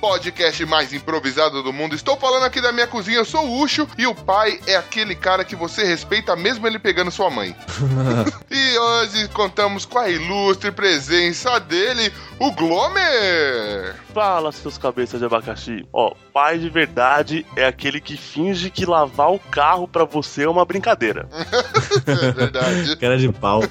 [0.00, 1.94] podcast mais improvisado do mundo.
[1.94, 5.14] Estou falando aqui da minha cozinha, eu sou o Ucho e o pai é aquele
[5.14, 7.54] cara que você respeita mesmo ele pegando sua mãe.
[8.50, 13.96] e hoje contamos com a ilustre presença dele, o Glomer.
[14.14, 15.86] Fala, seus cabeças de abacaxi.
[15.92, 20.48] Ó, pai de verdade é aquele que finge que lavar o carro para você é
[20.48, 21.28] uma brincadeira.
[22.06, 22.96] é verdade.
[22.96, 23.62] cara de pau.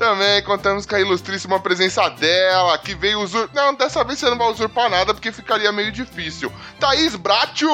[0.00, 3.54] Também contamos com a ilustríssima presença dela, que veio usurpar.
[3.54, 6.50] Não, dessa vez você não vai usurpar nada, porque ficaria meio difícil.
[6.80, 7.68] Thaís Bratio!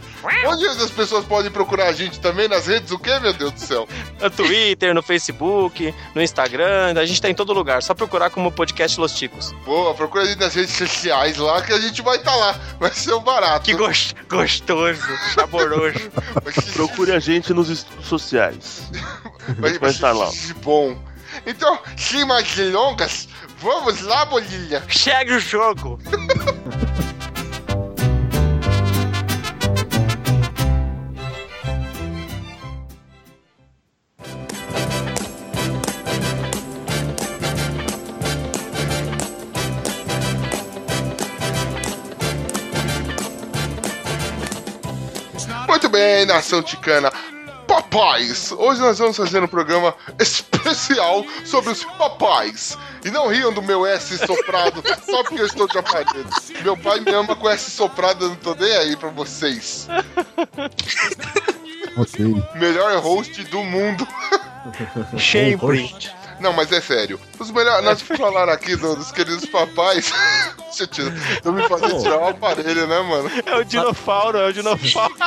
[0.47, 2.89] Onde as pessoas podem procurar a gente também nas redes?
[2.91, 3.85] O que, meu Deus do céu?
[4.17, 7.83] No Twitter, no Facebook, no Instagram, a gente tá em todo lugar.
[7.83, 9.51] Só procurar como podcast Los Ticos.
[9.65, 12.59] Boa, procura a gente nas redes sociais lá que a gente vai estar tá lá.
[12.79, 13.65] Vai ser um barato.
[13.65, 15.03] Que gostoso,
[15.33, 15.99] saboroso.
[16.71, 18.83] Procure a gente nos estudos sociais.
[19.59, 20.31] vai, vai estar lá.
[20.63, 20.97] Bom.
[21.45, 24.81] Então, sem mais delongas, vamos lá, Bolilha.
[24.89, 25.99] Segue o jogo.
[46.35, 47.11] Nação ticana.
[47.65, 48.51] Papais!
[48.51, 52.77] Hoje nós vamos fazer um programa especial sobre os papais.
[53.03, 56.27] E não riam do meu S soprado só porque eu estou aparelho.
[56.61, 59.87] Meu pai me ama com S soprado, eu não tô nem aí pra vocês.
[61.97, 62.43] ok.
[62.55, 64.05] Melhor host do mundo.
[65.17, 66.13] Shaybridge.
[66.39, 67.19] Não, mas é sério.
[67.39, 67.85] Os melhores.
[67.85, 70.11] Nós falaram aqui do, dos queridos papais.
[71.41, 73.31] Tô me fazendo tirar o aparelho, né, mano?
[73.45, 75.15] É o dinofauro, é o dinofauro.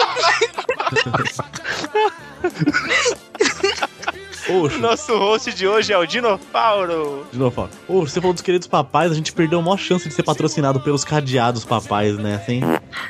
[4.48, 4.78] Oxo.
[4.78, 7.26] Nosso host de hoje é o Dinofauro.
[7.32, 7.70] Dinofauro.
[7.86, 10.81] Ô, você falou dos queridos papais, a gente perdeu a maior chance de ser patrocinado
[10.81, 12.36] pelos cadeados papais, né?
[12.36, 12.60] Assim.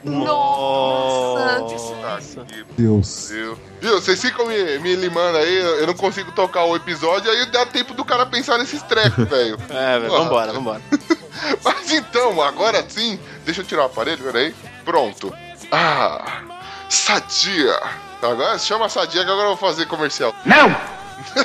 [0.03, 1.60] Nossa!
[1.60, 2.46] Nossa.
[2.76, 3.29] Deus.
[3.31, 3.58] Deus.
[3.81, 7.64] Viu, vocês ficam me, me limando aí, eu não consigo tocar o episódio, aí dá
[7.64, 9.56] tempo do cara pensar nesses trecos, velho.
[9.70, 10.81] É, vambora, vambora.
[11.64, 14.55] Mas então, agora sim, deixa eu tirar o aparelho, peraí.
[14.84, 15.32] Pronto.
[15.70, 16.43] Ah,
[16.88, 17.79] sadia.
[18.20, 20.34] Agora chama sadia que agora eu vou fazer comercial.
[20.44, 20.75] Não!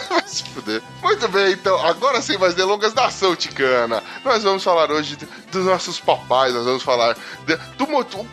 [0.09, 0.81] Vai se fuder.
[1.01, 4.03] Muito bem, então, agora sem mais delongas, nação ticana.
[4.23, 5.17] Nós vamos falar hoje
[5.51, 7.87] dos nossos papais, nós vamos falar de, do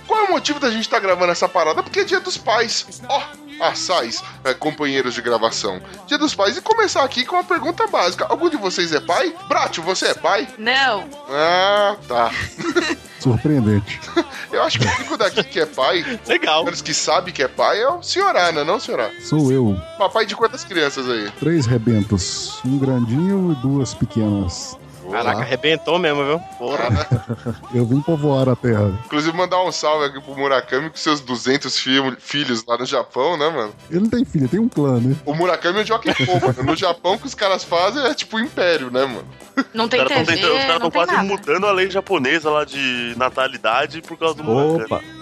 [0.06, 2.37] qual é o motivo da gente estar tá gravando essa parada, porque é dia dos
[2.37, 3.00] pais.
[3.08, 5.80] Ó, oh, assais, é, companheiros de gravação.
[6.06, 6.56] Dia dos pais.
[6.56, 8.26] E começar aqui com uma pergunta básica.
[8.28, 9.34] Algum de vocês é pai?
[9.48, 10.48] Bratio, você é pai?
[10.58, 11.04] Não.
[11.28, 12.30] Ah, tá.
[13.20, 14.00] Surpreendente.
[14.50, 16.64] Eu acho que o único daqui que é pai, Legal.
[16.64, 18.64] menos que sabe que é pai, é o senhorá, né?
[18.64, 19.10] Não, senhorá?
[19.20, 19.76] Sou eu.
[19.98, 21.30] Papai de quantas crianças aí?
[21.38, 22.60] Três rebentos.
[22.64, 24.76] Um grandinho e duas pequenas.
[25.10, 26.38] Caraca, arrebentou mesmo, viu?
[26.58, 27.06] Porra.
[27.74, 28.92] Eu vim povoar a terra.
[29.06, 33.36] Inclusive, mandar um salve aqui pro Murakami com seus 200 fi- filhos lá no Japão,
[33.36, 33.72] né, mano?
[33.90, 35.16] Ele não tem filho, tem um clã, né?
[35.24, 36.62] O Murakami é o Jockey Pô, mano.
[36.62, 39.24] No Japão, o que os caras fazem é tipo o império, né, mano?
[39.74, 41.24] Não tem TV, os caras estão quase nada.
[41.24, 45.19] mudando a lei japonesa lá de natalidade por causa do Murakami.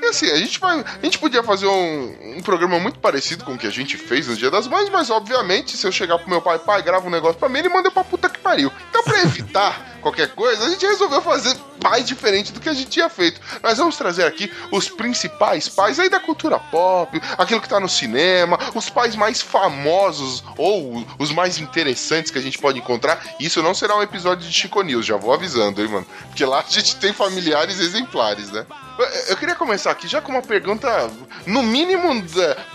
[0.00, 0.80] E assim, a gente vai.
[0.80, 4.26] A gente podia fazer um, um programa muito parecido com o que a gente fez
[4.26, 7.10] no Dia das Mães, mas obviamente, se eu chegar pro meu pai, pai, grava um
[7.10, 8.72] negócio pra mim, ele manda pra puta que pariu.
[8.90, 12.90] Então, pra evitar qualquer coisa, a gente resolveu fazer mais diferente do que a gente
[12.90, 13.40] tinha feito.
[13.62, 17.88] Nós vamos trazer aqui os principais pais aí da cultura pop, aquilo que tá no
[17.88, 23.22] cinema, os pais mais famosos ou os mais interessantes que a gente pode encontrar.
[23.38, 26.06] Isso não será um episódio de Chico News, já vou avisando, hein, mano.
[26.26, 28.66] Porque lá a gente tem familiares exemplares, né?
[28.98, 30.88] Eu- queria começar aqui já com uma pergunta,
[31.46, 32.20] no mínimo,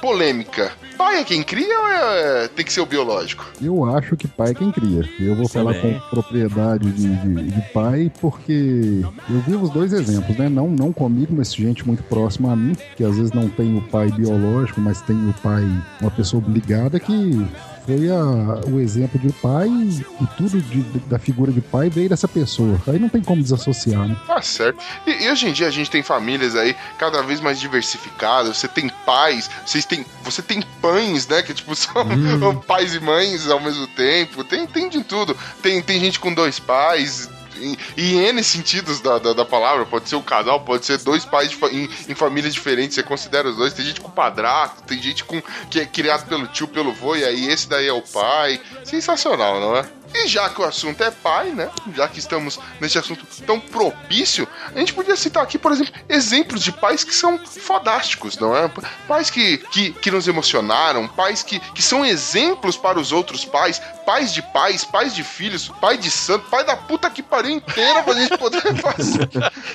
[0.02, 0.72] polêmica.
[0.98, 3.46] Pai é quem cria ou é- tem que ser o biológico?
[3.62, 5.08] Eu acho que pai é quem cria.
[5.20, 6.00] Eu vou falar Também.
[6.00, 10.48] com propriedade de, de- de pai, porque eu vi os dois exemplos, né?
[10.48, 13.81] Não, não comigo, mas gente muito próxima a mim, que às vezes não tem o
[13.81, 15.64] pai biológico, mas tem o pai,
[16.00, 17.46] uma pessoa ligada que
[17.85, 22.27] foi a- o exemplo de pai e tudo de- da figura de pai veio dessa
[22.27, 22.81] pessoa.
[22.88, 24.15] Aí não tem como desassociar, né?
[24.25, 24.77] Tá certo.
[25.06, 28.57] E, e hoje em dia a gente tem famílias aí cada vez mais diversificadas.
[28.57, 31.41] Você tem pais, vocês têm, você tem pães, né?
[31.41, 34.44] Que tipo são pais e mães ao mesmo tempo.
[34.44, 35.35] Tem, tem de tudo.
[35.62, 37.30] Tem, tem gente com dois pais.
[37.63, 40.98] E, e em N sentidos da, da, da palavra, pode ser um casal, pode ser
[41.00, 43.74] dois pais de em, em famílias diferentes, você considera os dois.
[43.74, 47.24] Tem gente com padrasto, tem gente com que é criado pelo tio, pelo vô, e
[47.24, 48.60] aí esse daí é o pai.
[48.83, 49.86] Sensacional, não é?
[50.13, 51.69] E já que o assunto é pai, né?
[51.95, 56.62] Já que estamos nesse assunto tão propício, a gente podia citar aqui, por exemplo, exemplos
[56.63, 58.69] de pais que são fodásticos, não é?
[59.07, 63.81] Pais que, que, que nos emocionaram, pais que, que são exemplos para os outros pais,
[64.06, 68.04] pais de pais, pais de filhos, pai de santo, pai da puta que pariu inteira
[68.04, 69.30] pra gente poder fazer.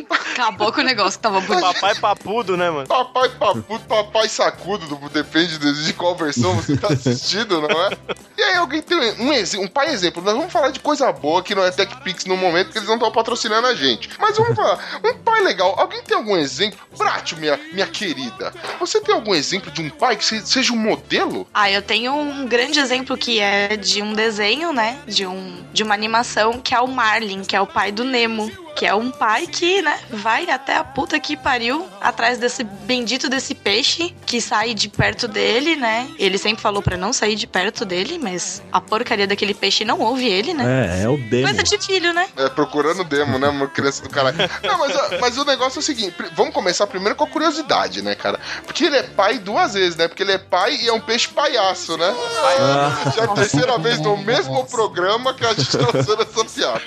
[0.09, 1.65] Acabou com o negócio que tava bonito.
[1.75, 2.87] Papai papudo, né, mano?
[2.87, 7.91] Papai papudo, papai sacudo, do- depende de, de qual versão você tá assistindo, não é?
[8.37, 10.23] E aí alguém tem um, exe- um pai exemplo.
[10.33, 13.11] Vamos falar de coisa boa que não é TechPix no momento, porque eles não estão
[13.11, 14.09] patrocinando a gente.
[14.19, 15.75] Mas vamos falar, um pai legal.
[15.79, 16.79] Alguém tem algum exemplo?
[16.97, 18.53] Prático, minha, minha querida.
[18.81, 21.47] Você tem algum exemplo de um pai que se- seja um modelo?
[21.53, 24.99] Ah, eu tenho um grande exemplo que é de um desenho, né?
[25.07, 28.51] De, um, de uma animação que é o Marlin, que é o pai do Nemo.
[28.79, 33.29] Que é um pai que, né, vai até a puta que pariu atrás desse bendito
[33.29, 36.09] desse peixe que sai de perto dele, né?
[36.19, 39.99] Ele sempre falou pra não sair de perto dele, mas a porcaria daquele peixe não
[40.01, 40.99] ouve ele, né?
[41.01, 41.49] é, é o demo.
[41.49, 42.29] Coisa de filho, né?
[42.37, 44.37] É, procurando demo, né, uma criança do caralho.
[44.63, 48.15] Não, mas, mas o negócio é o seguinte: vamos começar primeiro com a curiosidade, né,
[48.15, 48.39] cara?
[48.65, 50.07] Porque ele é pai duas vezes, né?
[50.07, 52.15] Porque ele é pai e é um peixe palhaço, né?
[52.61, 56.45] Ah, Já é a terceira vez no mesmo programa que a gente tá usando essa
[56.45, 56.83] piada.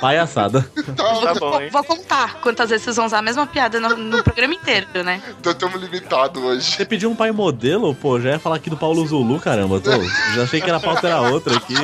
[0.00, 0.70] palhaçada.
[0.76, 1.68] Então, Tá bom, hein?
[1.70, 5.22] Vou contar quantas vezes vocês vão usar a mesma piada no, no programa inteiro, né?
[5.38, 6.72] então estamos limitados hoje.
[6.72, 9.80] Você pediu um pai modelo, pô, já ia falar aqui do Paulo Zulu, caramba.
[9.80, 9.90] Tô,
[10.34, 11.74] já achei que era a pauta era outra aqui.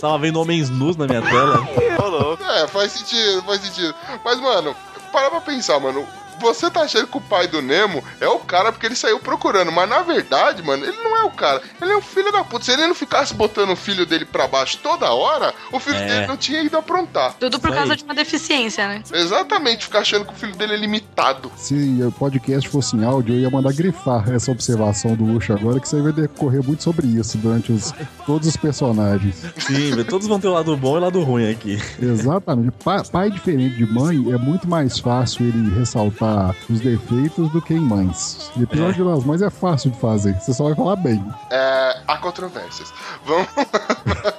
[0.00, 1.60] Tava vendo homens nus na minha tela.
[2.02, 2.42] Ô, louco.
[2.42, 3.94] É, faz sentido, faz sentido.
[4.24, 4.74] Mas, mano,
[5.12, 6.06] para pra pensar, mano.
[6.40, 9.70] Você tá achando que o pai do Nemo é o cara porque ele saiu procurando,
[9.70, 11.60] mas na verdade, mano, ele não é o cara.
[11.80, 12.64] Ele é um filho da puta.
[12.64, 16.06] Se ele não ficasse botando o filho dele pra baixo toda hora, o filho É.
[16.06, 17.34] dele não tinha ido aprontar.
[17.38, 19.02] Tudo por causa de uma deficiência, né?
[19.12, 21.50] Exatamente, ficar achando que o filho dele é limitado.
[21.56, 21.74] Se
[22.06, 25.88] o podcast fosse em áudio, eu ia mandar grifar essa observação do Ucho agora, que
[25.88, 27.92] você vai decorrer muito sobre isso durante os,
[28.26, 29.36] todos os personagens.
[29.58, 31.78] Sim, todos vão ter o lado bom e o lado ruim aqui.
[32.00, 32.70] Exatamente.
[32.84, 36.29] Pa- pai diferente de mãe é muito mais fácil ele ressaltar
[36.68, 38.50] os defeitos do que em mães.
[38.56, 41.24] E episódio das mães é fácil de fazer, você só vai falar bem.
[41.50, 42.92] É, há controvérsias.
[43.24, 43.48] Vamos.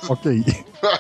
[0.10, 0.44] Ok.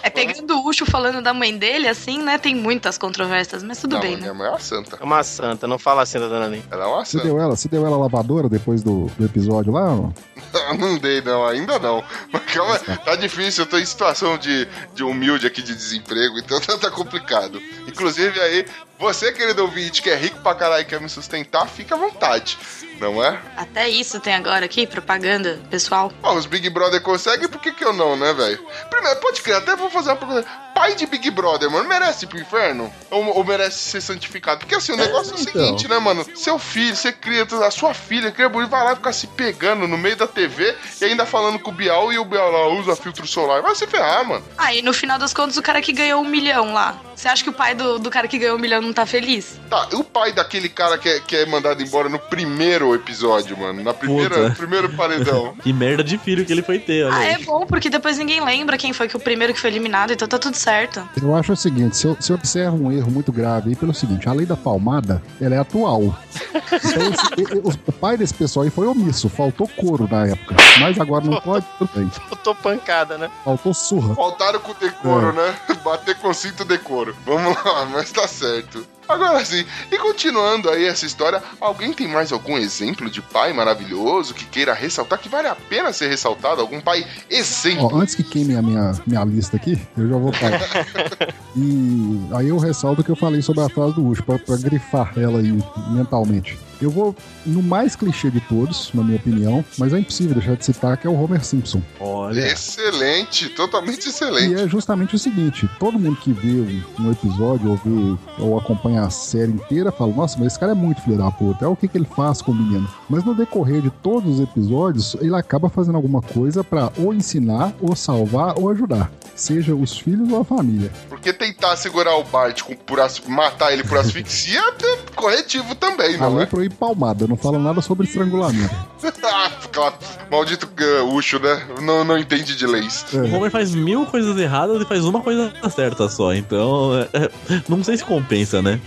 [0.03, 2.37] É pegando o Ucho falando da mãe dele, assim, né?
[2.37, 4.37] Tem muitas controvérsias, mas tudo Não, bem, minha né?
[4.37, 4.97] mãe é uma santa.
[5.01, 6.63] É uma santa, não fala assim da dona Nin.
[6.71, 7.23] Ela é uma Você santa.
[7.25, 9.91] deu ela, você deu ela lavadora depois do, do episódio lá?
[9.93, 10.09] ó?
[10.73, 12.03] Não dei, não, ainda não.
[12.31, 16.59] Mas calma, tá difícil, eu tô em situação de, de humilde aqui de desemprego, então
[16.59, 17.61] tá, tá complicado.
[17.87, 18.65] Inclusive aí,
[18.99, 22.57] você, querido ouvinte, que é rico pra caralho e quer me sustentar, fica à vontade,
[22.99, 23.39] não é?
[23.57, 26.11] Até isso tem agora aqui, propaganda pessoal.
[26.21, 28.63] Ó, os Big Brother conseguem, por que que eu não, né, velho?
[28.89, 30.47] Primeiro, pode crer, até vou fazer uma pergunta.
[30.81, 32.91] Pai de Big Brother, mano, merece ir pro inferno?
[33.11, 34.61] Ou, ou merece ser santificado?
[34.61, 35.53] Porque assim, o negócio é, o então.
[35.53, 36.25] seguinte, né, mano?
[36.35, 39.95] Seu filho, você cria, a sua filha cria bonito, vai lá ficar se pegando no
[39.95, 43.27] meio da TV e ainda falando com o Bial e o Bial lá usa filtro
[43.27, 43.61] solar.
[43.61, 44.43] Vai se ferrar, mano.
[44.57, 46.99] Ah, e no final das contas, o cara que ganhou um milhão lá.
[47.21, 49.59] Você acha que o pai do, do cara que ganhou um milhão não tá feliz?
[49.69, 53.55] Tá, e o pai daquele cara que é, que é mandado embora no primeiro episódio,
[53.55, 53.83] mano?
[53.83, 54.55] Na primeira, Puta.
[54.55, 55.53] primeiro paredão.
[55.61, 57.33] Que merda de filho que ele foi ter, olha Ah, aí.
[57.33, 60.27] é bom, porque depois ninguém lembra quem foi que o primeiro que foi eliminado, então
[60.27, 61.07] tá tudo certo.
[61.21, 63.93] Eu acho o seguinte, se eu, se eu observo um erro muito grave aí pelo
[63.93, 66.17] seguinte, a lei da palmada, ela é atual.
[66.43, 70.55] Então, esse- e- e- o pai desse pessoal aí foi omisso, faltou couro na época.
[70.79, 72.11] Mas agora não pode, tudo.
[72.31, 73.29] Botou pancada, né?
[73.45, 74.15] Faltou surra.
[74.15, 75.55] Faltaram com decoro, né?
[75.85, 77.10] Bater com cinto decoro.
[77.25, 78.85] Vamos lá, mas tá certo.
[79.07, 84.33] Agora sim, e continuando aí essa história, alguém tem mais algum exemplo de pai maravilhoso
[84.33, 86.61] que queira ressaltar, que vale a pena ser ressaltado?
[86.61, 87.89] Algum pai exemplo?
[87.91, 90.61] Ó, antes que queime a minha, minha lista aqui, eu já vou falar.
[91.53, 94.55] E aí eu ressalto o que eu falei sobre a frase do Ucho, pra, pra
[94.55, 95.51] grifar ela aí
[95.89, 96.57] mentalmente.
[96.81, 100.65] Eu vou no mais clichê de todos, na minha opinião, mas é impossível deixar de
[100.65, 101.81] citar que é o Homer Simpson.
[101.99, 102.41] Olha.
[102.51, 104.55] Excelente, totalmente E excelente.
[104.55, 109.09] é justamente o seguinte: todo mundo que vê um, episódio ou vê ou acompanha a
[109.09, 111.65] série inteira fala, nossa, mas esse cara é muito filho da puta.
[111.65, 112.87] É o que, que ele faz com o menino.
[113.09, 117.73] Mas no decorrer de todos os episódios, ele acaba fazendo alguma coisa pra ou ensinar,
[117.81, 119.11] ou salvar, ou ajudar.
[119.35, 120.91] Seja os filhos ou a família.
[121.09, 126.17] Porque tentar segurar o Bart com, por as- matar ele por asfixia é corretivo também,
[126.17, 126.45] não Além é?
[126.71, 128.73] Palmada, não fala nada sobre estrangulamento.
[129.23, 129.95] Ah, claro,
[130.29, 131.65] maldito uh, Ucho, né?
[131.81, 133.03] Não, não entende de leis.
[133.13, 133.35] O É.
[133.35, 136.33] Homer faz mil coisas erradas e faz uma coisa certa só.
[136.33, 137.31] Então, é, é,
[137.67, 138.79] não sei se compensa, né?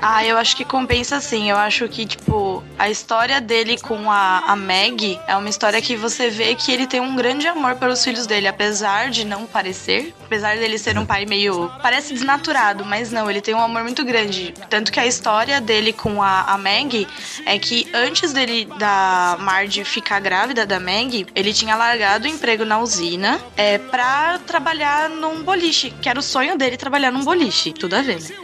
[0.00, 1.50] Ah, eu acho que compensa sim.
[1.50, 5.96] Eu acho que, tipo, a história dele com a, a Meg é uma história que
[5.96, 10.14] você vê que ele tem um grande amor pelos filhos dele, apesar de não parecer.
[10.24, 11.70] Apesar dele ser um pai meio.
[11.82, 14.54] Parece desnaturado, mas não, ele tem um amor muito grande.
[14.68, 17.06] Tanto que a história dele com a, a Meg
[17.46, 22.64] é que antes dele, da Marge ficar grávida da Meg, ele tinha largado o emprego
[22.64, 27.72] na usina é, pra trabalhar num boliche, que era o sonho dele trabalhar num boliche.
[27.72, 28.36] Tudo a ver, né?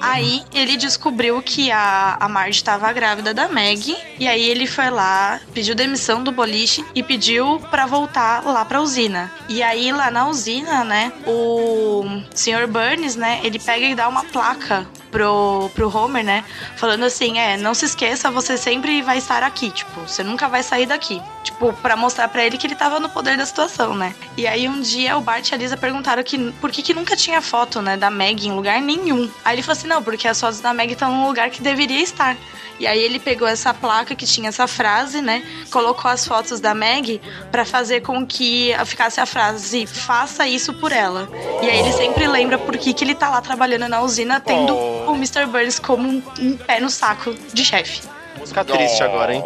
[0.00, 3.96] Aí ele descobriu que a, a Marge estava grávida da Meg.
[4.18, 8.80] E aí ele foi lá, pediu demissão do boliche e pediu pra voltar lá pra
[8.80, 9.30] usina.
[9.48, 12.04] E aí lá na usina, né, o
[12.34, 12.66] Sr.
[12.66, 16.44] Burns, né, ele pega e dá uma placa pro, pro Homer, né,
[16.76, 19.70] falando assim: é, não se esqueça, você sempre vai estar aqui.
[19.70, 21.20] Tipo, você nunca vai sair daqui.
[21.42, 24.14] Tipo, pra mostrar pra ele que ele tava no poder da situação, né.
[24.36, 27.16] E aí um dia o Bart e a Lisa perguntaram que, por que, que nunca
[27.16, 29.30] tinha foto, né, da Meg em lugar nenhum.
[29.44, 32.02] Aí ele falou assim: não, porque as fotos da Meg estão no lugar que deveria
[32.02, 32.36] estar.
[32.80, 35.42] E aí ele pegou essa placa que tinha essa frase, né?
[35.70, 37.20] Colocou as fotos da Meg
[37.50, 41.28] pra fazer com que ficasse a frase "faça isso por ela".
[41.60, 44.76] E aí ele sempre lembra por que, que ele tá lá trabalhando na usina, tendo
[44.76, 45.10] Oh.
[45.10, 45.46] o Mr.
[45.46, 48.02] Burns como um, um pé no saco de chefe.
[48.38, 49.44] Música triste agora, hein?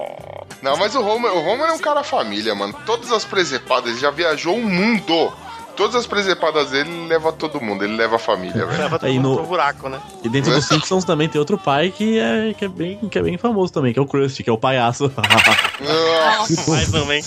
[0.61, 2.75] Não, mas o Homer, o Homer é um cara família, mano.
[2.87, 5.33] Todas as presepadas, ele já viajou o mundo.
[5.77, 8.79] Todas as presepadas dele, ele leva todo mundo, ele leva a família, velho.
[8.79, 10.01] Leva todo Aí mundo no- pro buraco, né?
[10.23, 13.23] E dentro dos Simpsons também tem outro pai que é, que é, bem, que é
[13.23, 15.11] bem famoso também, que é o Krusty, que é o palhaço.
[15.81, 17.23] Nossa, um, hein?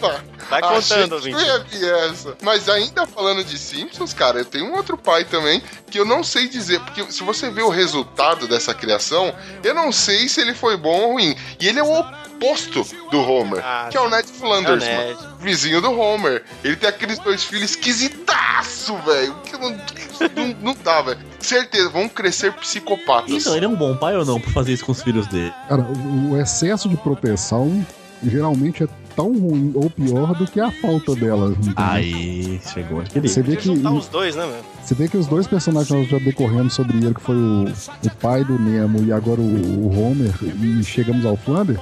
[0.00, 0.20] opa!
[0.48, 1.40] Vai contando, ouvinte.
[1.40, 2.36] ia vir essa.
[2.42, 6.24] Mas ainda falando de Simpsons, cara, eu tenho um outro pai também que eu não
[6.24, 10.54] sei dizer, porque se você vê o resultado dessa criação, eu não sei se ele
[10.54, 11.36] foi bom ou ruim.
[11.60, 12.04] E ele é o
[12.40, 15.08] oposto do Homer, Ah, que é o Ned Flanders, É o mano.
[15.08, 15.28] Ned.
[15.40, 16.42] Vizinho do Homer.
[16.64, 19.34] Ele tem aqueles dois filhos esquisitaço, velho.
[19.44, 21.18] Que não, não, não dá, velho.
[21.38, 23.30] Certeza, vão crescer psicopatas.
[23.30, 25.52] então, ele é um bom pai ou não por fazer isso com os filhos dele?
[25.68, 27.84] Cara, o, excesso de proteção
[28.22, 31.50] geralmente é tão ruim ou pior do que a falta dela.
[31.50, 31.74] entendeu?
[31.76, 33.28] Aí, chegou aquele.
[33.28, 34.62] Você vê que os dois, né, meu?
[34.82, 38.44] Você vê que os dois personagens já decorrendo sobre ele, que foi o, o pai
[38.44, 41.78] do Nemo e agora o, o Homer, e chegamos ao Flander,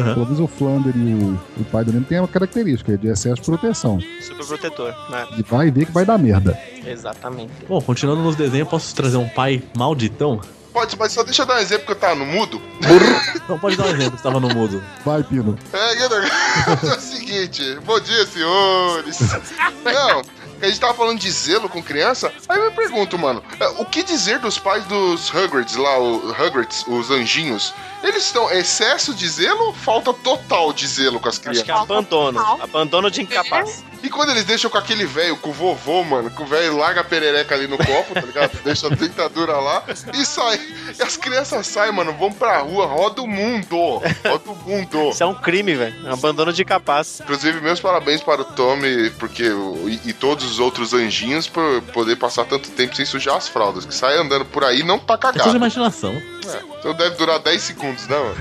[0.00, 0.14] Aham.
[0.14, 3.36] pelo menos o Flander e o, o pai do Nemo tem uma característica de excesso
[3.36, 4.00] de proteção.
[4.20, 5.26] Super protetor, né?
[5.36, 6.58] E vai ver que vai dar merda.
[6.86, 7.52] Exatamente.
[7.68, 10.40] Bom, continuando nos desenhos, posso trazer um pai malditão?
[10.72, 12.60] Pode, mas só deixa eu dar um exemplo que eu tava no mudo.
[13.48, 14.82] Não, pode dar um exemplo, que estava no mudo.
[15.04, 15.58] Vai, Pino.
[15.72, 15.94] É,
[16.86, 19.18] é o seguinte, bom dia, senhores.
[19.84, 20.22] Não,
[20.60, 23.84] a gente tava falando de zelo com criança, aí eu me pergunto, mano, é, o
[23.84, 27.74] que dizer dos pais dos Hagrids lá, o Hagrids, os anjinhos?
[28.02, 31.62] Eles estão excesso de zelo ou falta total de zelo com as Acho crianças?
[31.64, 32.38] que é abandono.
[32.62, 33.84] Abandono de incapaz.
[34.00, 37.00] E quando eles deixam com aquele velho, com o vovô, mano, que o velho larga
[37.00, 38.56] a perereca ali no copo, tá ligado?
[38.62, 39.82] Deixa a dentadura lá
[40.14, 40.60] e sai.
[40.96, 43.76] E as crianças saem, mano, vão pra rua, roda o mundo.
[44.24, 45.10] Roda o mundo.
[45.10, 46.06] Isso é um crime, velho.
[46.06, 47.18] É um abandono de incapaz.
[47.20, 52.16] Inclusive, meus parabéns para o Tommy porque, e, e todos os outros anjinhos pra poder
[52.16, 53.84] passar tanto tempo sem sujar as fraldas.
[53.84, 55.50] Que sai andando por aí não tá cagado.
[55.50, 56.12] É imaginação.
[56.12, 58.36] É, então deve durar 10 segundos, né, mano?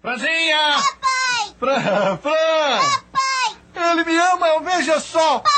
[0.00, 0.82] Franzinha!
[0.82, 1.54] Papai!
[1.58, 2.16] Fran!
[2.18, 2.80] Fran!
[3.12, 3.92] Papai!
[3.92, 5.40] Ele me ama, veja só!
[5.40, 5.57] Papai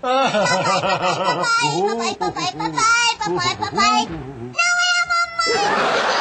[0.00, 0.32] papai!
[1.78, 4.06] Papai, Papai, papai, papai, papai!
[4.08, 6.20] Não é a mamãe!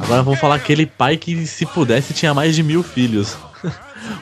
[0.00, 3.36] Agora vamos falar aquele pai que, se pudesse, tinha mais de mil filhos.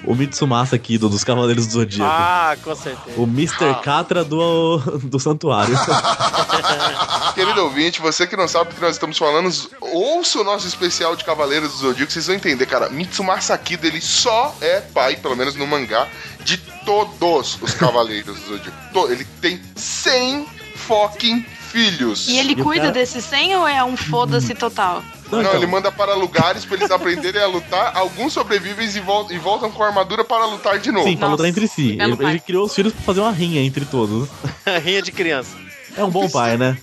[0.05, 2.11] O Mitsumasa aqui, do, dos Cavaleiros do Zodíaco.
[2.13, 3.21] Ah, com certeza.
[3.21, 3.75] O Mr.
[3.83, 5.75] Catra do, do Santuário.
[7.35, 11.15] Querido ouvinte, você que não sabe do que nós estamos falando, ouça o nosso especial
[11.17, 12.89] de Cavaleiros do Zodíaco, vocês vão entender, cara.
[12.89, 16.07] Mitsumasa Kido, ele só é pai, pelo menos no mangá,
[16.45, 19.13] de todos os Cavaleiros do Zodíaco.
[19.13, 22.29] Ele tem 100 fucking filhos.
[22.29, 25.03] E ele cuida cara- desse 100 ou é um foda-se total?
[25.31, 27.97] Não, então, ele manda para lugares para eles aprenderem a lutar.
[27.97, 31.07] Alguns sobrevivem e, vol- e voltam com a armadura para lutar de novo.
[31.07, 31.99] Sim, pra lutar entre si.
[32.01, 34.29] Ele, ele criou os filhos pra fazer uma rinha entre todos.
[34.83, 35.57] Rinha de criança.
[35.97, 36.79] É um bom pai, né?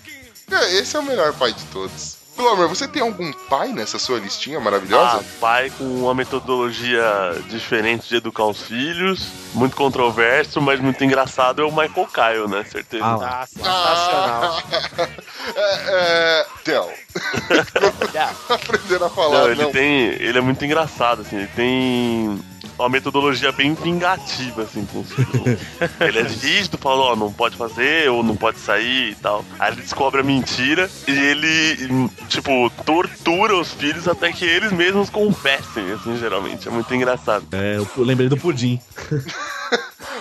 [0.52, 2.15] É, esse é o melhor pai de todos.
[2.36, 5.24] Glomer, você tem algum pai nessa sua listinha Ah, maravilhosa?
[5.40, 7.02] pai com uma metodologia
[7.50, 12.64] diferente de educar os filhos, muito controverso, mas muito engraçado, é o Michael Kyle, né?
[12.66, 13.06] Certeza.
[13.06, 14.64] Ah, Tá sensacional.
[15.58, 16.46] É, é.
[16.66, 16.92] Del.
[18.50, 19.52] Aprender a falar, Não, não.
[19.52, 20.06] ele tem.
[20.20, 22.44] Ele é muito engraçado, assim, ele tem
[22.78, 25.10] uma metodologia bem vingativa, assim, com os
[26.02, 29.46] ele é rígido, fala, ó, não pode fazer, ou não pode sair e tal.
[29.60, 35.10] Aí ele descobre a mentira e ele, tipo, tortura os filhos até que eles mesmos
[35.10, 36.68] confessem, assim, geralmente.
[36.68, 37.46] É muito engraçado.
[37.52, 38.80] É, eu lembrei do Pudim.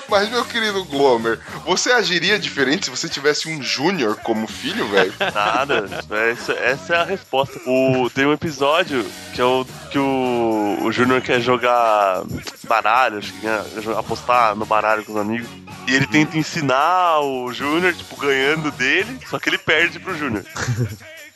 [0.09, 5.13] Mas, meu querido Glomer, você agiria diferente se você tivesse um Júnior como filho, velho?
[5.19, 5.89] Nada,
[6.31, 7.59] essa, essa é a resposta.
[7.67, 12.23] O, tem um episódio que é o que o, o Júnior quer jogar
[12.67, 15.49] baralho, acho que quer jogar- apostar no baralho com os amigos.
[15.87, 20.45] E ele tenta ensinar o Júnior, tipo, ganhando dele, só que ele perde pro Júnior.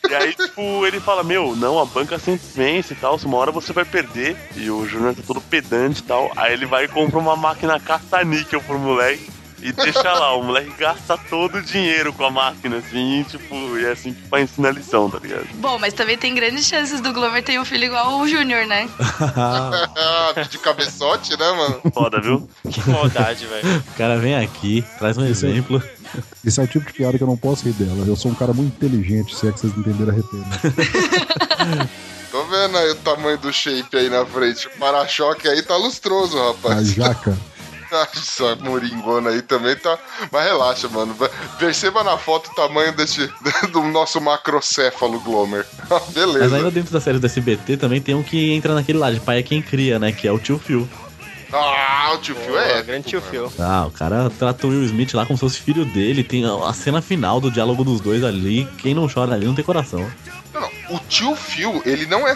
[0.09, 3.37] E aí, tipo, ele fala, meu, não, a banca sempre vence e tal, se uma
[3.37, 4.37] hora você vai perder.
[4.57, 6.33] E o Júnior tá todo pedante e tal.
[6.37, 9.31] Aí ele vai e compra uma máquina caça-níquel pro moleque.
[9.61, 13.55] E deixa lá, o moleque gasta todo o dinheiro com a máquina, assim, e, tipo,
[13.79, 15.47] e é assim que vai ensinar a lição, tá ligado?
[15.55, 18.89] Bom, mas também tem grandes chances do Glover ter um filho igual o Júnior, né?
[19.37, 21.81] Ah, de cabeçote, né, mano?
[21.93, 22.49] Foda, viu?
[22.71, 23.79] Que maldade, velho.
[23.79, 25.83] O cara vem aqui, traz um exemplo.
[26.45, 28.05] Esse é o tipo de piada que eu não posso rir dela.
[28.07, 31.89] Eu sou um cara muito inteligente, se é que vocês entenderam a reter.
[32.31, 34.67] Tô vendo aí o tamanho do shape aí na frente.
[34.69, 36.95] O para-choque aí tá lustroso, A rapaz.
[37.99, 38.19] jaca.
[38.19, 39.99] Essa moringona aí também tá.
[40.31, 41.15] Mas relaxa, mano.
[41.59, 43.31] Perceba na foto o tamanho desse,
[43.73, 45.67] do nosso macrocéfalo Glomer.
[46.13, 46.45] Beleza.
[46.45, 49.21] Mas ainda dentro da série do SBT também tem um que entra naquele lá de
[49.21, 50.13] pai é quem cria, né?
[50.13, 50.89] Que é o tio Phil.
[51.51, 52.73] Ah, o tio Phil é.
[52.73, 53.23] épico, grande tio.
[53.23, 53.51] Phil.
[53.59, 56.23] Ah, o cara trata o Will Smith lá como se fosse filho dele.
[56.23, 58.69] Tem a cena final do diálogo dos dois ali.
[58.79, 60.11] Quem não chora ali não tem coração.
[60.53, 60.97] Não, não.
[60.97, 62.35] O tio Phil, ele não é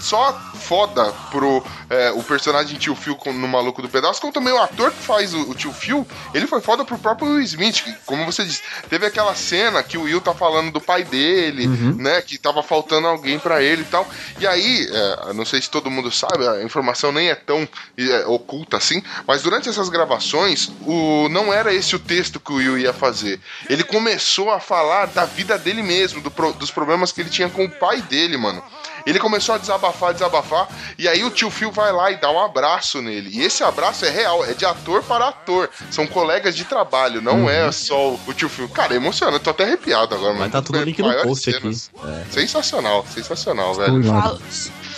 [0.00, 4.62] só foda pro é, o personagem tio Phil no Maluco do Pedaço, como também o
[4.62, 7.92] ator que faz o, o tio Phil, ele foi foda pro próprio Will Smith, que,
[8.06, 12.22] como você disse, teve aquela cena que o Will tá falando do pai dele, né,
[12.22, 14.08] que tava faltando alguém pra ele e tal,
[14.38, 18.26] e aí, é, não sei se todo mundo sabe, a informação nem é tão é,
[18.26, 22.78] oculta assim, mas durante essas gravações, o, não era esse o texto que o Will
[22.78, 27.30] ia fazer, ele começou a falar da vida dele mesmo, do dos problemas que ele
[27.30, 28.62] tinha com o pai dele, mano.
[29.06, 32.38] Ele começou a desabafar, desabafar, e aí o tio Phil vai lá e dá um
[32.38, 33.30] abraço nele.
[33.32, 35.70] E esse abraço é real, é de ator para ator.
[35.90, 38.68] São colegas de trabalho, não é só o tio Phil.
[38.68, 40.40] Cara, emociona, eu tô até arrepiado agora, mano.
[40.40, 41.90] Vai tá tudo no link no post cenas.
[41.96, 42.08] aqui.
[42.10, 42.24] É.
[42.30, 43.94] Sensacional, sensacional, velho.
[43.94, 44.38] Oi, Fal-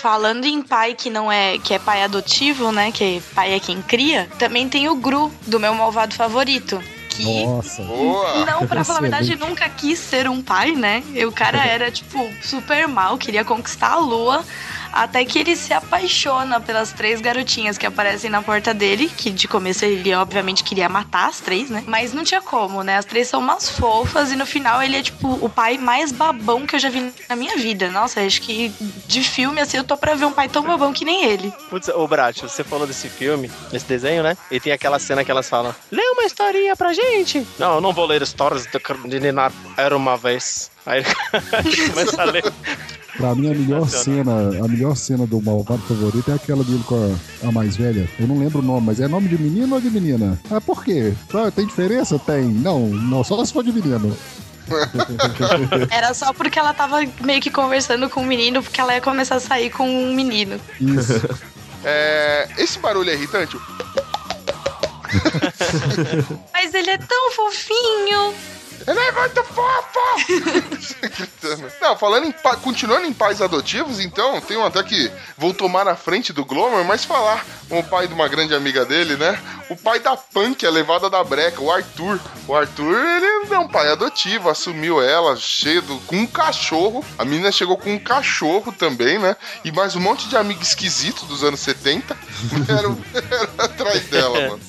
[0.01, 2.91] falando em pai que não é que é pai adotivo, né?
[2.91, 6.83] Que pai é quem cria, também tem o Gru do meu malvado favorito.
[7.17, 7.83] Que Nossa.
[7.83, 8.47] Boa!
[8.47, 11.03] não, pra falar a verdade, nunca quis ser um pai, né?
[11.13, 14.45] E o cara era, tipo, super mal, queria conquistar a lua.
[14.93, 19.49] Até que ele se apaixona pelas três garotinhas que aparecem na porta dele, que de
[19.49, 21.83] começo ele obviamente queria matar as três, né?
[21.87, 22.97] Mas não tinha como, né?
[22.97, 26.67] As três são umas fofas e no final ele é tipo o pai mais babão
[26.67, 27.89] que eu já vi na minha vida.
[27.91, 28.73] Nossa, acho que
[29.07, 31.53] de filme assim eu tô pra ver um pai tão babão que nem ele.
[31.71, 34.37] Putz, ô Brat, você falou desse filme, desse desenho, né?
[34.51, 37.47] E tem aquela cena que elas falam: Lê uma historinha pra gente.
[37.59, 40.72] Não, eu não vou ler histórias de, Ninar Era uma vez.
[40.87, 41.05] Aí
[41.65, 42.53] ele começa a ler.
[43.17, 44.33] Pra mim, a melhor cena,
[44.65, 48.09] a melhor cena do malvado favorito é aquela dele com a, a mais velha.
[48.19, 50.39] Eu não lembro o nome, mas é nome de menino ou de menina?
[50.51, 51.13] Ah, por quê?
[51.35, 52.19] Ah, tem diferença?
[52.19, 52.45] Tem.
[52.45, 54.17] Não, não, só se for de menino.
[55.91, 59.37] Era só porque ela tava meio que conversando com o menino, porque ela ia começar
[59.37, 60.59] a sair com um menino.
[60.81, 61.13] Isso.
[61.85, 63.57] É, esse barulho é irritante?
[66.53, 68.33] Mas ele é tão fofinho.
[68.87, 69.93] Ele é muito fofo!
[71.81, 75.97] Não, falando em continuando em pais adotivos, então, tem um até que vou tomar a
[75.97, 79.39] frente do Glomer, mas falar com o pai de uma grande amiga dele, né?
[79.69, 82.21] O pai da Punk, a levada da breca, o Arthur.
[82.47, 87.05] O Arthur, ele é um pai adotivo, assumiu ela, cheio do, com um cachorro.
[87.19, 89.37] A menina chegou com um cachorro também, né?
[89.65, 92.17] E mais um monte de amigo esquisito dos anos 70
[92.69, 94.61] eram, eram atrás dela, mano.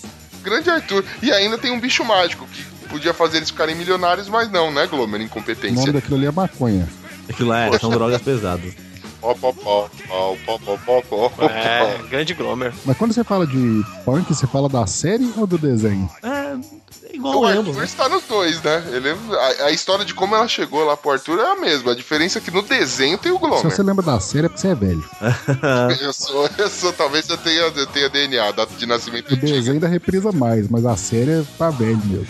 [0.41, 1.03] Grande Arthur.
[1.21, 4.85] E ainda tem um bicho mágico que podia fazer eles ficarem milionários, mas não, né,
[4.85, 5.07] Glomer?
[5.07, 5.91] O nome Incompetência.
[5.91, 6.87] daquilo ali é maconha.
[7.27, 8.71] Aquilo lá é, são drogas pesadas.
[9.19, 11.45] Ó, pó, pó, ó, pó, pó, pó, pó, pó.
[11.45, 12.71] É, grande Glomer.
[12.85, 16.09] Mas quando você fala de punk, você fala da série ou do desenho?
[16.21, 17.83] É, igual O Arthur né?
[17.85, 18.83] está nos dois, né?
[18.91, 21.93] Ele, a, a história de como ela chegou lá pro Arthur é a mesma.
[21.93, 23.63] A diferença é que no desenho tem o Se Glomer.
[23.71, 25.03] você lembra da série é porque você é velho.
[26.01, 29.53] Eu sou, eu sou, talvez eu tenha, eu tenha DNA, data de nascimento O antiga.
[29.53, 32.27] desenho ainda reprisa mais, mas a série é tá velho mesmo.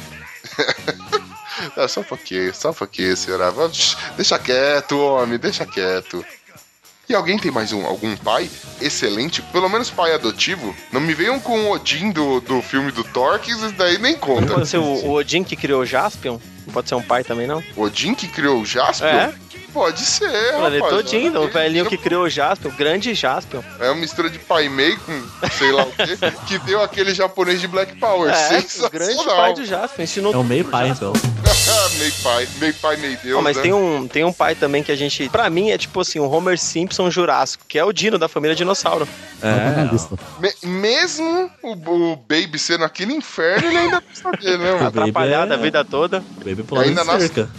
[1.78, 3.52] Ah, só um pouquinho, só um pouquinho, senhora.
[3.52, 6.26] Vamos- Deixa quieto, homem, deixa quieto.
[7.08, 9.42] E alguém tem mais um, algum pai excelente?
[9.42, 10.74] Pelo menos pai adotivo?
[10.92, 14.14] Não me venham com o Odin do, do filme do Thor, que isso daí nem
[14.14, 14.54] Não conta.
[14.54, 16.40] pode ser o, o Odin que criou o Jaspion?
[16.66, 17.62] Não pode ser um pai também, não?
[17.76, 19.08] Odin que criou o Jaspion?
[19.08, 19.34] É.
[19.74, 20.30] Pode ser.
[20.94, 23.62] Odin, olha o velhinho que criou o Jaspion, o grande Jaspion.
[23.80, 25.22] É uma mistura de pai Mei com
[25.58, 28.32] sei lá o quê, que deu aquele japonês de Black Power.
[28.32, 30.04] É, o grande pai do Jaspion.
[30.04, 31.12] Ensinou É o meio pai, Jaspion.
[31.16, 31.34] então.
[31.98, 33.36] meio pai, meio pai, meio Deus.
[33.36, 33.64] Não, mas né?
[33.64, 35.28] tem um, tem um pai também que a gente.
[35.30, 38.56] Pra mim é tipo assim, o Homer Simpson Jurássico, que é o Dino da família
[38.56, 39.08] Dinossauro.
[39.42, 39.90] É.
[40.40, 44.88] Me- mesmo o, o Baby sendo aquele inferno, ele ainda precisa dele, né, mano?
[44.88, 46.24] Atrapalhado é- a vida toda.
[46.44, 47.50] Baby pulando Ainda de nasce- cerca.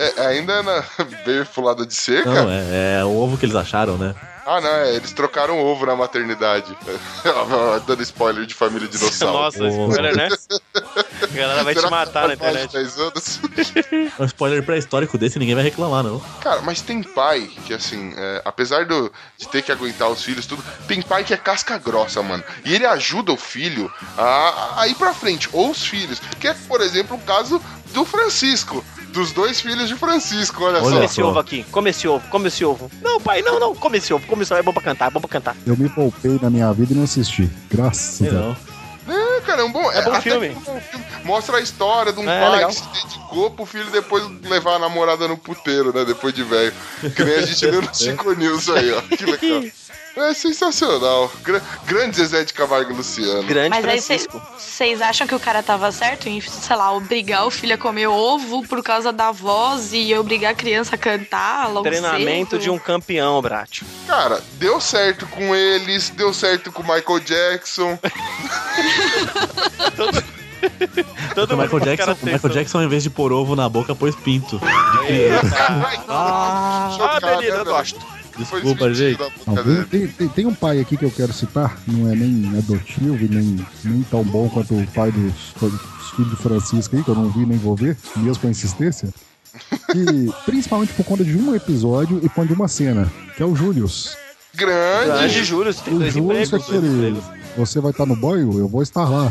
[0.00, 0.82] É, ainda na
[1.26, 2.30] Baby pulada de cerca?
[2.32, 4.14] Não, é, é o ovo que eles acharam, né?
[4.46, 6.74] Ah, não, é, eles trocaram o ovo na maternidade.
[7.86, 9.38] Dando spoiler de família dinossauro.
[9.38, 10.28] Nossa, spoiler, né?
[11.22, 12.72] A galera vai te Será que matar na internet.
[12.72, 13.40] 10 anos?
[14.18, 16.18] Um spoiler pré-histórico desse, ninguém vai reclamar, não.
[16.40, 20.46] Cara, mas tem pai que, assim, é, apesar do, de ter que aguentar os filhos,
[20.46, 22.42] tudo, tem pai que é casca grossa, mano.
[22.64, 26.20] E ele ajuda o filho a, a ir pra frente, ou os filhos.
[26.40, 27.60] Que é, por exemplo, o caso
[27.92, 28.84] do Francisco.
[29.12, 31.04] Dos dois filhos de Francisco, olha, Olha Come só.
[31.04, 32.90] esse ovo aqui, come esse ovo, come esse ovo.
[33.02, 35.10] Não, pai, não, não, come esse ovo, come esse ovo, é bom pra cantar, é
[35.10, 35.56] bom pra cantar.
[35.66, 37.50] Eu me poupei na minha vida e não assisti.
[37.70, 38.34] Graças a Deus.
[38.34, 38.70] não.
[39.12, 40.48] É, cara, é um bom, É bom filme.
[40.48, 41.04] é um bom filme.
[41.24, 42.68] Mostra a história de um É, pai legal.
[42.70, 46.04] que se dedicou pro filho depois levar a namorada no puteiro, né?
[46.04, 46.72] Depois de velho.
[47.16, 49.00] Que nem a gente viu no Chico News aí, ó.
[49.02, 49.62] Que legal.
[50.22, 51.30] É sensacional.
[51.42, 53.42] Gra grande Zezé de Camargo e Luciano.
[53.44, 54.40] Grande Mas aí Francisco.
[54.58, 58.06] vocês acham que o cara tava certo em, sei lá, obrigar o filho a comer
[58.06, 62.62] ovo por causa da voz e obrigar a criança a cantar logo Treinamento cedo?
[62.62, 63.82] de um campeão, Brat.
[64.06, 67.98] Cara, deu certo com eles, deu certo com o Michael Jackson.
[71.34, 72.52] Todo O mundo Michael Jackson, o Michael.
[72.54, 74.60] Jackson, ao invés de pôr ovo na boca, pôs pinto.
[76.08, 78.19] Ah, né, eu gosto.
[78.38, 79.18] Desculpa, gente.
[79.46, 83.16] Não, tem, tem- tem- um pai aqui que eu quero citar, não é nem adotivo
[83.24, 87.08] e nem, nem tão bom quanto o pai dos, dos filhos do Francisco aí, que
[87.10, 89.08] eu não vi nem vou ver, mesmo com a insistência.
[89.94, 93.46] E principalmente por conta de um episódio e por conta de uma cena, que é
[93.46, 94.16] o Július.
[94.54, 95.06] Grande.
[95.06, 96.68] Grande Júlio, você tem O dois Július é empregos.
[96.68, 97.39] aquele.
[97.56, 98.58] Você vai estar no banho?
[98.58, 99.30] Eu vou estar lá.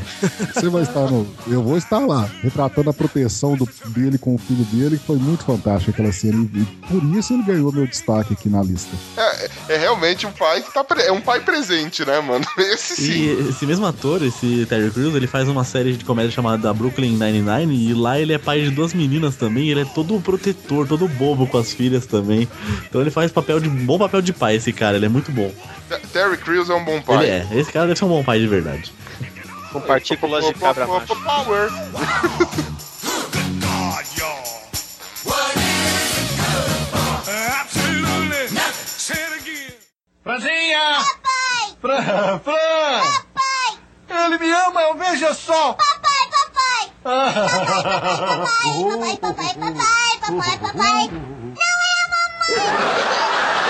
[0.54, 1.26] Você vai estar no.
[1.48, 2.30] Eu vou estar lá.
[2.44, 6.48] Retratando a proteção do- dele com o filho dele, que foi muito fantástico aquela cena.
[6.54, 8.92] E, e por isso ele ganhou meu destaque aqui na lista.
[9.18, 10.84] É, é realmente um pai que tá.
[10.84, 12.46] pre- É um pai presente, né, mano?
[12.58, 13.12] Esse sim.
[13.12, 17.18] E esse mesmo ator, esse Terry Crews, ele faz uma série de comédia chamada Brooklyn
[17.18, 19.70] Nine-Nine e lá ele é pai de duas meninas também.
[19.70, 22.48] Ele é todo protetor, todo bobo com as filhas também.
[22.88, 24.98] Então ele faz papel de bom papel de pai, esse cara.
[24.98, 25.52] Ele é muito bom.
[25.90, 27.18] Te- Terry Crews é um bom pai.
[27.18, 27.48] Ele é.
[27.60, 28.92] Esse cara deve ser um bom pai de verdade.
[29.72, 31.16] Com partículas de cabra macho.
[31.16, 31.70] Power.
[40.24, 41.04] Franzinha!
[41.82, 43.02] Fran, Fran!
[43.34, 44.26] Papai!
[44.26, 45.74] Ele me ama, eu vejo só!
[45.74, 46.92] Papai, papai!
[47.04, 48.48] Papai,
[49.18, 51.10] papai, papai, papai, papai, papai!
[51.10, 53.69] Não é a mamãe!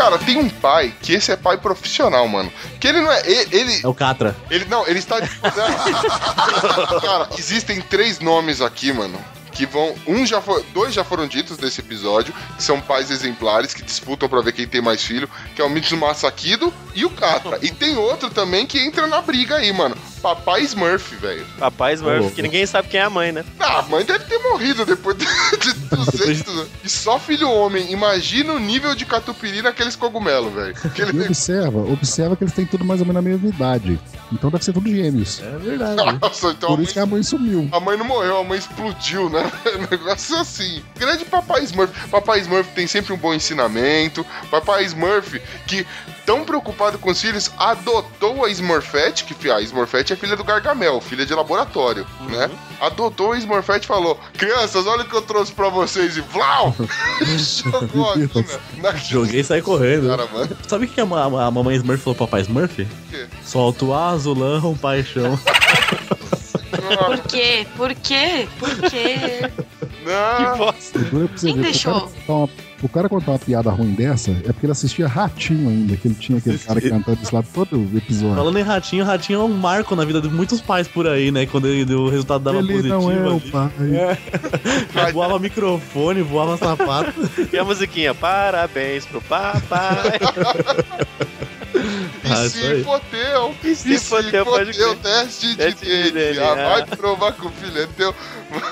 [0.00, 2.50] Cara, tem um pai que esse é pai profissional, mano.
[2.80, 3.20] Que ele não é.
[3.26, 3.80] Ele.
[3.84, 4.34] É o Catra.
[4.50, 5.16] ele não, ele está.
[7.02, 9.22] Cara, existem três nomes aqui, mano.
[9.52, 9.94] Que vão.
[10.06, 10.64] Um já foi.
[10.72, 12.32] Dois já foram ditos nesse episódio.
[12.56, 15.28] Que são pais exemplares que disputam pra ver quem tem mais filho.
[15.54, 17.58] Que é o Mitsuma Sakido e o Katra.
[17.62, 19.96] E tem outro também que entra na briga aí, mano.
[20.22, 21.46] Papai Smurf, velho.
[21.58, 23.42] Papai Smurf, Ô, que ninguém sabe quem é a mãe, né?
[23.58, 25.24] Ah, a mãe deve ter morrido depois de,
[25.58, 26.68] de 200 anos.
[26.84, 27.90] E só filho homem.
[27.90, 30.74] Imagina o nível de catupiry naqueles cogumelos, velho.
[30.84, 31.24] E Aquele...
[31.24, 33.98] observa, observa que eles têm tudo mais ou menos a mesma idade.
[34.30, 35.40] Então deve ser tudo gêmeos.
[35.42, 35.96] É verdade.
[36.20, 37.68] Nossa, então Por mãe, isso que a mãe sumiu.
[37.72, 39.39] a mãe não morreu, a mãe explodiu, né?
[39.90, 40.82] Negócio assim.
[40.96, 41.92] Grande Papai Smurf.
[42.08, 44.24] Papai Smurf tem sempre um bom ensinamento.
[44.50, 45.86] Papai Smurf, que
[46.26, 51.00] tão preocupado com os filhos, adotou a Smurfette, que a Smurfette é filha do Gargamel,
[51.00, 52.48] filha de laboratório, né?
[52.80, 56.16] Adotou a Smurfette e falou: Crianças, olha o que eu trouxe pra vocês.
[56.16, 56.74] E Vlau!
[57.26, 58.46] Jogou aqui
[58.82, 60.08] na, na Joguei e saí correndo.
[60.08, 60.56] Cara, mano.
[60.68, 62.86] Sabe o que a, ma- a mamãe Smurf falou pro papai Smurf?
[63.10, 63.26] quê?
[63.44, 65.38] Solta o azulão, paixão.
[66.96, 67.66] Por quê?
[67.76, 68.48] Por quê?
[68.58, 69.50] Por quê?
[70.04, 71.62] Não, Segura pra você Quem ver.
[71.62, 71.92] deixou?
[71.94, 72.48] O cara, contar uma,
[72.82, 76.14] o cara contar uma piada ruim dessa é porque ele assistia Ratinho ainda, que ele
[76.14, 78.34] tinha aquele cara cantando isso lá todo o episódio.
[78.36, 81.44] Falando em ratinho, ratinho é um marco na vida de muitos pais por aí, né?
[81.46, 82.94] Quando ele, o resultado dava ele positivo.
[82.94, 83.70] não é o pai.
[85.12, 87.12] Voava microfone, voava sapato.
[87.52, 90.18] E a musiquinha, parabéns pro papai.
[92.32, 92.84] Ah, e isso se aí.
[92.84, 93.54] fodeu.
[93.64, 95.24] E se fodeu, pode fodeu, crer.
[95.24, 96.12] teste de DNA.
[96.12, 96.54] DNA.
[96.54, 98.14] Vai provar que o filho é teu.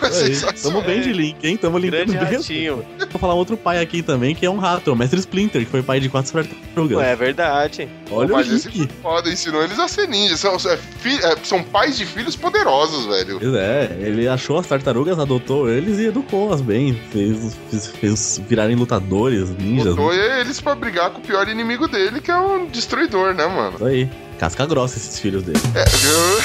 [0.02, 0.80] Aí, Sensacional.
[0.82, 1.56] Tamo bem de link, hein?
[1.56, 2.36] Tamo linkando Grande bem.
[2.38, 2.84] ratinho.
[3.10, 5.64] Vou falar um outro pai aqui também, que é um rato, é o Mestre Splinter,
[5.64, 6.98] que foi pai de quatro tartarugas.
[7.00, 7.88] É verdade.
[8.10, 8.78] Olha o Mas esse link.
[8.78, 10.40] foi foda, ensinou eles a ser ninjas.
[10.40, 13.38] São, é, fi- é, são pais de filhos poderosos, velho.
[13.40, 16.94] Pois é, ele achou as tartarugas, adotou eles e educou-as bem.
[17.10, 19.94] Fez, fez, fez virarem lutadores, ninjas.
[19.94, 23.76] Botou eles pra brigar com o pior inimigo dele, que é o destruidor, né, mano?
[23.76, 24.08] Isso aí.
[24.38, 25.60] Casca grossa esses filhos dele.
[25.74, 26.38] É, viu?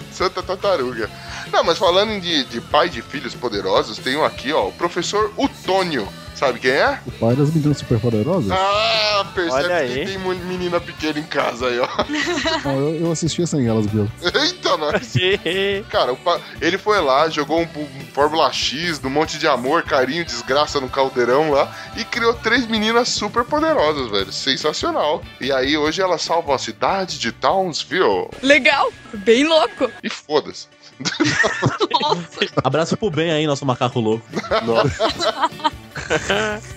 [0.12, 1.10] Santa tartaruga.
[1.52, 5.32] Não, mas falando de, de pai de filhos poderosos, tem um aqui, ó, o professor
[5.36, 6.08] Utônio.
[6.42, 6.98] Sabe quem é?
[7.06, 8.50] O pai das meninas superpoderosas?
[8.50, 10.06] Ah, percebe Olha que aí.
[10.06, 11.86] tem menina pequena em casa aí, ó.
[12.68, 14.10] Não, eu, eu assistia sem elas, viu?
[14.20, 15.12] Eita, nós.
[15.88, 19.84] Cara, o pa- ele foi lá, jogou um, um Fórmula X, um monte de amor,
[19.84, 24.32] carinho, desgraça no caldeirão lá e criou três meninas super poderosas, velho.
[24.32, 25.22] Sensacional.
[25.40, 28.30] E aí hoje elas salvam a cidade de Townsville.
[28.42, 29.88] Legal, bem louco.
[30.02, 30.66] E foda-se.
[31.00, 32.52] Nossa.
[32.64, 34.24] Abraço pro bem aí, nosso macaco louco.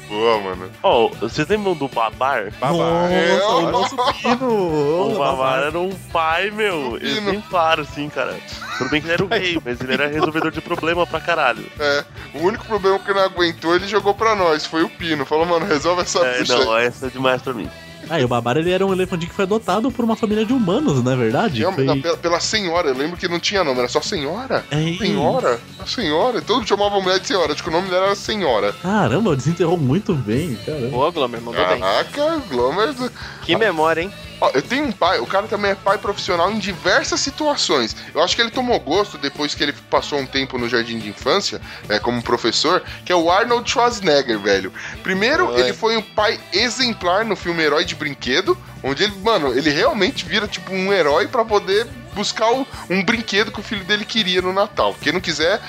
[0.07, 0.69] Boa, mano.
[0.83, 2.51] Ó, vocês lembram do Babar?
[2.59, 3.11] Babar.
[3.11, 5.11] É, Nossa, o nosso pino.
[5.11, 7.29] O Babar era um pai, meu, O Pino.
[7.29, 8.37] exemplar, assim, cara.
[8.77, 11.65] Tudo bem que ele era o rei, mas ele era resolvedor de problema pra caralho.
[11.79, 12.03] É,
[12.35, 15.25] o único problema que não aguentou, ele jogou pra nós, foi o Pino.
[15.25, 16.85] Falou, mano, resolve essa É, não, aí.
[16.87, 17.69] essa é demais pra mim.
[18.09, 20.53] Ah, e o Babar ele era um elefantinho que foi adotado por uma família de
[20.53, 21.61] humanos, não é verdade?
[21.63, 21.85] Não, Foi...
[21.85, 24.63] não, pela, pela senhora, eu lembro que não tinha nome, era só senhora.
[24.69, 25.59] É, Senhora?
[25.79, 26.41] A senhora?
[26.41, 28.73] Todo mundo chamava a mulher de senhora, acho que o nome dela era senhora.
[28.73, 30.87] Caramba, desenterrou muito bem, caramba.
[30.89, 31.79] Boa, Glomer, mandou bem.
[31.79, 32.93] Caraca, Glomer.
[33.41, 34.11] Que memória, hein?
[34.41, 37.95] Ó, eu tenho um pai, o cara também é pai profissional em diversas situações.
[38.13, 41.07] Eu acho que ele tomou gosto depois que ele passou um tempo no jardim de
[41.09, 44.73] infância, né, como professor, que é o Arnold Schwarzenegger, velho.
[45.03, 45.61] Primeiro, Oi.
[45.61, 50.25] ele foi um pai exemplar no filme Herói de Brinquedo, onde ele, mano, ele realmente
[50.25, 54.41] vira tipo um herói pra poder buscar o- um brinquedo que o filho dele queria
[54.41, 54.95] no Natal.
[55.01, 55.61] Quem não quiser,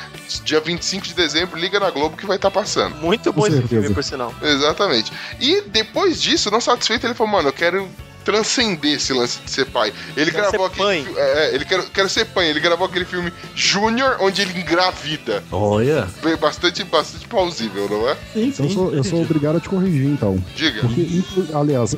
[0.45, 2.97] dia 25 de dezembro, liga na Globo que vai estar passando.
[2.97, 4.33] Muito bom esse filme, por sinal.
[4.43, 5.13] Exatamente.
[5.41, 7.89] E depois disso, não satisfeito, ele falou, mano, eu quero
[8.27, 9.93] transcender esse lance de ser pai.
[10.17, 12.51] Ele Quero gravou ser aquele fi- é, ele quer, quero ser pai.
[12.51, 15.43] Ele gravou aquele filme Júnior, onde ele engravida.
[15.51, 18.17] Olha, Bem, Bastante, bastante plausível, não é?
[18.35, 18.75] sim, Então eu sim.
[18.75, 20.43] sou, eu sou obrigado a te corrigir, então.
[20.57, 20.81] Diga.
[20.83, 21.23] Porque,
[21.55, 21.97] aliás,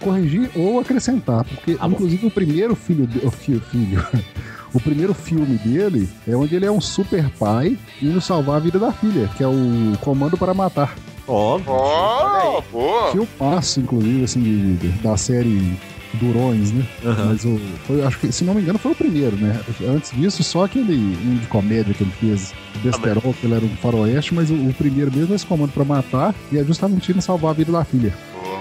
[0.00, 1.44] corrigir ou acrescentar.
[1.44, 1.86] Porque, bom.
[1.88, 4.04] inclusive, o primeiro filho, de- o fi- filho.
[4.74, 8.78] O primeiro filme dele é onde ele é um super pai indo salvar a vida
[8.78, 10.94] da filha, que é o Comando para Matar.
[11.26, 11.72] Óbvio.
[11.72, 13.10] Ó, boa.
[13.12, 15.72] Filmaço, inclusive, assim, de- de- da série
[16.14, 16.86] Durões, né?
[17.04, 17.26] Aham.
[17.26, 19.60] Mas o, foi, acho que, se não me engano, foi o primeiro, né?
[19.86, 23.76] Antes disso, só aquele um de comédia que ele fez, Besterol, que ele era um
[23.76, 27.20] faroeste, mas o, o primeiro mesmo é esse comando pra matar e é justamente ele
[27.20, 28.14] salvar a vida da filha.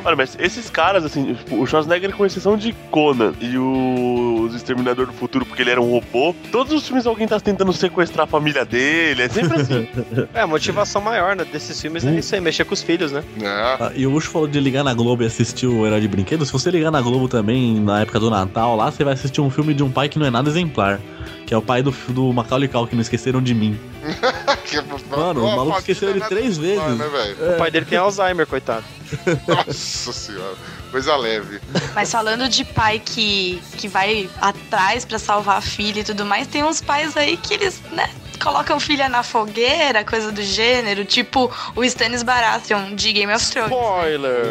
[0.06, 4.54] Olha, mas esses caras, assim, tipo, o Schwarzenegger, com exceção de Conan e o- os
[4.56, 8.26] Exterminador do Futuro, porque ele era um robô, todos os filmes alguém tá tentando sequestrar
[8.26, 9.88] a família dele, é sempre assim.
[10.34, 13.24] É, a motivação maior né, desses filmes é isso aí, mexer com os filhos, né?
[13.42, 13.48] É.
[13.48, 16.46] Ah, E o Ucho falou de ligar na Globo e assistir o Herói de Brinquedo.
[16.46, 19.50] Se você ligar na Globo também, na época do Natal, lá você vai assistir um
[19.50, 21.00] filme de um pai que não é nada exemplar.
[21.46, 23.80] Que é o pai do, do Macaulay Culkin, não esqueceram de mim.
[24.66, 24.82] Que-
[25.16, 26.98] Mano, o maluco esqueceu ele é três lá, vezes.
[26.98, 27.54] né, velho?
[27.54, 28.84] O pai dele tem Alzheimer, coitado.
[29.48, 30.56] Nossa senhora.
[30.92, 31.60] Coisa leve.
[31.94, 36.48] Mas falando de pai que, que vai atrás pra salvar a filha e tudo mais,
[36.48, 38.10] tem uns pais aí que eles, né,
[38.42, 43.72] colocam filha na fogueira, coisa do gênero, tipo o Stannis Baratheon de Game of Thrones.
[43.72, 44.46] Spoiler!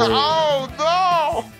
[0.00, 1.57] Oh, não!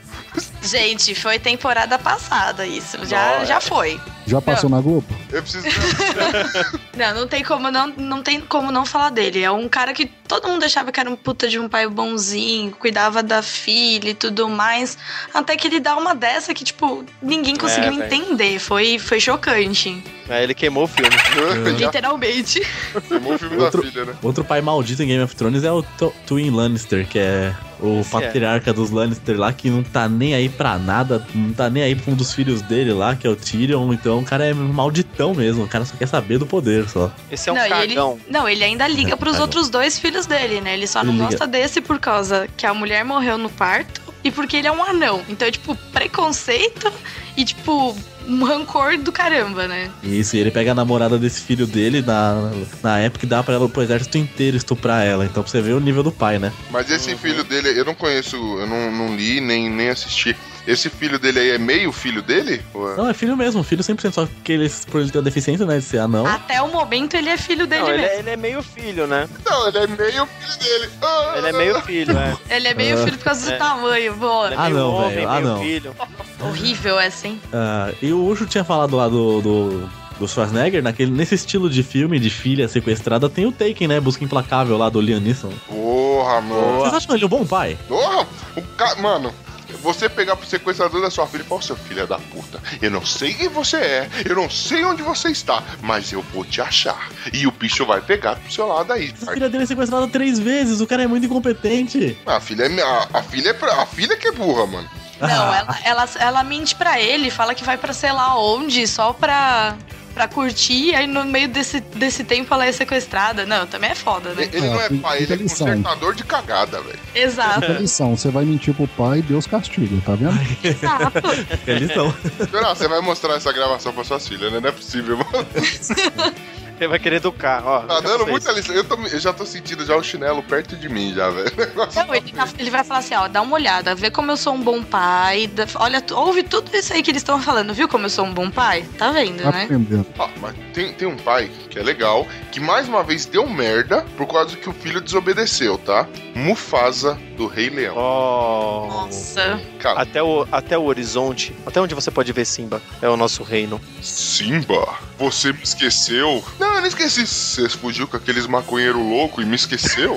[0.62, 3.46] Gente, foi temporada passada isso, já, Nossa.
[3.46, 4.00] já foi.
[4.26, 5.06] Já passou na Globo?
[5.32, 5.64] Eu preciso.
[6.94, 9.40] Não, não tem como não, não tem como não falar dele.
[9.42, 12.72] É um cara que todo mundo achava que era um puta de um pai bonzinho,
[12.72, 14.98] cuidava da filha e tudo mais,
[15.32, 18.04] até que ele dá uma dessa que tipo ninguém conseguiu velho.
[18.04, 18.58] entender.
[18.58, 21.14] Foi foi chocante, Aí ele queimou o filme.
[21.78, 22.60] Literalmente.
[23.08, 24.14] filmou o filme Outro- da filha, né?
[24.20, 28.00] Outro pai maldito em Game of Thrones é o To- Twin Lannister, que é o
[28.00, 28.20] Esse é.
[28.20, 31.94] patriarca dos Lannister lá, que não tá nem aí pra nada, não tá nem aí
[31.94, 33.92] pra um dos filhos dele lá, que é o Tyrion.
[33.92, 37.10] Então o cara é malditão mesmo, o cara só quer saber do poder só.
[37.30, 38.18] Esse é um não, e ele, cagão.
[38.28, 39.42] não, ele ainda liga pros Cagão.
[39.46, 40.74] outros dois filhos dele, né?
[40.74, 41.30] Ele só não Ele liga.
[41.30, 44.82] gosta desse por causa que a mulher morreu no parto e porque ele é um
[44.82, 45.22] anão.
[45.28, 46.92] Então é tipo preconceito
[47.38, 47.96] e tipo
[48.26, 49.88] um rancor do caramba, né?
[50.02, 52.50] Isso, e ele pega a namorada desse filho dele na,
[52.82, 55.24] na época e dá pra ela pro exército inteiro estuprar ela.
[55.24, 56.52] Então pra você ver o nível do pai, né?
[56.70, 60.36] Mas esse filho dele, eu não conheço, eu não, não li nem, nem assisti.
[60.70, 62.60] Esse filho dele aí é meio filho dele?
[62.74, 65.22] Ou é- Não, é filho mesmo, filho 100%, só que ele, por ele ter a
[65.22, 66.26] deficiência, né, de ser anão.
[66.26, 68.14] Até o momento ele é filho dele Não, ele mesmo.
[68.14, 69.26] é, ele é meio filho, né?
[69.46, 70.90] Não, ele é meio filho dele.
[71.00, 72.36] Ah, Ele é meio filho, é.
[72.54, 73.04] Ele é meio Ah.
[73.04, 73.56] filho por causa do É.
[73.56, 74.46] tamanho, boa.
[74.46, 75.28] Ele é Ah, não, velho.
[75.28, 75.60] Ah, não.
[75.62, 75.94] filho.
[76.40, 77.40] Horrível essa, hein?
[77.52, 81.82] Ah, e o Ucho tinha falado lá do, do, do Schwarzenegger, naquele, nesse estilo de
[81.82, 84.00] filme de filha sequestrada, tem o Taken, né?
[84.00, 85.52] Busca Implacável lá do Liam Neeson.
[85.66, 86.80] Porra, mano.
[86.80, 87.78] Vocês acham ele um bom pai?
[87.88, 88.26] Porra,
[88.56, 88.94] o ca...
[88.96, 89.32] mano.
[89.82, 92.90] Você pegar pro sequestrador da sua filha e falar, "Ô, seu filho da puta, eu
[92.90, 96.60] não sei quem você é, eu não sei onde você está, mas eu vou te
[96.60, 97.08] achar.
[97.32, 99.14] E o bicho vai pegar pro seu lado aí.
[99.26, 102.18] A filha dele é sequestrada três vezes, o cara é muito incompetente.
[102.26, 104.88] A filha é, a, a filha é pra- a filha que é burra, mano.
[105.20, 109.12] Não, ela, ela, ela mente pra ele, fala que vai pra sei lá onde, só
[109.12, 109.76] pra,
[110.18, 113.46] pra curtir, aí no meio desse, desse tempo ela é sequestrada.
[113.46, 114.48] Não, também é foda, né?
[114.52, 115.66] Ele não é Ah, pai, ele é lição.
[115.68, 116.98] consertador de cagada, velho.
[117.14, 120.36] Exato, Fica lição, você vai mentir pro pai, Deus castiga, tá vendo?
[120.64, 121.28] exato.
[121.66, 122.12] Eles são.
[122.52, 124.58] Não, você vai mostrar essa gravação pra suas filhas, né?
[124.58, 125.46] Não é possível, mano.
[126.78, 127.80] Ele vai querer educar, ó.
[127.80, 128.74] Tá dando muita lição.
[128.74, 131.50] Eu, tô- eu já tô sentindo já o chinelo perto de mim, já, velho.
[131.94, 134.54] Não, ele, tá- ele vai falar assim, ó, dá uma olhada, vê como eu sou
[134.54, 135.50] um bom pai.
[135.76, 138.48] olha, ouve tudo isso aí que eles estão falando, viu como eu sou um bom
[138.50, 138.86] pai?
[138.96, 139.64] Tá vendo, Tá né?
[139.64, 140.06] aprendendo.
[140.18, 144.04] Ah, mas tem, tem um pai que é legal, que mais uma vez deu merda
[144.16, 146.06] por causa que o filho desobedeceu, tá?
[146.34, 147.94] Mufasa do Rei Leão.
[147.96, 148.86] Ó.
[148.88, 149.60] Nossa.
[149.80, 153.42] Cara, Até o, até o horizonte, até onde você pode ver Simba, é o nosso
[153.42, 153.80] reino.
[154.00, 154.88] Simba,
[155.18, 156.44] você me esqueceu?
[156.58, 157.26] Não, eu não esqueci.
[157.26, 160.16] Você fugiu com aqueles maconheiros loucos e me esqueceu?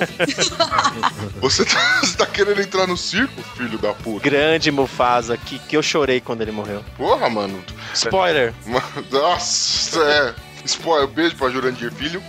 [1.41, 4.23] você, tá, você tá querendo entrar no circo, filho da puta?
[4.23, 6.83] Grande Mufasa, que, que eu chorei quando ele morreu.
[6.97, 7.63] Porra, mano.
[7.93, 8.53] Spoiler!
[9.11, 10.35] Nossa, é.
[10.65, 12.21] Spoiler, beijo pra Jurandir Filho.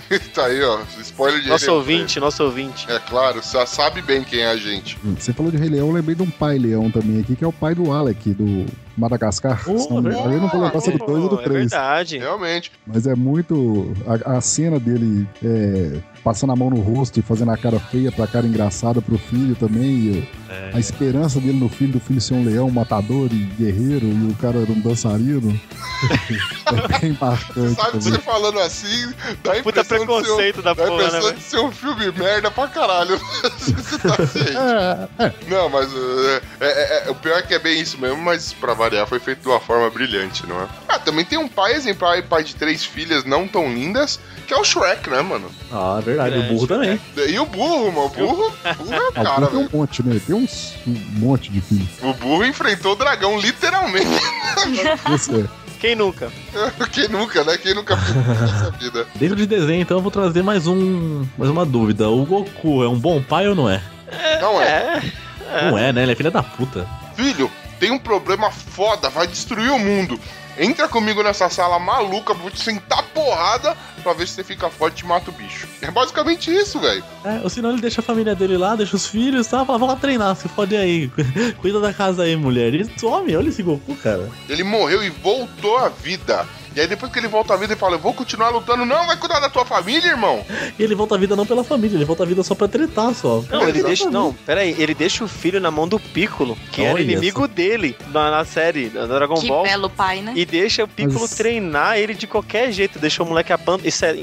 [0.34, 0.80] tá aí, ó.
[1.00, 1.78] Spoiler de Nosso Rei Leão.
[1.78, 2.90] ouvinte, nosso ouvinte.
[2.90, 4.98] É claro, você sabe bem quem é a gente.
[5.18, 7.46] Você falou de Rei Leão, eu lembrei de um pai leão também aqui, que é
[7.46, 9.62] o pai do Alec, do Madagascar.
[9.66, 11.40] Oh, Se não me engano, eu não vou lembrar se é do 2 ou do
[11.40, 11.58] é 3.
[11.70, 12.18] verdade.
[12.18, 12.72] Realmente.
[12.86, 13.92] Mas é muito.
[14.24, 18.10] A, a cena dele é, passando a mão no rosto e fazendo a cara feia
[18.10, 19.88] pra cara engraçada pro filho também.
[19.88, 20.28] e
[20.72, 24.34] A esperança dele no filho, do filho ser um leão, matador e guerreiro, e o
[24.40, 25.58] cara era um dançarino.
[26.66, 27.74] é bem marcante.
[27.74, 28.00] Sabe, também.
[28.12, 31.06] você falando assim, dá a Puta impressão de ser preconceito da dá a porra, né,
[31.08, 31.36] impressão velho?
[31.36, 33.18] de ser um filme merda pra caralho.
[33.58, 34.56] você tá ciente.
[34.56, 38.18] É, é, Não, mas é, é- é- o pior é que é bem isso mesmo,
[38.22, 40.66] mas pra variar foi feito de uma forma brilhante, não é?
[40.88, 44.56] Ah, também tem um pai exemplar, pai de três filhas não tão lindas, que é
[44.56, 45.50] o Shrek, né, mano?
[45.72, 47.00] Ah, é verdade, o burro também.
[47.16, 49.70] E o burro, mano, o burro, o burro é o cara, tem um velho.
[49.76, 50.20] monte, né?
[50.24, 51.88] Tem uns, um monte de filhos.
[52.02, 54.06] O burro enfrentou o dragão, literalmente.
[55.12, 55.44] Esse é.
[55.80, 56.32] Quem nunca?
[56.90, 57.58] Quem nunca, né?
[57.58, 59.06] Quem nunca fez nessa vida?
[59.16, 61.26] Dentro de desenho, então eu vou trazer mais um.
[61.36, 62.08] Mais uma dúvida.
[62.08, 63.82] O Goku é um bom pai ou não é?
[64.40, 65.02] Não é.
[65.52, 65.70] É.
[65.70, 66.02] Não é, né?
[66.02, 66.88] Ele é filha da puta.
[67.14, 70.18] Filho, tem um problema foda, vai destruir o mundo.
[70.58, 75.00] Entra comigo nessa sala maluca, vou te sentar porrada pra ver se você fica forte
[75.00, 75.68] e mata o bicho.
[75.82, 77.04] É basicamente isso, velho.
[77.24, 79.78] É, ou senão ele deixa a família dele lá, deixa os filhos e tal, fala,
[79.78, 81.10] vamos lá treinar, se fode aí.
[81.60, 82.72] Cuida da casa aí, mulher.
[82.72, 84.30] Ele some, olha esse Goku, cara.
[84.48, 86.46] Ele morreu e voltou à vida.
[86.76, 88.84] E aí depois que ele volta à vida, ele fala: Eu vou continuar lutando.
[88.84, 90.44] Não, vai cuidar da tua família, irmão.
[90.78, 93.14] E ele volta à vida não pela família, ele volta à vida só pra tretar
[93.14, 93.42] só.
[93.50, 94.10] Não, ele deixa.
[94.10, 97.48] Não, pera aí, ele deixa o filho na mão do Piccolo, que era Olha inimigo
[97.48, 99.62] dele na, na série da Dragon Que Ball.
[99.64, 100.32] belo pai, né?
[100.36, 102.98] E deixa o Piccolo Mas- treinar ele de qualquer jeito.
[102.98, 104.14] Deixa o moleque aban isso é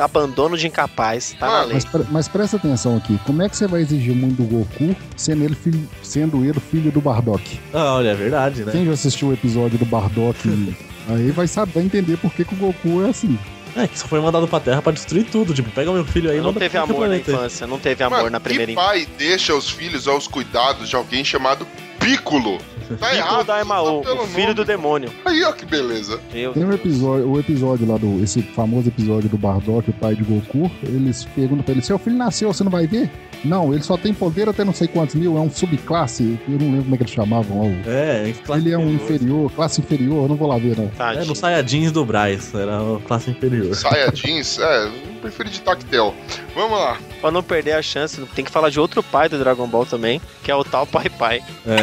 [0.00, 1.36] abandono de incapaz.
[1.38, 1.74] Tá na Mano, lei.
[1.74, 4.96] Mas, pre- mas presta atenção aqui, como é que você vai exigir muito do Goku
[5.16, 7.60] sendo ele filho, sendo ele filho do Bardock?
[7.72, 8.72] Ah, olha, é verdade, né?
[8.72, 10.38] Quem já assistiu o episódio do Bardock
[11.08, 13.38] aí vai saber, entender por que, que o Goku é assim.
[13.76, 15.54] É, que só foi mandado pra Terra pra destruir tudo.
[15.54, 18.30] Tipo, pega meu filho aí Não manda teve amor na infância, não teve amor Mano,
[18.30, 18.90] na primeira infância.
[18.90, 21.66] pai deixa os filhos aos cuidados de alguém chamado
[22.00, 22.58] Piccolo?
[22.58, 23.46] Tá Piccolo errado.
[23.46, 24.54] Daimao, só pelo o filho nome.
[24.54, 25.12] do demônio.
[25.24, 26.18] Aí, ó, que beleza.
[26.34, 28.22] Meu Tem um episódio, o episódio lá do.
[28.22, 32.16] Esse famoso episódio do Bardock, o pai de Goku, eles perguntam pra ele: seu filho
[32.16, 33.08] nasceu, você não vai ver?
[33.44, 36.66] Não, ele só tem poder até não sei quantos mil, é um subclasse, eu não
[36.66, 37.58] lembro como é que eles chamavam.
[37.60, 39.14] ó, o- É, classe Ele é um inferior.
[39.16, 40.84] inferior, classe inferior, eu não vou lá ver, não.
[40.84, 41.24] É, Tadinho.
[41.26, 43.74] no Saiyajins do Braz, era a classe inferior.
[43.74, 44.92] Saia jeans, é, eu
[45.22, 46.14] prefiro de tactel.
[46.54, 46.98] Vamos lá.
[47.22, 50.20] Pra não perder a chance, tem que falar de outro pai do Dragon Ball também,
[50.42, 51.40] que é o tal Pai Pai.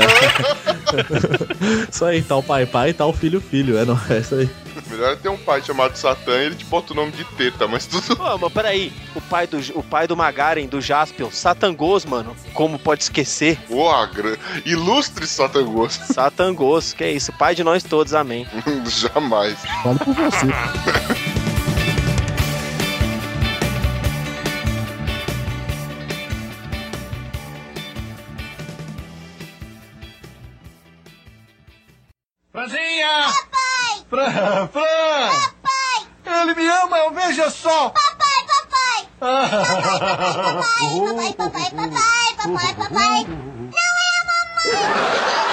[1.91, 3.77] Isso aí, tal pai pai, tal filho filho.
[3.77, 4.49] É, não, é isso aí.
[4.89, 7.67] Melhor é ter um pai chamado Satã e ele te bota o nome de teta,
[7.67, 8.15] mas tudo.
[8.15, 12.77] Pô, mas peraí, o pai do, o pai do Magaren, do Jaspion, Satangos, mano, como
[12.77, 13.57] pode esquecer?
[13.67, 14.09] Boa,
[14.65, 15.93] ilustre Satangos.
[15.93, 18.47] Satangos, que é isso, pai de nós todos, amém.
[18.87, 19.57] Jamais.
[19.83, 20.47] Falo por você.
[34.17, 35.29] Fran, Fran!
[35.29, 36.41] Papai!
[36.41, 37.89] Ele me ama, eu vejo só!
[37.91, 39.07] Papai, papai!
[40.57, 43.27] Papai, papai, papai, papai, papai, papai!
[44.73, 45.46] Cara,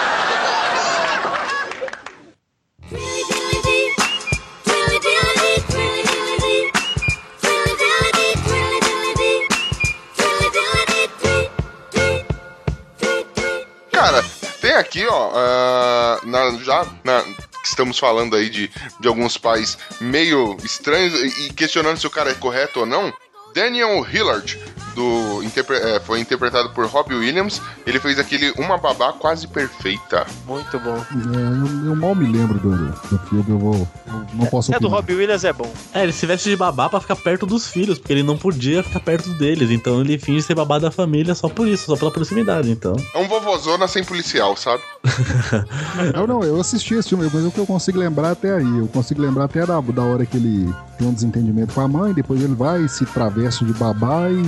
[14.74, 18.70] tem aqui, ó, ah, na- já na- que estamos falando aí de,
[19.00, 23.12] de alguns pais meio estranhos e questionando se o cara é correto ou não.
[23.54, 24.58] Daniel Hillard,
[24.94, 27.60] do, interpre- é, foi interpretado por Robbie Williams.
[27.86, 30.26] Ele fez aquele Uma Babá Quase Perfeita.
[30.46, 30.96] Muito bom.
[30.96, 33.88] É, eu, eu mal me lembro do, do filme, eu vou.
[34.06, 35.00] eu não posso É do opinar.
[35.00, 35.70] Robbie Williams é bom.
[35.92, 38.82] É, ele se veste de babá pra ficar perto dos filhos, porque ele não podia
[38.82, 39.70] ficar perto deles.
[39.70, 42.70] Então ele finge ser babá da família só por isso, só pela proximidade.
[42.70, 42.94] Então.
[43.14, 44.82] É um vovozona sem policial, sabe?
[46.14, 48.78] Eu não, eu assisti esse filme, mas o que eu consigo lembrar até aí.
[48.78, 52.12] Eu consigo lembrar até da, da hora que ele tem um desentendimento com a mãe,
[52.12, 54.42] depois ele vai e se traveste de babá e.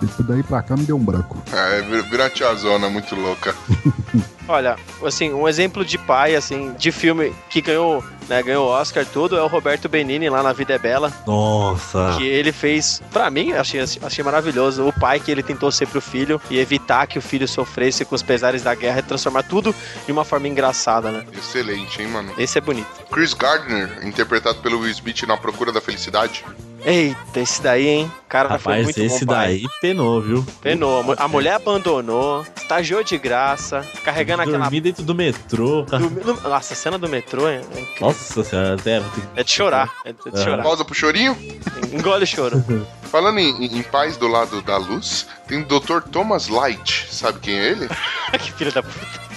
[0.00, 1.42] Depois daí pra cá me deu um branco.
[1.52, 3.54] É, vira uma tiazona muito louca.
[4.48, 9.36] Olha, assim, um exemplo de pai, assim, de filme que ganhou, né, ganhou Oscar tudo,
[9.36, 12.14] é o Roberto Benini lá na Vida é Bela, Nossa.
[12.16, 16.00] que ele fez, pra mim, achei, achei maravilhoso, o pai que ele tentou ser pro
[16.00, 19.74] filho e evitar que o filho sofresse com os pesares da guerra e transformar tudo
[20.06, 21.26] de uma forma engraçada, né?
[21.36, 22.32] Excelente, hein, mano?
[22.38, 22.88] Esse é bonito.
[23.12, 26.42] Chris Gardner, interpretado pelo Will Smith na Procura da Felicidade.
[26.84, 28.12] Eita, esse daí, hein?
[28.28, 29.46] Cara, foi Rapaz, muito esse bom, pai.
[29.46, 30.46] daí penou, viu?
[30.60, 31.00] Penou.
[31.00, 34.58] A mu- A mulher abandonou, estagiou de graça, carregando aquela.
[34.58, 35.82] Dormir dentro do metrô.
[35.82, 37.96] do- no- Nossa, a cena do metrô é, é incrível.
[38.00, 39.02] Nossa senhora, até.
[39.36, 39.90] É de chorar.
[40.04, 40.44] É de É.
[40.44, 40.62] chorar.
[40.62, 41.36] Pausa pro chorinho.
[41.92, 42.62] Engole o choro.
[43.10, 46.00] Falando em, em- em paz do lado da luz, tem o Dr.
[46.12, 47.08] Thomas Light.
[47.10, 47.88] Sabe quem é ele?
[48.38, 49.27] que filho da puta.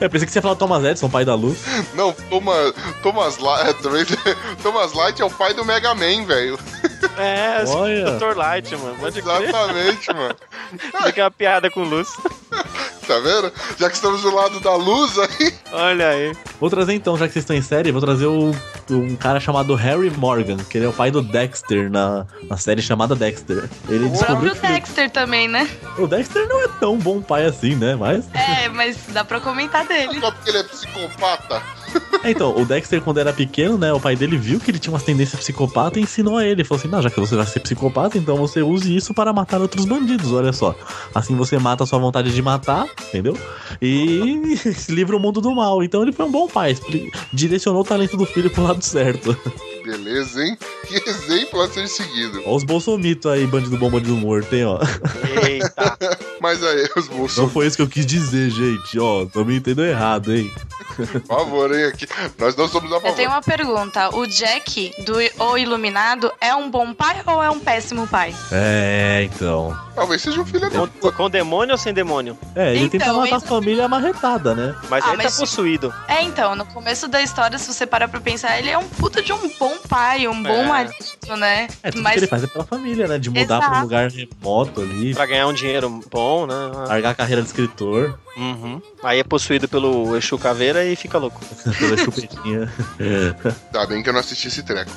[0.00, 1.58] Eu pensei que você ia falar Thomas Edison, pai da luz.
[1.94, 3.82] Não, Thomas, Thomas Light.
[3.82, 4.04] Também,
[4.62, 6.58] Thomas Light é o pai do Mega Man, velho.
[7.18, 8.12] É, Olha.
[8.12, 8.36] Dr.
[8.36, 8.96] Light, mano.
[8.96, 9.42] Pode crer.
[9.42, 10.36] Exatamente, mano.
[10.72, 12.08] Isso aqui é uma piada com luz.
[13.06, 13.52] Tá vendo?
[13.78, 15.54] Já que estamos do lado da luz aí.
[15.72, 16.32] Olha aí.
[16.60, 18.54] Vou trazer então, já que vocês estão em série, vou trazer o-
[18.90, 22.80] um cara chamado Harry Morgan, que ele é o pai do Dexter na, na série
[22.80, 23.68] chamada Dexter.
[23.88, 25.68] Ele O descobriu próprio que ele- Dexter também, né?
[25.98, 27.94] o Dexter não é tão bom pai assim, né?
[27.94, 28.24] Mas.
[28.32, 30.18] É, mas dá pra comentar dele.
[30.20, 31.62] Só porque ele é psicopata.
[32.22, 33.92] É, então, o Dexter, quando era pequeno, né?
[33.92, 36.64] O pai dele viu que ele tinha umas tendências psicopata e ensinou a ele.
[36.64, 39.60] Falou assim: não, já que você vai ser psicopata, então você use isso para matar
[39.60, 40.74] outros bandidos, olha só.
[41.14, 43.36] Assim você mata a sua vontade de matar, entendeu?
[43.80, 45.82] E se livra o mundo do mal.
[45.82, 46.76] Então ele foi um bom pai,
[47.32, 49.36] direcionou o talento do filho pro lado certo.
[49.84, 50.56] Beleza, hein?
[50.84, 52.42] Que exemplo a ser seguido.
[52.44, 54.78] Ó os bolsomitos aí, bandido bom, bandido morto, hein, ó.
[55.46, 55.96] Eita.
[56.40, 59.24] Mas aí, os Não bolsos, foi isso que eu quis dizer, gente, ó.
[59.24, 60.52] Tô me entendendo errado, hein.
[60.94, 61.84] por favor, hein?
[61.86, 62.06] Aqui.
[62.38, 63.16] Nós não somos a Eu favor.
[63.16, 64.14] tenho uma pergunta.
[64.14, 68.34] O Jack do O Iluminado é um bom pai ou é um péssimo pai?
[68.52, 69.74] É, então.
[69.94, 72.36] Talvez seja um filho da Com, com demônio ou sem demônio?
[72.54, 74.74] É, ele tenta Então, matar a família amarretada, né?
[74.90, 75.94] Mas Ah, ele mas- tá possuído.
[76.08, 79.22] É, então, no começo da história, se você parar pra pensar, ele é um puta
[79.22, 80.66] de um bom pai, um bom É.
[80.66, 81.68] marido, né?
[81.82, 83.18] É, tudo Mas que ele faz é pela família, né?
[83.18, 83.82] De mudar pra um Exato.
[83.82, 86.54] lugar remoto ali, Pra ganhar um dinheiro bom, né?
[86.88, 88.82] largar a carreira de escritor, Uhum.
[89.04, 91.40] Aí é possuído pelo Exu Caveira e fica louco.
[91.78, 92.68] pela chupetinha.
[93.72, 94.90] Tá bem que eu não assisti esse treco.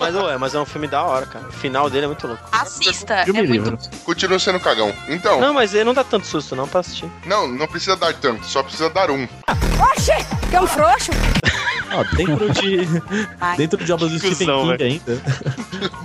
[0.00, 1.46] Mas, ué, mas é um filme da hora, cara.
[1.48, 2.42] O final dele é muito louco.
[2.50, 3.88] assista, Filme é muito livre.
[4.06, 4.94] Continua sendo cagão.
[5.08, 7.10] Então, Não, mas ele não dá tanto susto não pra assistir.
[7.24, 9.26] não, não precisa dar tanto, só precisa dar um.
[9.92, 10.14] Oxê,
[10.48, 11.10] que é um frouxo.
[11.92, 12.78] Ó, dentro de.
[13.40, 13.56] Ai.
[13.56, 15.22] dentro de obras do Stephen King ainda.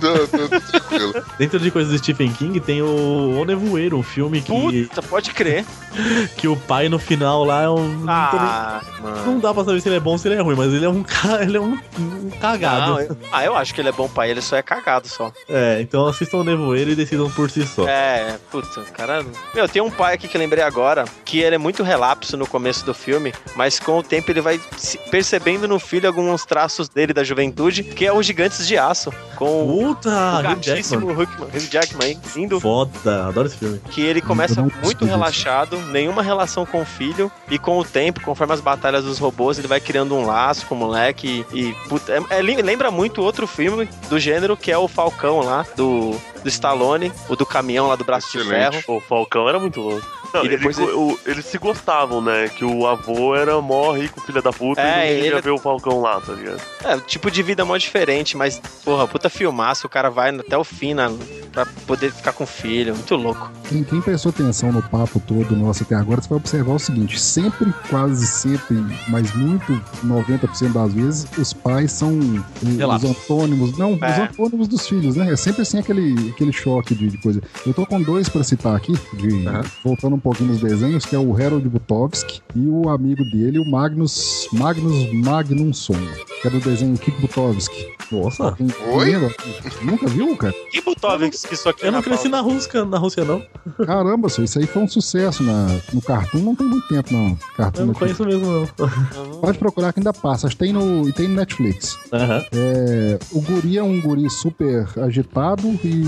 [0.00, 1.12] Tô- tô- tô tranquilo.
[1.38, 5.30] Dentro de coisas do Stephen King tem o O Nevoeiro, um filme que, Puta, pode
[5.32, 5.64] crer.
[6.36, 7.88] que o pai no final lá é um.
[7.88, 9.40] não Ah, Não mano.
[9.40, 10.88] dá pra saber se ele é bom ou se ele é ruim, mas ele é
[10.88, 12.92] um cara, ele é um, um cagado.
[12.92, 15.32] Não, eu- ah, eu acho que ele é bom pai, ele só é cagado só.
[15.48, 17.86] É, então assistam o Nevoeiro e decidam por si só.
[17.88, 19.24] É, puta, cara.
[19.54, 22.46] Meu, tem um pai aqui que eu lembrei agora, que ele é muito relapso no
[22.46, 26.88] começo do filme, mas com o tempo ele vai se- percebendo no filho alguns traços
[26.88, 31.26] dele da juventude, que é o Gigantes de Aço, com o Puta, Hugh gatíssimo Jackman.
[31.26, 32.60] Hugh Hugh Jackman aí, lindo.
[32.60, 33.80] Foda, adoro esse filme.
[33.90, 38.20] que ele começa muito descobri relaxado, nenhuma relação com o filho, e com o tempo,
[38.20, 41.44] conforme as batalhas dos robôs, ele vai criando um laço com o moleque.
[41.52, 45.40] E, e, puta, é- é- lembra muito outro filme do gênero que é o Falcão
[45.40, 48.70] lá, do, do Stallone, o do caminhão lá do braço de Excelente.
[48.72, 48.82] ferro.
[48.86, 50.06] Pô, o Falcão era muito louco.
[50.32, 52.48] Não, E depois ele- ele- o- eles se gostavam, né?
[52.48, 55.50] Que o avô era mó rico, filho da puta, É, e não queria ele- ver
[55.50, 56.58] o Falcão lá, tá ligado?
[56.82, 60.64] É, tipo de vida mó diferente, mas, porra, puta filmaço, o cara vai até o
[60.64, 61.10] fim na,
[61.52, 62.94] pra poder ficar com o filho.
[62.94, 63.50] Muito louco.
[63.68, 67.20] Quem, quem prestou atenção no papo todo nosso até agora, você vai observar o seguinte:
[67.20, 72.18] sempre, quase sempre, mas muito, 90% das vezes, os pais são
[72.62, 73.06] os Relapso.
[73.08, 73.76] antônimos.
[73.76, 74.22] Não, os É.
[74.22, 75.30] antônimos dos filhos, né?
[75.30, 77.40] É sempre assim aquele, aquele choque de, de coisa.
[77.66, 79.62] Eu tô com dois pra citar aqui, de- Aham.
[79.84, 83.64] voltando um pouquinho nos desenhos, que é o Harold Butovski e o amigo dele, o
[83.70, 85.94] Magnus, Magnus Magnusson,
[86.40, 87.92] que é do desenho Kik Butovski.
[88.10, 89.04] Nossa, Quem- Oi?
[89.06, 89.34] lembra?
[89.82, 90.52] Nunca viu, cara?
[90.70, 93.42] Que Butovix que isso aqui eu não na cresci na Rússia, na Rússia não.
[93.86, 97.34] Caramba, senhor, isso aí foi um sucesso na, no Cartoon, não tem muito tempo, não.
[97.56, 98.00] Cartoon Eu não aqui.
[98.00, 99.38] conheço mesmo não.
[99.40, 101.96] Pode procurar que ainda passa, acho que tem no, e tem no Netflix.
[102.12, 102.42] Aham.
[102.52, 106.04] É, o guri é um guri super agitado e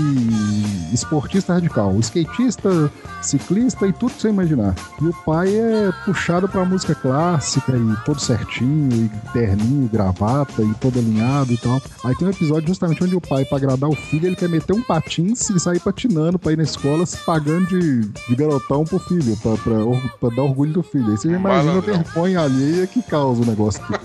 [0.93, 1.97] esportista radical.
[1.99, 2.91] Skatista,
[3.21, 4.75] ciclista e tudo que você imaginar.
[5.01, 10.73] E o pai é puxado pra música clássica e todo certinho, e terninho, gravata e
[10.75, 11.81] todo alinhado e tal.
[12.03, 14.73] Aí tem um episódio justamente onde o pai, pra agradar o filho, ele quer meter
[14.73, 18.99] um patins e sair patinando pra ir na escola, se pagando de, de garotão pro
[18.99, 19.75] filho, pra, pra,
[20.19, 21.11] pra dar orgulho do filho.
[21.11, 22.03] Aí você já imagina a Malandrão.
[22.03, 23.83] vergonha alheia que causa o negócio.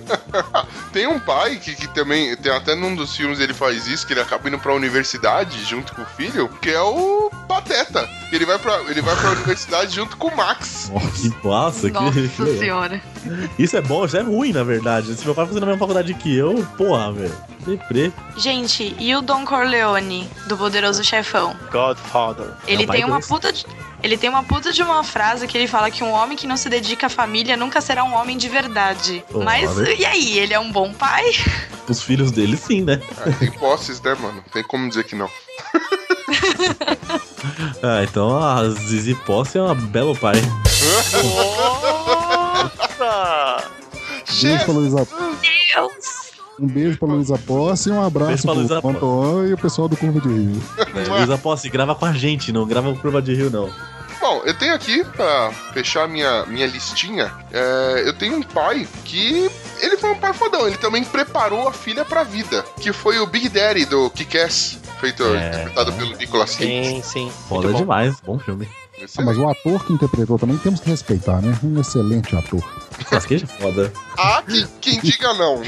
[0.92, 4.12] Tem um pai que, que também, tem até num dos filmes ele faz isso, que
[4.12, 8.08] ele acaba indo pra universidade junto com o filho, que é o Pateta.
[8.32, 10.90] Ele vai pra, ele vai pra universidade junto com o Max.
[11.16, 13.02] Que Nossa, que, Nossa que senhora.
[13.58, 15.14] Isso é bom, isso é ruim, na verdade.
[15.14, 17.34] Se meu pai fosse na mesma faculdade que eu, porra, velho.
[17.66, 18.10] Deprê.
[18.36, 21.54] Gente, e o Don Corleone, do Poderoso Chefão?
[21.70, 22.54] Godfather.
[22.66, 23.66] Ele É o pai tem uma puta de...
[24.02, 26.56] Ele tem uma puta de uma frase que ele fala que um homem que não
[26.56, 29.22] se dedica à família nunca será um homem de verdade.
[29.30, 30.38] Pô, Mas, e aí?
[30.38, 31.24] Ele é um bom pai?
[31.86, 32.98] Os filhos dele, sim, né?
[33.18, 34.42] Ah, tem posses, né, mano?
[34.50, 35.28] Tem como dizer que não.
[37.82, 40.36] Ah, então a Zizi Posse é uma belo pai.
[42.98, 43.64] Nossa!
[44.30, 45.08] Um beijo pra Luísa,
[45.40, 46.20] Deus!
[46.60, 49.96] um beijo pra Luísa Posse e um abraço Luísa pro Antoine e o pessoal do
[49.96, 50.62] Curva de Rio.
[50.78, 53.70] É, Luísa Posse, grava com a gente, não grava com Curva de Rio, não.
[54.20, 59.50] Bom, eu tenho aqui, pra fechar minha, minha listinha, é, eu tenho um pai que.
[59.80, 63.26] Ele foi um pai fodão, ele também preparou a filha pra vida, que foi o
[63.26, 65.48] Big Daddy do Kick-Ass, feito, É.
[65.48, 66.84] interpretado pelo Nicolas Cage.
[66.84, 67.32] Sim, sim.
[67.48, 67.78] Foda bom.
[67.78, 68.68] demais, bom filme.
[69.16, 71.58] Ah, mas o ator que interpretou também temos que respeitar, né?
[71.64, 72.62] Um excelente ator.
[72.98, 73.90] Nicolas Cage é foda.
[74.18, 75.62] Há quem, quem diga não.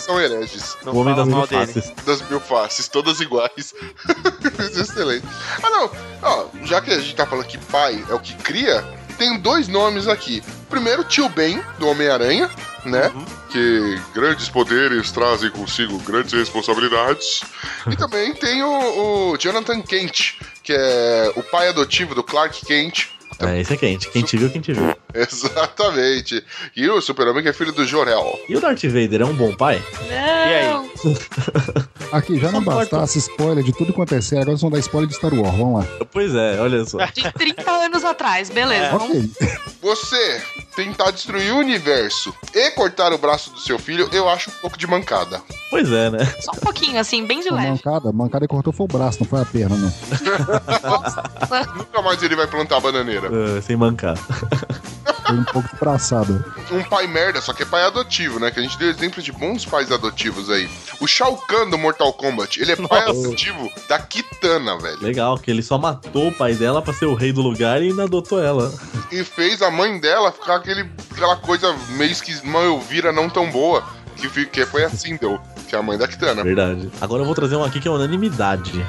[0.00, 0.74] São hereges.
[0.82, 1.66] Não o homem das mil dele.
[1.66, 1.92] faces.
[2.06, 3.74] Das mil faces, todas iguais.
[4.74, 5.26] Excelente.
[5.62, 5.90] Ah, não.
[6.22, 8.82] Ó, já que a gente tá falando que pai é o que cria,
[9.18, 10.42] tem dois nomes aqui.
[10.70, 12.50] Primeiro, tio Ben, do Homem-Aranha,
[12.86, 13.12] né?
[13.50, 17.42] Que grandes poderes trazem consigo grandes responsabilidades.
[17.90, 23.15] e também tem o, o Jonathan Kent, que é o pai adotivo do Clark Kent.
[23.40, 24.08] É, esse é quente.
[24.10, 24.94] Quem te viu, quem te viu.
[25.14, 26.42] Exatamente.
[26.74, 28.38] E o Super-Homem, que é filho do Jor-El.
[28.48, 29.82] E o Darth Vader é um bom pai?
[30.10, 30.86] Não!
[32.12, 35.16] Aqui, já não bastasse spoiler de tudo quanto é sério, agora vamos dar spoiler de
[35.16, 35.86] Star Wars, vamos lá.
[36.12, 37.04] Pois é, olha só.
[37.06, 38.94] De 30 anos atrás, beleza.
[38.96, 39.30] Ok.
[39.82, 40.42] Você
[40.74, 44.78] tentar destruir o universo e cortar o braço do seu filho, eu acho um pouco
[44.78, 45.42] de mancada.
[45.70, 46.24] Pois é, né?
[46.40, 47.70] Só um pouquinho, assim, bem de leve.
[47.70, 49.92] mancada, mancada ele cortou foi o braço, não foi a perna, não.
[51.76, 53.25] Nunca mais ele vai plantar bananeira.
[53.32, 54.16] É, sem mancar.
[55.26, 56.44] Foi um pouco de braçada.
[56.70, 58.50] Um pai merda, só que é pai adotivo, né?
[58.50, 60.68] Que a gente deu exemplo de bons pais adotivos aí.
[61.00, 65.02] O Shao Kahn do Mortal Kombat, ele é pai adotivo da Kitana, velho.
[65.02, 67.88] Legal, que ele só matou o pai dela pra ser o rei do lugar e
[67.88, 68.72] ainda adotou ela.
[69.10, 73.50] E fez a mãe dela ficar aquele, aquela coisa meio que mãe Elvira não tão
[73.50, 73.82] boa.
[74.16, 76.42] Que, que foi a Sindel, que é a mãe da Kitana.
[76.42, 76.90] Verdade.
[77.02, 78.82] Agora eu vou trazer um aqui que é unanimidade.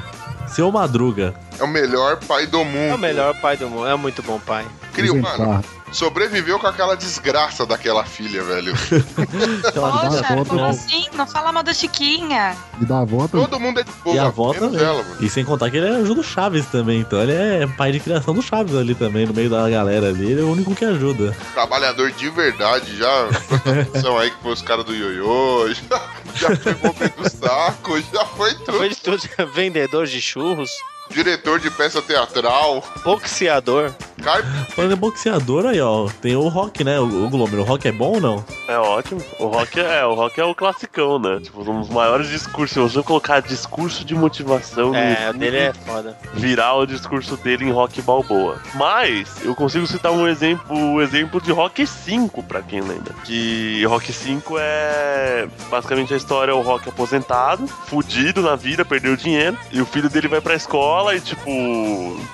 [0.48, 1.34] Seu Madruga.
[1.58, 2.90] É o melhor pai do mundo.
[2.92, 3.86] É o melhor pai do mundo.
[3.86, 4.66] É muito bom pai.
[4.92, 5.38] Criou, Exemplar.
[5.38, 8.72] mano, sobreviveu com aquela desgraça daquela filha, velho.
[9.74, 10.66] Poxa, como toda.
[10.68, 11.06] assim?
[11.14, 12.56] Não fala mal da Chiquinha.
[12.80, 13.46] E da avó também.
[13.46, 14.16] Todo mundo é de boa.
[14.16, 14.80] E a avó também.
[15.20, 17.00] E sem contar que ele ajuda o Chaves também.
[17.00, 20.32] Então ele é pai de criação do Chaves ali também, no meio da galera ali.
[20.32, 21.36] Ele é o único que ajuda.
[21.54, 23.28] Trabalhador de verdade, já.
[23.82, 26.00] Atenção aí que foi os caras do ioiô, já,
[26.38, 28.78] já foi homem do saco, já foi tudo.
[28.78, 29.22] Foi de tudo.
[29.52, 30.70] Vendedor de churros,
[31.10, 33.90] Diretor de peça teatral, boxeador.
[34.22, 34.42] cai
[34.74, 36.06] Falando em boxeador aí, ó.
[36.20, 37.00] Tem o Rock, né?
[37.00, 37.60] O, o Glomer.
[37.60, 38.44] O Rock é bom ou não?
[38.68, 39.22] É ótimo.
[39.38, 41.40] O rock é, o rock é o classicão, né?
[41.42, 42.70] Tipo, um dos maiores discursos.
[42.72, 46.16] Se você colocar discurso de motivação É, dele é foda.
[46.34, 48.60] virar o discurso dele em Rock Balboa.
[48.74, 53.14] Mas eu consigo citar um exemplo, o exemplo de Rock 5, pra quem lembra.
[53.24, 59.16] Que Rock 5 é basicamente a história é o Rock aposentado, fudido na vida, perdeu
[59.16, 61.50] dinheiro, e o filho dele vai pra escola e tipo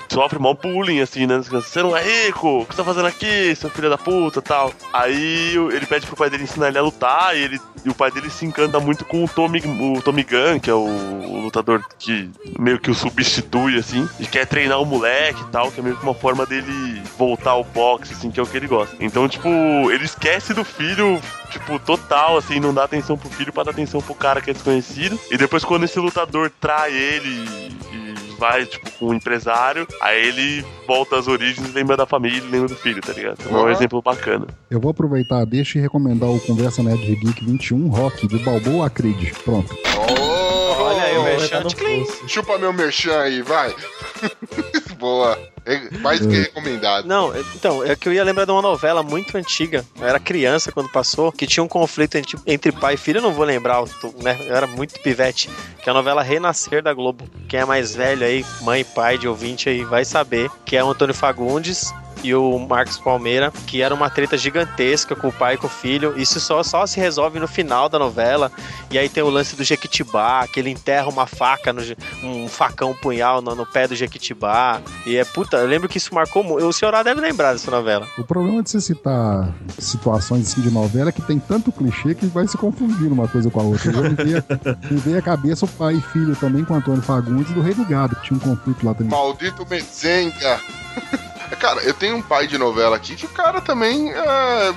[0.09, 1.39] sofre mal bullying assim, né?
[1.39, 4.73] Você não é rico, o que você tá fazendo aqui, seu filho da puta, tal.
[4.93, 8.11] Aí ele pede pro pai dele ensinar ele a lutar e ele e o pai
[8.11, 11.85] dele se encanta muito com o Tommy, o Tommy Gunn, que é o, o lutador
[11.99, 15.83] que meio que o substitui, assim, e quer treinar o moleque e tal, que é
[15.83, 18.97] meio que uma forma dele voltar ao boxe, assim, que é o que ele gosta.
[18.99, 19.49] Então, tipo,
[19.91, 24.01] ele esquece do filho, tipo, total, assim, não dá atenção pro filho pra dar atenção
[24.01, 25.21] pro cara que é desconhecido.
[25.31, 27.45] E depois, quando esse lutador trai ele
[27.93, 28.03] e
[28.39, 32.68] vai, tipo, com um empresário, aí ele volta às origens, lembra da família e lembra
[32.68, 33.39] do filho, tá ligado?
[33.49, 33.70] É um Uhum.
[33.70, 34.47] exemplo bacana.
[34.70, 39.32] Eu vou aproveitar, deixa e recomendar o Conversa Nerd Geek 21 Rock, de Balboa Acred.
[39.45, 39.74] Pronto.
[39.97, 42.28] Oh, Olha aí o merchan tá de.
[42.28, 43.74] Chupa meu merchan aí, vai.
[45.05, 45.38] Boa.
[45.66, 47.05] É mais que recomendado.
[47.07, 49.84] Não, então, é que eu ia lembrar de uma novela muito antiga.
[50.00, 53.18] Eu era criança quando passou, que tinha um conflito entre, entre pai e filho.
[53.18, 54.34] Eu não vou lembrar, eu tô- né?
[54.48, 55.50] Eu era muito pivete.
[55.82, 57.28] Que é a novela Renascer da Globo.
[57.48, 60.50] Quem é mais velho aí, mãe e pai de ouvinte aí, vai saber.
[60.64, 61.92] Que é o Antônio Fagundes
[62.25, 65.70] e o Marcos Palmeira, que era uma treta gigantesca com o pai e com o
[65.70, 66.14] filho.
[66.16, 68.51] Isso só, só se resolve no final da novela.
[68.91, 71.83] E aí tem o lance do Jequitibá, que ele enterra uma faca, no,
[72.22, 74.81] um facão, um punhal no, no pé do Jequitibá.
[75.05, 76.66] E é puta, eu lembro que isso marcou muito.
[76.66, 78.09] O senhorá deve lembrar dessa novela.
[78.16, 82.25] O problema de você citar situações assim de novela é que tem tanto clichê que
[82.25, 83.93] vai se confundindo uma coisa com a outra.
[83.93, 84.45] Eu me veio,
[84.91, 87.75] me veio a cabeça o pai e filho também com o Antônio Fagundes do Rei
[87.75, 89.11] do Gado, que tinha um conflito lá também.
[89.11, 90.59] Maldito Mezenga.
[91.65, 94.12] Cara, eu tenho um pai de novela aqui que o cara também.
[94.12, 94.75] é,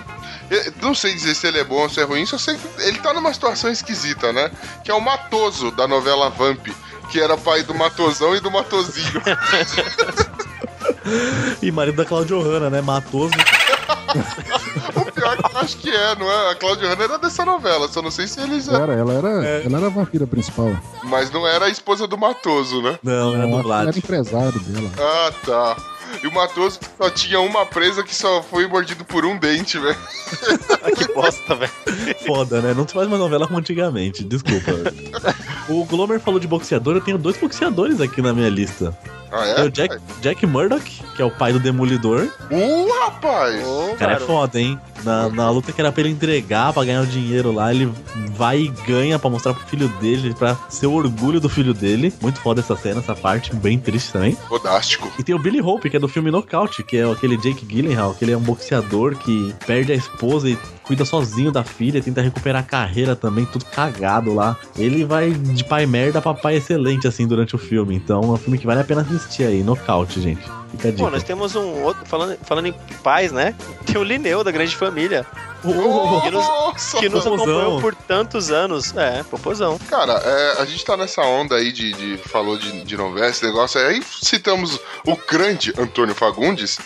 [0.50, 2.66] eu não sei dizer se ele é bom ou se é ruim, só sei que
[2.82, 4.50] ele tá numa situação esquisita, né?
[4.86, 6.66] Que é o Matoso da novela Vamp,
[7.12, 9.22] que era pai do Matosão e do Matozinho.
[11.62, 12.82] E marido da Claudio Hanna, né?
[12.82, 13.34] Matoso.
[14.96, 16.52] o pior que eu acho que é, não é?
[16.52, 18.68] A Cláudia Hanna era dessa novela, só não sei se eles.
[18.68, 20.76] Era, ela era, ela era a vampira principal.
[21.04, 23.00] Mas não era a esposa do Matoso, né?
[23.02, 24.90] Não, era Ela era empresário dela.
[25.00, 25.97] Ah, tá.
[26.24, 29.98] E o Matoso só tinha uma presa que só foi mordido por um dente, velho.
[30.98, 31.72] que bosta, velho.
[32.26, 32.74] Foda, né?
[32.74, 34.72] Não se faz mais novela como antigamente, desculpa.
[35.70, 38.98] o Glomer falou de boxeador, eu tenho dois boxeadores aqui na minha lista.
[39.32, 39.64] Ah, É é?
[39.64, 42.28] o Jack, Jack Murdoch, que é o pai do Demolidor.
[42.52, 43.64] Uh, rapaz!
[43.66, 44.80] O cara é foda, hein?
[45.04, 47.92] Na, na luta que era pra ele entregar, pra ganhar o dinheiro lá, ele
[48.36, 52.14] vai e ganha pra mostrar pro filho dele, pra ser o orgulho do filho dele.
[52.22, 54.36] Muito foda essa cena, essa parte, bem triste também.
[54.48, 55.12] Fodástico.
[55.20, 58.14] E tem o Billy Hope, que é do filme Knockout, que é aquele Jake Gyllenhaal,
[58.16, 60.58] que ele é um boxeador que perde a esposa e
[60.88, 64.58] cuida sozinho da filha, tenta recuperar a carreira também, tudo cagado lá.
[64.78, 67.94] Ele vai de pai merda pra pai excelente, assim, durante o filme.
[67.94, 70.42] Então é um filme que vale a pena assistir aí, Knockout, gente.
[70.72, 71.10] Fica a dica.
[71.10, 72.74] nós temos um outro, falando, falando em
[73.04, 73.54] pais, né?
[73.86, 75.26] Tem o Lineu da Grande Família,
[75.62, 78.96] que nos, Nossa, que nos acompanhou por tantos anos.
[78.96, 79.80] É, popozão.
[79.90, 83.46] Cara, é, a gente tá nessa onda aí de, de falou de, de novela, esse
[83.46, 84.02] negócio aí.
[84.04, 86.80] Citamos o grande Antônio Fagundes.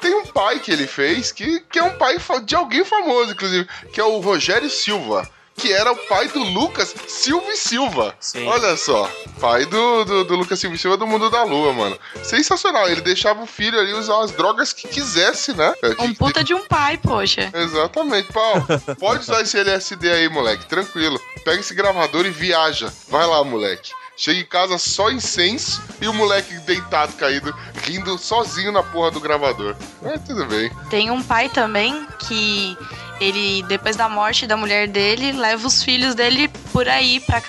[0.00, 3.68] Tem um pai que ele fez que, que é um pai de alguém famoso, inclusive,
[3.92, 5.28] que é o Rogério Silva.
[5.56, 8.14] que era o pai do Lucas Silva e Silva.
[8.18, 8.46] Sim.
[8.46, 11.98] Olha só, pai do, do, do Lucas Silva e Silva do Mundo da Lua, mano.
[12.22, 15.74] Sensacional, ele deixava o filho ali usar as drogas que quisesse, né?
[15.82, 17.50] É, Um puta de um pai, poxa.
[17.52, 18.66] Exatamente, Paulo.
[18.98, 21.20] Pode usar esse LSD aí, moleque, tranquilo.
[21.44, 22.90] Pega esse gravador e viaja.
[23.08, 23.92] Vai lá, moleque.
[24.20, 27.54] Chega em casa só incenso e o moleque deitado, caído,
[27.84, 29.74] rindo sozinho na porra do gravador.
[30.04, 30.70] É, tudo bem.
[30.90, 32.76] Tem um pai também que
[33.20, 37.40] ele, depois da morte da mulher dele, leva os filhos dele por aí pra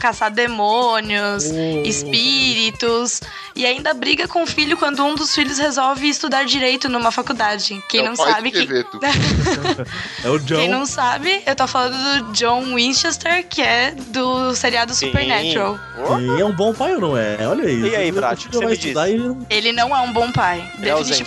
[0.00, 1.44] caçar demônios,
[1.84, 3.20] espíritos.
[3.54, 7.82] E ainda briga com o filho quando um dos filhos resolve estudar direito numa faculdade.
[7.88, 8.66] Quem É não sabe que.
[10.24, 10.56] É o John.
[10.56, 15.06] Quem não sabe, eu tô falando do John Winchester, que é do seriado Sim.
[15.06, 15.78] Supernatural.
[16.20, 17.36] E é um bom pai ou não é?
[17.46, 17.86] Olha isso.
[17.86, 20.00] E aí, O Brat, filho o que você vai me estudar e ele não- é
[20.00, 21.24] um bom pai, é ausente.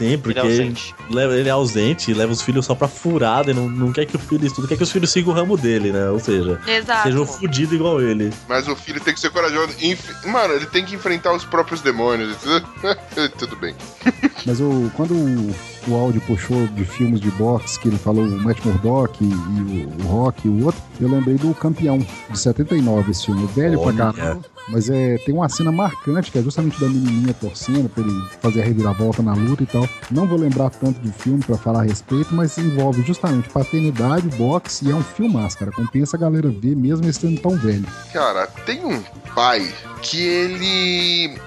[0.00, 0.94] Sim, porque Ele é ausente.
[1.10, 4.16] leva, ele é ausente, leva os filhos só pra furada e não, não quer que
[4.16, 6.08] o filho estude, quer que os filhos sigam o ramo dele, né?
[6.08, 7.02] Ou seja, Exato.
[7.02, 8.32] sejam fudidos igual ele.
[8.48, 9.74] Mas o filho tem que ser corajoso.
[9.80, 12.36] Enf- Mano, ele tem que enfrentar os próprios demônios.
[13.38, 13.74] tudo bem.
[14.46, 15.54] Mas o, quando o,
[15.88, 19.84] o áudio puxou de filmes de boxe, que ele falou o Matt Murdock e, e
[19.84, 23.46] o, o Rock e o outro, eu lembrei do Campeão, de 79, esse filme.
[23.54, 23.92] Velho Olha.
[23.96, 24.40] pra caramba.
[24.70, 28.62] Mas é, tem uma cena marcante, que é justamente da menininha torcendo pra ele fazer
[28.62, 29.88] a reviravolta na luta e tal.
[30.10, 34.86] Não vou lembrar tanto do filme pra falar a respeito, mas envolve justamente paternidade, boxe,
[34.86, 35.72] e é um filmaço, cara.
[35.72, 37.86] Compensa a galera ver, mesmo ele sendo tão velho.
[38.12, 39.02] Cara, tem um
[39.34, 41.38] pai que ele.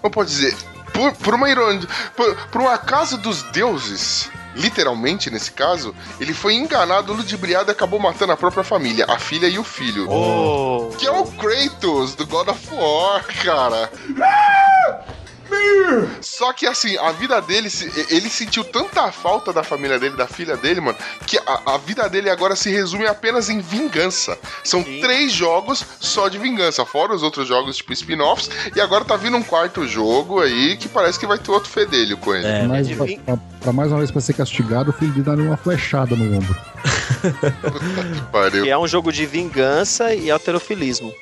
[0.00, 0.56] Como pode dizer?
[0.92, 1.86] Por, por uma ironia.
[2.16, 4.30] Por, por um acaso dos deuses.
[4.54, 9.46] Literalmente, nesse caso, ele foi enganado, ludibriado e acabou matando a própria família, a filha
[9.46, 10.10] e o filho.
[10.10, 10.90] Oh.
[10.98, 13.90] Que é o Kratos, do God of War, cara.
[16.20, 17.68] Só que assim, a vida dele,
[18.08, 20.96] ele sentiu tanta falta da família dele, da filha dele, mano,
[21.26, 24.38] que a, a vida dele agora se resume apenas em vingança.
[24.64, 25.00] São Sim.
[25.00, 29.36] três jogos só de vingança, fora os outros jogos, tipo spin-offs, e agora tá vindo
[29.36, 32.46] um quarto jogo aí que parece que vai ter outro fedelho com ele.
[32.46, 35.38] É, Mas pra, pra- pra mais uma vez pra ser castigado, o filho de dar
[35.38, 36.56] uma flechada no ombro.
[38.30, 38.64] Pariu.
[38.64, 41.12] Que é um jogo de vingança e alterofilismo.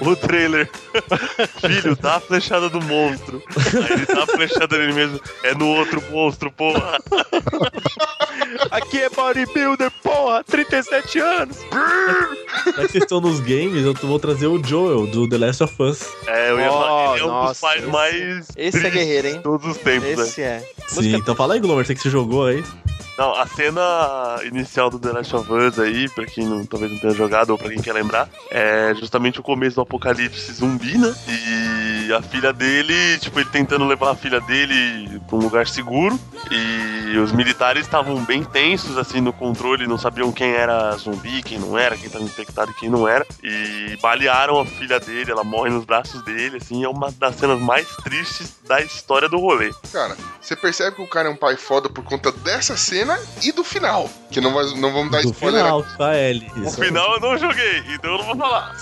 [0.00, 0.70] O trailer.
[1.60, 3.42] Filho, dá a flechada do monstro.
[3.84, 5.20] Aí ele dá a flechada nele mesmo.
[5.42, 6.98] É no outro monstro, porra.
[8.70, 11.58] Aqui é bodybuilder, porra, 37 anos.
[12.66, 15.82] Já que vocês estão nos games, eu vou trazer o Joel, do The Last of
[15.82, 16.06] Us.
[16.26, 17.14] É, eu ia Oh, falar.
[17.16, 18.48] Ele é um dos nossa, pais esse- mais.
[18.56, 19.36] esse é guerreiro, hein?
[19.36, 20.24] de Todos os tempos, né?
[20.24, 20.66] Esse é.
[20.88, 22.62] Sim, então fala aí, Glomer, você que você jogou aí.
[23.18, 26.98] Não, a cena inicial do The Last of Us aí, pra quem não, talvez não
[26.98, 31.14] tenha jogado ou pra quem quer lembrar, é justamente o começo do apocalipse zumbi, né?
[31.28, 36.18] E a filha dele, tipo, ele tentando levar a filha dele pra um lugar seguro.
[36.50, 41.58] E os militares estavam bem tensos, assim, no controle, não sabiam quem era zumbi, quem
[41.58, 43.26] não era, quem tava infectado e quem não era.
[43.42, 47.60] E balearam a filha dele, ela morre nos braços dele, assim, é uma das cenas
[47.60, 49.72] mais tristes da história do rolê.
[49.92, 53.52] Cara, você percebe que o cara é um pai foda por conta dessa cena e
[53.52, 54.08] do final.
[54.30, 56.50] Que não, vai, não vamos dar Do spoiler final, com a Ellie.
[56.56, 58.74] O final eu não joguei, então eu não vou falar.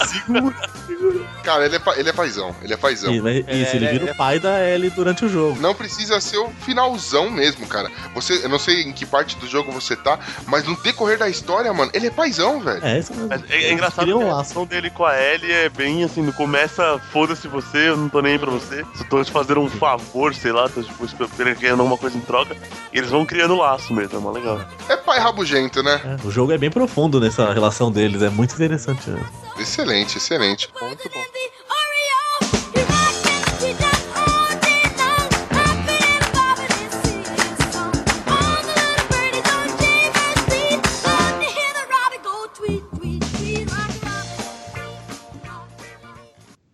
[1.51, 3.13] Cara, ele é, ele é paizão, ele é paizão.
[3.13, 5.61] Sim, mas Isso, ele ele é- vira o pai da Ellie durante o jogo.
[5.61, 7.91] Não precisa ser o finalzão mesmo, cara.
[8.15, 11.29] Você, eu não sei em que parte do jogo você tá, mas no decorrer da
[11.29, 12.85] história, mano, ele é paizão, velho.
[12.85, 13.33] É, isso mesmo.
[13.33, 14.27] É, é engraçado que a laço.
[14.29, 18.21] relação dele com a Ellie é bem assim, no começa, foda-se você, eu não tô
[18.23, 18.85] nem aí pra você.
[18.95, 22.21] Só tô te fazendo um favor, sei lá, tô tipo, esperando querendo alguma coisa em
[22.21, 22.57] troca.
[22.93, 24.61] E eles vão criando laço mesmo, é mó legal.
[24.89, 26.01] É pai rabugento, né?
[26.05, 29.11] É, o jogo é bem profundo nessa relação deles, é muito interessante.
[29.11, 29.21] né?
[29.61, 30.73] Excelente, excelente.
[30.81, 31.25] Muito bom.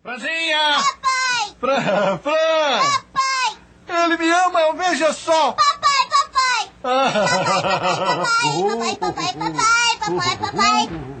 [0.01, 0.83] Franzinha!
[1.59, 2.97] Fran, Fran!
[3.89, 5.51] Ele me ama, eu veja só!
[5.59, 6.71] Papai, papai!
[8.77, 11.16] Papai, papai, papai, papai, papai,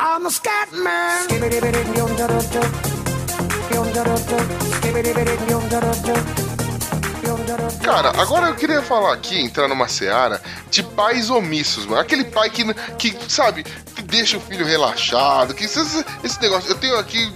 [0.00, 1.28] I'm a scat man.
[7.84, 12.00] Cara, agora eu queria falar aqui, entrar numa seara de pais omissos, mano.
[12.00, 12.64] Aquele pai que,
[12.96, 16.70] que sabe, que deixa o filho relaxado, que esse, esse negócio.
[16.70, 17.32] Eu tenho aqui.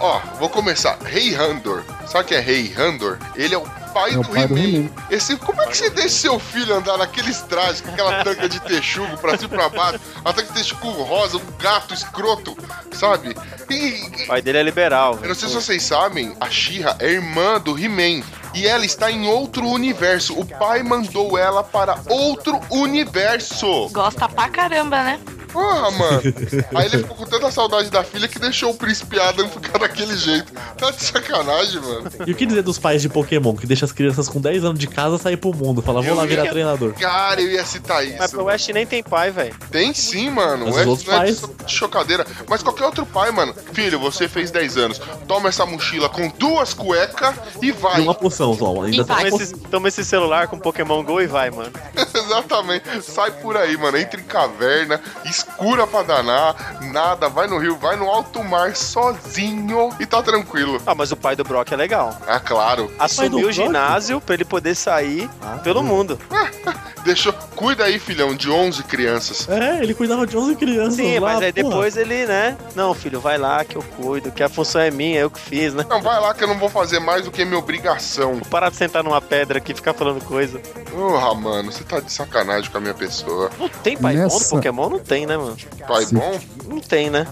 [0.00, 0.98] Ó, vou começar.
[1.02, 1.84] Rei Handor.
[2.06, 3.18] Sabe quem é Rei Handor?
[3.36, 4.90] Ele é o pai É o do pai do He-Man.
[5.10, 8.60] Esse, como é que você deixa seu filho andar naqueles trajes com aquela tanga de
[8.60, 10.00] texugo pra cima e pra baixo?
[10.20, 12.56] Uma tanga de texugo rosa, um gato escroto,
[12.92, 13.34] sabe?
[13.70, 15.12] E, O pai dele é liberal.
[15.12, 15.28] eu velho.
[15.28, 18.22] não sei se vocês sabem, a She-Ra é irmã do He-Man.
[18.54, 20.38] E ela está em outro universo.
[20.38, 23.88] O pai mandou ela para outro universo.
[23.90, 25.20] Gosta pra caramba, né?
[25.54, 26.20] Porra, mano.
[26.74, 30.16] Aí ele ficou com tanta saudade da filha que deixou o príncipe Adam ficar daquele
[30.16, 30.52] jeito.
[30.76, 32.10] Tá de sacanagem, mano.
[32.26, 34.78] E o que dizer dos pais de Pokémon, que deixa as crianças com 10 anos
[34.80, 35.80] de casa sair pro mundo?
[35.80, 36.92] Fala, vou Eu lá virar ia- treinador.
[36.94, 38.30] Cara, eu ia citar Mas isso.
[38.36, 39.54] pro Ash nem tem pai, velho.
[39.70, 40.66] Tem sim, mano.
[40.66, 41.40] Mas O os outros Ed não é pais?
[41.66, 42.26] de chocadeira.
[42.48, 43.54] Mas qualquer outro pai, mano.
[43.72, 45.00] Filho, você fez 10 anos.
[45.28, 48.00] Toma essa mochila com duas cuecas e vai.
[48.00, 49.24] E uma poção só, ainda E tem vai.
[49.24, 51.70] uma Toma esse, toma esse celular com Pokémon Go e vai, mano.
[52.38, 53.02] Exatamente.
[53.02, 53.96] Sai por aí, mano.
[53.96, 59.90] Entra em caverna, escura pra danar, nada, vai no rio, vai no alto mar sozinho
[60.00, 60.80] e tá tranquilo.
[60.86, 62.16] Ah, mas o pai do Brock é legal.
[62.26, 62.92] Ah, claro.
[62.98, 65.28] Assumiu o ginásio pra ele poder sair
[65.62, 66.18] pelo mundo.
[67.04, 67.34] Deixou.
[67.54, 69.48] Cuida aí, filhão, de 11 crianças.
[69.48, 70.94] É, ele cuidava de 11 crianças.
[70.94, 71.68] Sim, lá, mas aí porra.
[71.68, 72.56] depois ele, né?
[72.74, 75.74] Não, filho, vai lá que eu cuido, que a função é minha, eu que fiz,
[75.74, 75.84] né?
[75.88, 78.34] Não, vai lá que eu não vou fazer mais do que minha obrigação.
[78.34, 80.58] Vou parar de sentar numa pedra aqui e ficar falando coisa.
[80.90, 83.50] Porra, mano, você tá de sacanagem com a minha pessoa.
[83.58, 84.88] Não tem pai bom no Nessa- Pokémon?
[84.90, 85.56] Não tem, né, mano?
[85.86, 86.16] Pai Sim.
[86.16, 86.40] bom?
[86.68, 87.26] Não tem, né?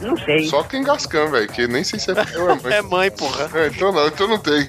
[0.49, 2.73] Só quem gascam, velho, que nem sei se é pai ou é mãe.
[2.73, 3.51] É mãe, porra.
[3.55, 4.69] É, então não, então não tem.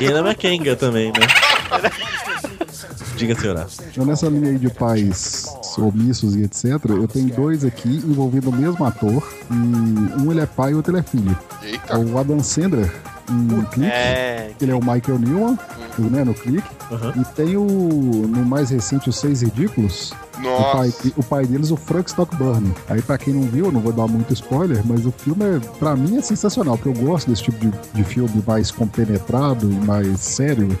[0.00, 1.20] E ainda é Kenga também, né?
[3.16, 3.66] Diga, senhora.
[3.96, 5.46] Eu nessa linha aí de pais
[5.78, 9.22] omissos e etc, eu tenho dois aqui envolvendo o mesmo ator.
[9.50, 11.38] E um ele é pai e outro ele é filho.
[11.62, 11.98] Eita.
[11.98, 12.90] o Adam Sandler
[13.30, 13.90] em Clique.
[13.90, 14.52] É.
[14.60, 15.58] Ele é o Michael Newman,
[15.98, 16.68] né, no Clique.
[16.90, 17.12] Aham.
[17.20, 20.42] E tem o, no mais recente, Os Seis Ridículos, o
[20.72, 21.12] pai, Nossa.
[21.16, 22.72] o pai deles, o Frank Stockburn.
[22.88, 25.58] Aí, pra quem não viu, eu não vou dar muito spoiler, mas o filme, é,
[25.78, 29.74] pra mim, é sensacional, porque eu gosto desse tipo de, de filme mais compenetrado e
[29.74, 30.76] mais sério,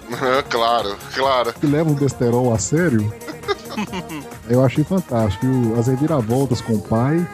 [0.50, 1.52] claro, claro.
[1.54, 3.12] que leva o besterol a sério.
[4.48, 5.46] eu achei fantástico.
[5.46, 7.26] O- as reviravoltas com o pai.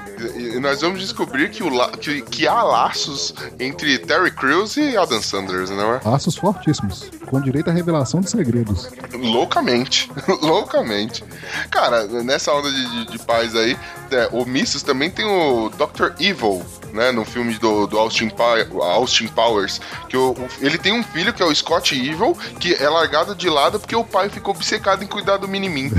[0.58, 4.96] E nós vamos descobrir que, o la- que, que há laços entre Terry Crews e
[4.96, 6.00] Adam Sanders, não é?
[6.04, 8.88] Laços fortíssimos, com direito à revelação de segredos.
[9.12, 10.10] Loucamente.
[10.42, 11.22] Loucamente.
[11.70, 13.76] Cara, nessa onda de, de, de pais aí,
[14.10, 16.10] é, omissos também tem o Dr.
[16.18, 16.60] Evil,
[16.92, 17.12] né?
[17.12, 19.80] No filme do, do Austin, Pa- Austin Powers.
[20.08, 23.34] Que o, o- ele tem um filho que é o Scott Evil, que é largado
[23.34, 25.90] de lado porque o pai ficou obcecado em cuidar do Minimin.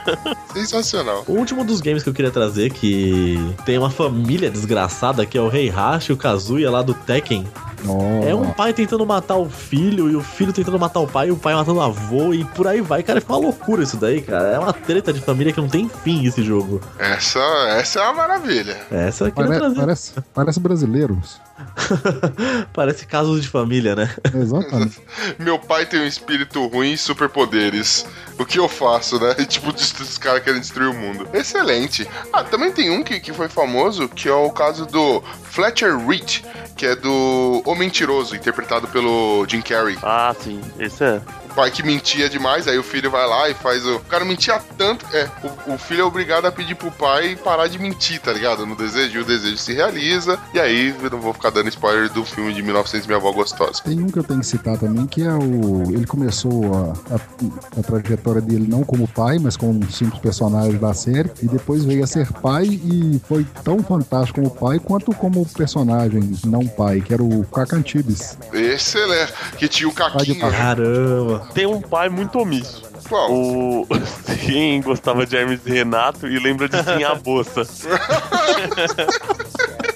[0.52, 1.24] Sensacional.
[1.26, 5.40] O último dos games que eu queria trazer, que tem uma família desgraçada, que é
[5.40, 7.46] o Rei Hashi, o Kazuya lá do Tekken.
[7.86, 11.28] Oh, É um pai tentando matar o filho, e o filho tentando matar o pai,
[11.28, 13.02] e o pai matando o avô, e por aí vai.
[13.02, 14.48] Cara, fica uma loucura isso daí, cara.
[14.48, 16.80] É uma treta de família que não tem fim esse jogo.
[16.98, 17.38] Essa,
[17.78, 18.76] essa é uma maravilha.
[18.90, 19.76] Essa queria Pare- trazer.
[19.80, 21.40] parece, parece brasileiros.
[22.72, 24.14] Parece casos de família, né?
[24.34, 24.98] Exatamente.
[25.38, 28.06] Meu pai tem um espírito ruim e superpoderes.
[28.38, 29.34] O que eu faço, né?
[29.38, 31.28] E, tipo, os caras querem destruir o mundo.
[31.34, 32.08] Excelente.
[32.32, 36.38] Ah, também tem um que, que foi famoso, que é o caso do Fletcher Reed,
[36.76, 39.96] que é do O Mentiroso, interpretado pelo Jim Carrey.
[40.02, 41.22] Ah, sim, esse é.
[41.54, 43.96] Pai que mentia demais, aí o filho vai lá e faz o.
[43.96, 45.04] O cara mentia tanto.
[45.14, 45.28] É,
[45.68, 48.64] o, o filho é obrigado a pedir pro pai parar de mentir, tá ligado?
[48.66, 50.38] No desejo, e o desejo se realiza.
[50.54, 53.82] E aí, eu não vou ficar dando spoiler do filme de 1900 Minha Avó Gostosa.
[53.84, 55.82] Tem um que eu tenho que citar também, que é o.
[55.92, 56.74] Ele começou
[57.10, 61.30] a, a- a trajetória dele não como pai, mas como um simples personagem da série,
[61.42, 66.32] e depois veio a ser pai e foi tão fantástico como pai quanto como personagem
[66.44, 68.38] não pai, que era o Cacantibes.
[68.52, 69.32] Excelente.
[69.58, 70.38] Que tinha o Caquinho.
[70.40, 71.39] Caramba.
[71.54, 72.82] Tem um pai muito omisso.
[73.08, 73.32] Qual?
[73.32, 73.86] O.
[74.46, 77.62] Quem gostava de Hermes e Renato e lembra de Sim a Bolsa.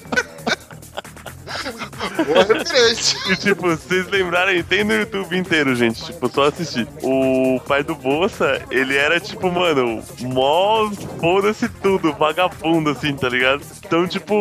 [2.25, 3.17] Boa referência.
[3.31, 6.03] E, tipo, vocês lembrarem, tem no YouTube inteiro, gente.
[6.03, 6.87] Tipo, só assistir.
[7.01, 10.89] O pai do Bolsa, ele era, tipo, mano, mó
[11.19, 13.61] foda-se tudo, vagabundo, assim, tá ligado?
[13.85, 14.35] Então, tipo,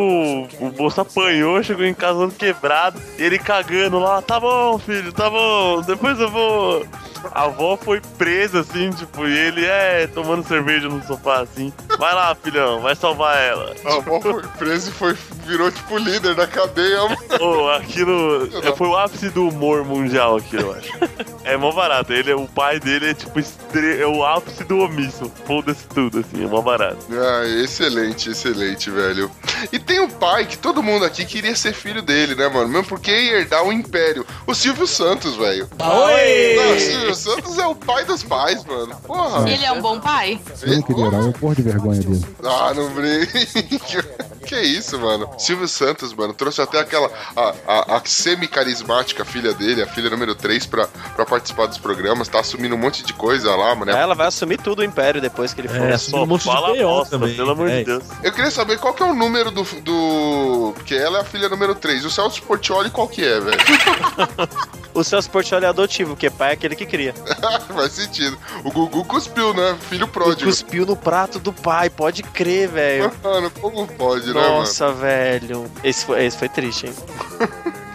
[0.60, 5.12] o Bolsa apanhou, chegou em casa todo quebrado, e ele cagando lá, tá bom, filho,
[5.12, 6.86] tá bom, depois eu vou.
[7.32, 11.72] A avó foi presa, assim, tipo, e ele é tomando cerveja no sofá, assim.
[11.98, 13.74] Vai lá, filhão, vai salvar ela.
[13.84, 17.00] A avó foi preso e foi, virou tipo líder da cadeia.
[17.40, 20.92] Ô, aquilo é, foi o ápice do humor mundial, aquilo, eu acho.
[21.44, 22.11] É mó barato.
[22.11, 24.00] Ele, é- o pai dele é tipo estre...
[24.00, 25.30] é o ápice do omisso.
[25.46, 26.96] Foda-se tudo, assim, é mó barato.
[27.12, 29.30] Ah, excelente, excelente, velho.
[29.70, 32.68] E tem o pai que todo mundo aqui queria ser filho dele, né, mano?
[32.68, 34.26] Mesmo porque ia herdar o império.
[34.46, 35.68] O Silvio Santos, velho.
[35.78, 38.96] Não, o Silvio Santos é o pai dos pais, mano.
[39.07, 39.46] Porra.
[39.50, 40.40] Ele é um bom pai?
[40.62, 42.24] Eu não queria, não, eu porra de vergonha dele.
[42.42, 43.44] Ah, não brinque.
[43.78, 44.02] Que
[44.44, 45.28] que isso, mano?
[45.38, 47.11] Silvio Santos, mano, trouxe até aquela.
[47.37, 52.28] A, a, a semi-carismática filha dele, a filha número 3, pra, pra participar dos programas.
[52.28, 53.91] Tá assumindo um monte de coisa lá, mano.
[53.91, 55.76] Ela vai assumir tudo o Império depois que ele for.
[55.82, 57.35] É, Só um monte de fala PO bosta, também.
[57.35, 57.78] pelo amor É.
[57.78, 58.05] de Deus.
[58.22, 59.62] Eu queria saber qual que é o número do.
[59.80, 60.72] do...
[60.74, 62.05] Porque ela é a filha número 3.
[62.05, 63.59] O Celso Portioli qual que é, velho?
[64.95, 67.12] O Celso Portioli é adotivo, porque pai é aquele que cria.
[67.74, 68.39] Faz sentido.
[68.62, 69.76] O Gugu cuspiu, né?
[69.91, 70.45] Filho pródigo.
[70.49, 73.12] Cuspiu no prato do pai, pode crer, velho.
[73.20, 74.59] Mano, como pode, né, mano?
[74.61, 75.68] Nossa, velho.
[75.82, 76.95] Esse foi, esse foi triste, hein?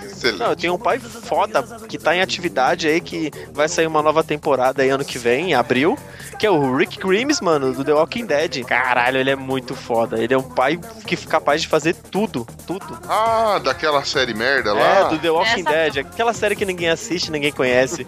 [0.04, 0.40] Excelente.
[0.40, 4.02] Não, eu tenho um pai foda que tá em atividade aí, que vai sair uma
[4.02, 5.98] nova temporada aí ano que vem, em abril,
[6.38, 8.66] que é o Rick Grimes, mano, do The Walking Dead.
[8.66, 10.22] Caralho, ele é muito foda.
[10.22, 10.78] Ele é um pai
[11.08, 13.00] que é capaz de fazer tudo, tudo.
[13.08, 14.82] Ah, daquela série merda lá?
[14.82, 18.06] É, do The Walking Essa- Dead, aquela série que ninguém assiste, ninguém conhece.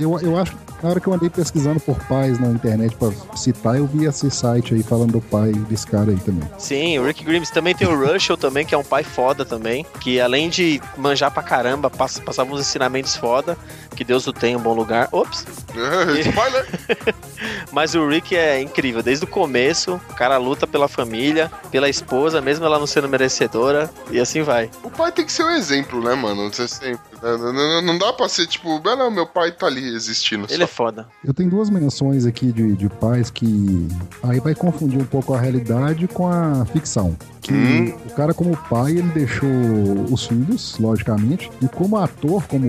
[0.00, 3.76] Eu, eu acho na hora que eu andei pesquisando por pais na internet pra citar,
[3.76, 6.48] eu vi esse site aí falando do pai desse cara aí também.
[6.58, 9.86] Sim, o Rick Grimes também tem o Russell também, que é um pai foda também,
[10.00, 13.56] que além de manjar pra caramba, passa, passava uns ensinamentos foda,
[13.94, 15.08] que Deus o tenha um bom lugar.
[15.12, 15.46] Ops!
[16.26, 16.66] Spoiler!
[17.72, 22.40] Mas o Rick é incrível, desde o começo, o cara luta pela família, pela esposa,
[22.40, 24.70] mesmo ela não sendo merecedora, e assim vai.
[24.82, 26.52] O pai tem que ser um exemplo, né, mano?
[26.52, 27.13] Você sempre.
[27.24, 30.44] Não, não- não dá pra ser tipo, ah, não, meu pai tá ali existindo.
[30.48, 30.62] Ele só.
[30.64, 31.08] é foda.
[31.24, 33.88] Eu tenho duas menções aqui de, de pais que
[34.22, 37.16] aí vai confundir um pouco a realidade com a ficção.
[37.44, 37.92] Que Hum.
[38.06, 39.48] o cara, como pai, ele deixou
[40.10, 42.64] os filhos, logicamente, e como ator, como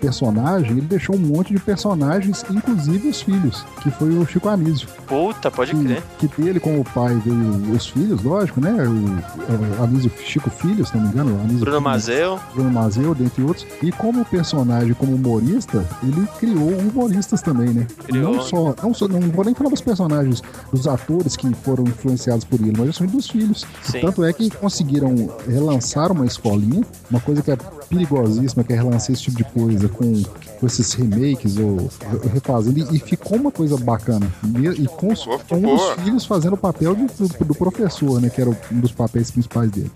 [0.00, 4.88] personagem, ele deixou um monte de personagens, inclusive os filhos, que foi o Chico Anísio.
[5.06, 6.00] Puta, pode crer.
[6.18, 8.70] Que, que dele, como pai, veio os filhos, lógico, né?
[8.70, 11.30] O, o Anísio Chico Filho, se não me engano.
[11.40, 13.66] Anísio Bruno Filho, Mazeu, Bruno Mazeu, dentre outros.
[13.82, 17.86] E como personagem, como humorista, ele criou humoristas também, né?
[18.04, 18.34] Criou.
[18.36, 20.40] Não só, não só, não vou nem falar dos personagens,
[20.72, 23.66] dos atores que foram influenciados por ele, mas justamente dos filhos.
[23.82, 24.00] sim.
[24.00, 25.14] Tanto é que conseguiram
[25.48, 27.56] relançar uma escolinha, uma coisa que é
[27.88, 30.22] perigosíssima, que é relançar esse tipo de coisa com,
[30.60, 31.90] com esses remakes ou
[32.32, 34.26] refazendo, e, e ficou uma coisa bacana.
[34.58, 38.30] E, e com, os- com dos filhos fazendo o papel de- do, do professor, né?
[38.30, 39.90] Que era um dos papéis principais dele.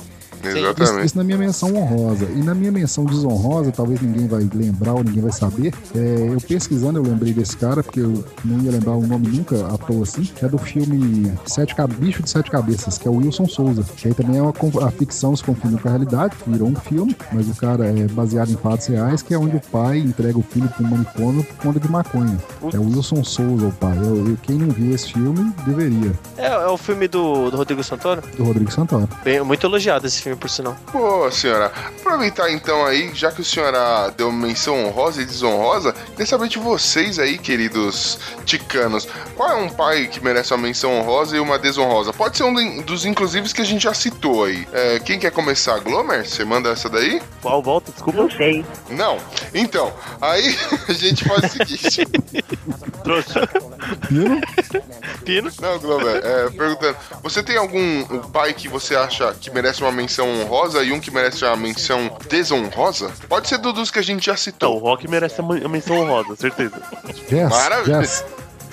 [0.49, 1.07] Isso, Exatamente.
[1.07, 2.25] isso na minha menção honrosa.
[2.35, 5.73] E na minha menção desonrosa, talvez ninguém vai lembrar ou ninguém vai saber.
[5.95, 9.67] é, eu pesquisando, eu lembrei desse cara, porque eu não ia lembrar o nome nunca
[9.67, 10.23] à toa assim.
[10.23, 13.85] que É do filme Sete Cab- Bicho de Sete Cabeças, que é o Wilson Souza.
[13.97, 14.53] Que aí também é uma,
[14.87, 18.51] a ficção se confundiu com a realidade, virou um filme, mas o cara é baseado
[18.51, 21.57] em fatos reais, que é onde o pai entrega o filho para um manicômio por
[21.57, 22.37] conta de maconha.
[22.73, 23.97] É o Wilson Souza, o pai.
[23.99, 26.13] Eu, eu- quem não viu esse filme, deveria.
[26.37, 28.23] É, é o filme do, do Rodrigo Santoro?
[28.37, 29.09] Do Rodrigo Santoro.
[29.25, 30.77] Bem, muito elogiado esse filme, por sinal.
[30.93, 31.67] Pô, senhora,
[32.01, 36.59] aproveitar então aí, já que a senhora deu menção honrosa e desonrosa, queria saber de
[36.59, 39.07] vocês aí, queridos ticanos.
[39.37, 42.13] Qual é um pai que merece uma menção honrosa e uma desonrosa?
[42.13, 44.67] Pode ser um do- dos inclusives que a gente já citou aí.
[44.73, 45.79] É, quem quer começar?
[45.81, 46.27] Glomer?
[46.29, 47.21] Você manda essa daí?
[47.43, 47.91] Qual volta?
[47.93, 48.29] Desculpa.
[48.37, 48.65] sei.
[48.91, 49.19] Não.
[49.53, 50.57] Então, aí
[50.89, 52.07] a gente faz o seguinte.
[53.05, 53.49] Trouxa.
[55.25, 55.51] Pino?
[55.61, 56.97] Não, Glover, é, perguntando.
[57.23, 57.79] Você tem algum
[58.11, 61.57] um pai que você acha que merece uma menção honrosa e um que merece uma
[61.57, 63.11] menção desonrosa?
[63.29, 64.79] Pode ser do- dos que a gente já Então, o citou.
[64.79, 66.81] Rock merece a men- a menção honrosa, certeza.
[67.29, 68.01] Jess, Maravilha.
[68.03, 68.25] Jess.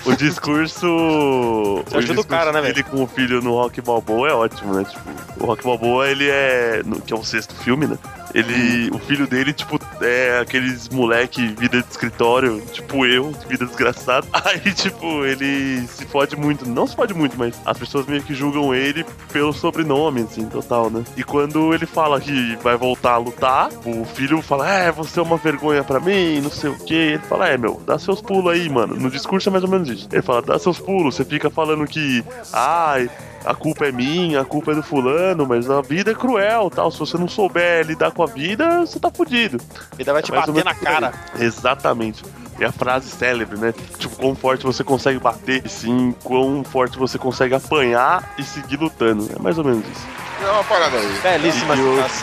[0.04, 1.82] O discurso.
[1.86, 2.72] Você ajuda o cara, né, velho?
[2.74, 4.84] Ele com o filho no Rock Balboa é ótimo, né?
[4.84, 5.00] Tipo,
[5.44, 6.82] o Rock Balboa, ele é.
[6.84, 7.96] no- que é o sexto filme, né?
[8.34, 8.90] Ele.
[8.92, 14.26] O filho dele, tipo, é aqueles moleque vida de escritório, tipo eu, vida desgraçada.
[14.32, 16.68] Aí, tipo, ele se fode muito.
[16.68, 20.90] Não se fode muito, mas as pessoas meio que julgam ele pelo sobrenome, assim, total,
[20.90, 21.04] né?
[21.16, 25.22] E quando ele fala que vai voltar a lutar, o filho fala: É, você é
[25.22, 26.94] uma vergonha pra mim, não sei o que.
[26.94, 28.96] Ele fala: É, meu, dá seus pulos aí, mano.
[28.96, 30.08] No discurso é mais ou menos isso.
[30.12, 32.24] Ele fala: Dá seus pulos, você fica falando que.
[32.52, 33.10] Ai.
[33.44, 36.90] A culpa é minha, a culpa é do fulano, mas a vida é cruel, tal.
[36.90, 39.58] Se você não souber lidar com a vida, você tá fudido.
[39.92, 41.12] A vida vai te É bater na cara.
[41.38, 42.22] Exatamente.
[42.60, 43.74] É a frase célebre, né?
[43.98, 48.76] Tipo, quão forte você consegue bater, e sim, quão forte você consegue apanhar e seguir
[48.76, 49.28] lutando.
[49.36, 50.06] É mais ou menos isso.
[50.40, 51.18] É uma parada aí.
[51.22, 52.12] Belíssima eu- Gomes.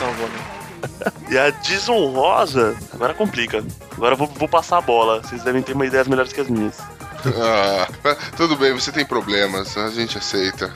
[1.30, 3.62] E a desonrosa, agora complica.
[3.96, 5.20] Agora eu vou, vou passar a bola.
[5.22, 6.78] Vocês devem ter uma ideias melhores que as minhas.
[7.26, 7.88] Ah,
[8.36, 10.72] tudo bem, você tem problemas, a gente aceita.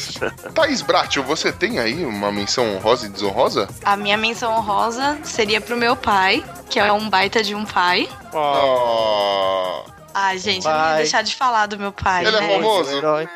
[0.54, 3.68] Thaís Bratio, você tem aí uma menção honrosa e desonrosa?
[3.84, 8.08] A minha menção honrosa seria pro meu pai, que é um baita de um pai.
[8.32, 9.84] Oh.
[10.14, 12.54] Ai, gente, eu não ia deixar de falar do meu pai, Ele é né?
[12.54, 12.90] famoso?
[12.96, 13.28] Herói.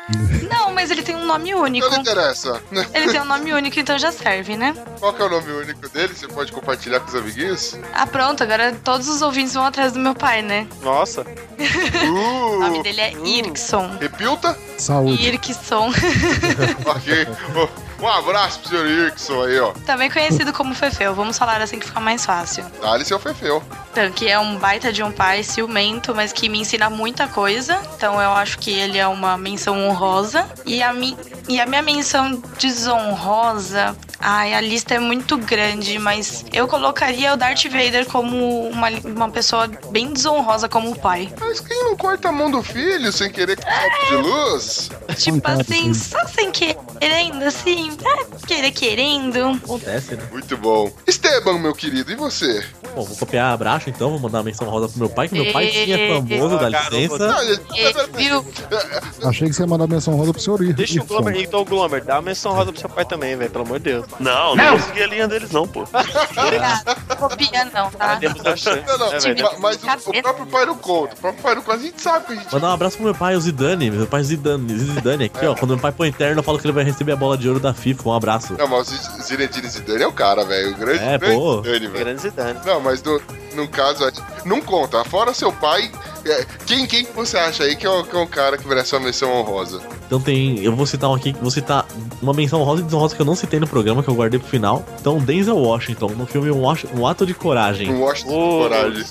[0.49, 1.87] Não, mas ele tem um nome único.
[1.89, 2.61] Não interessa.
[2.93, 4.73] Ele tem um nome único, então já serve, né?
[4.99, 6.13] Qual que é o nome único dele?
[6.15, 7.77] Você pode compartilhar com os amiguinhos?
[7.93, 10.67] Ah, pronto, agora todos os ouvintes vão atrás do meu pai, né?
[10.81, 11.25] Nossa.
[12.01, 13.97] O nome Uh, dele é Irkson.
[13.99, 14.57] repilta?
[14.77, 15.21] Saúde.
[15.27, 15.89] Irkson.
[16.85, 17.27] ok.
[18.01, 19.71] Um abraço pro senhor Irkson aí, ó.
[19.85, 21.13] Também conhecido como Fefeu.
[21.13, 22.65] Vamos falar assim que fica mais fácil.
[22.81, 23.61] Dá-lhe seu fefeu.
[23.99, 27.81] Então, que é um baita de um pai ciumento, mas que me ensina muita coisa.
[27.97, 30.49] Então eu acho que ele é uma menção honrosa.
[30.65, 31.17] E a, mi
[31.49, 33.97] e a minha menção desonrosa.
[34.17, 39.29] Ai, a lista é muito grande, mas eu colocaria o Darth Vader como uma, uma
[39.29, 41.33] pessoa bem desonrosa como pai.
[41.39, 44.89] Mas quem não corta a mão do filho sem querer com copo de luz?
[45.17, 45.95] Tipo assim, dele.
[45.95, 49.51] só sem querendo, assim, é, querer querendo.
[49.63, 50.23] Acontece, né?
[50.31, 50.91] Muito bom.
[51.07, 52.65] Esteban, meu querido, e você?
[52.95, 53.53] Bom, vou copiar
[53.89, 56.13] então, vou mandar uma menção rosa pro meu pai, que meu pai sim é Ê,
[56.13, 57.27] famoso, dá licença.
[57.27, 58.45] Não, viu?
[59.23, 60.73] Achei que você ia mandar menção rosa pro senhor Ir.
[60.73, 61.05] Deixa o.
[61.05, 63.79] Glomer, então o Glomer, dá uma menção rosa pro seu pai também, velho, pelo amor
[63.79, 64.05] de Deus.
[64.19, 65.83] Não, não, vou seguir a linha deles, não, pô.
[67.17, 68.15] Copia não, tá?
[68.17, 68.83] Temos a chance.
[68.87, 69.43] Não, não, velho?
[69.43, 71.15] ma- mas o, o próprio pai não conta.
[71.15, 71.77] O próprio pai não conta.
[71.77, 72.53] A gente sabe que a gente.
[72.53, 73.91] Mandar um abraço pro meu pai, o Zidane.
[73.91, 75.55] Meu pai Zidane, Zidane aqui, ó.
[75.55, 77.59] Quando meu pai põe terno, eu falo que ele vai receber a bola de ouro
[77.59, 78.09] da FIFA.
[78.09, 78.53] Um abraço.
[78.57, 80.71] Não, mas o Zinedine Zidane é o cara, velho.
[80.73, 81.55] O grande, É, grande pô.
[81.63, 81.91] Zidane, velho.
[82.05, 82.59] Grande Zidane.
[82.65, 83.21] Não, mas no,
[83.55, 84.11] no caso, aí,
[84.45, 85.03] não conta.
[85.05, 85.91] Fora seu pai,
[86.25, 88.67] é, quem, quem que você acha aí que é, o, que é um cara que
[88.67, 89.81] merece uma menção honrosa?
[90.05, 90.59] Então tem.
[90.63, 91.85] Eu vou citar um aqui, vou citar
[92.21, 94.49] uma menção rosa e desonrosa que eu não citei no programa, que eu guardei pro
[94.49, 94.83] final.
[94.99, 96.63] Então, Denzel Washington, no filme Um,
[96.97, 97.93] um Ato de Coragem.
[97.93, 99.05] Um Washington Ô, de coragem.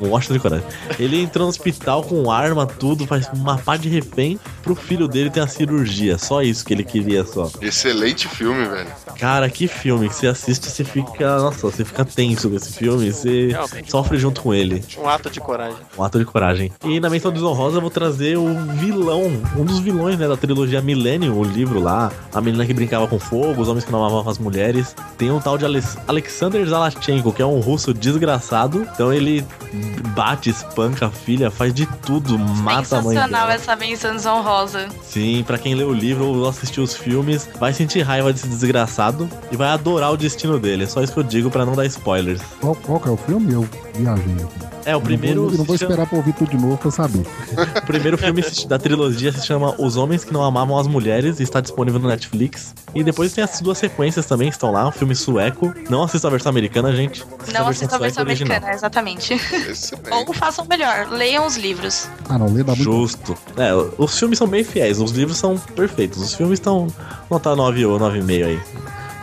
[0.00, 0.66] Um Washington de Coragem.
[0.98, 5.30] Ele entrou no hospital com arma, tudo, faz uma pá de refém pro filho dele
[5.30, 6.18] ter a cirurgia.
[6.18, 7.50] Só isso que ele queria só.
[7.60, 8.90] Excelente filme, velho.
[9.18, 11.38] Cara, que filme que você assiste, você fica.
[11.38, 13.90] Nossa, você fica tenso com esse filme, você Realmente.
[14.02, 14.82] Sofre junto com ele.
[14.98, 15.76] Um ato de coragem.
[15.96, 16.72] Um ato de coragem.
[16.84, 20.80] E na menção desonrosa eu vou trazer o vilão, um dos vilões, né, da trilogia
[20.82, 24.28] Millennium, o livro lá, a menina que brincava com fogo, os homens que não amavam
[24.30, 24.94] as mulheres.
[25.16, 28.86] Tem um tal de Alex- Alexander Zalachenko, que é um russo desgraçado.
[28.94, 29.44] Então ele
[30.08, 34.88] bate, espanca a filha, faz de tudo, mata a mãe Sensacional essa menção desonrosa.
[35.02, 39.28] Sim, pra quem lê o livro ou assistiu os filmes, vai sentir raiva desse desgraçado
[39.50, 40.84] e vai adorar o destino dele.
[40.84, 42.42] É só isso que eu digo pra não dar spoilers.
[42.60, 43.52] Qual, qual que é o filme?
[43.52, 44.72] Eu viajei aqui.
[44.84, 45.42] É, o primeiro.
[45.42, 47.24] Eu não vou, não vou se chama- esperar pra ouvir tudo de novo pra saber.
[47.76, 51.42] O primeiro filme da trilogia se chama Os Homens que Não Amavam as Mulheres e
[51.44, 52.74] está disponível no Netflix.
[52.94, 55.72] E depois tem as duas sequências também que estão lá, um filme sueco.
[55.88, 57.24] Não assista a versão americana, gente.
[57.52, 58.56] Não assista a versão sueca original.
[58.56, 59.34] americana, exatamente.
[59.34, 60.10] Excelente.
[60.10, 62.08] Ou façam melhor, leiam os livros.
[62.28, 62.82] Ah, não, lê dá muito.
[62.82, 63.36] Justo.
[63.56, 66.20] É, os filmes são bem fiéis, os livros são perfeitos.
[66.20, 66.88] Os filmes estão
[67.30, 68.60] nota 9 ou 9,5 aí.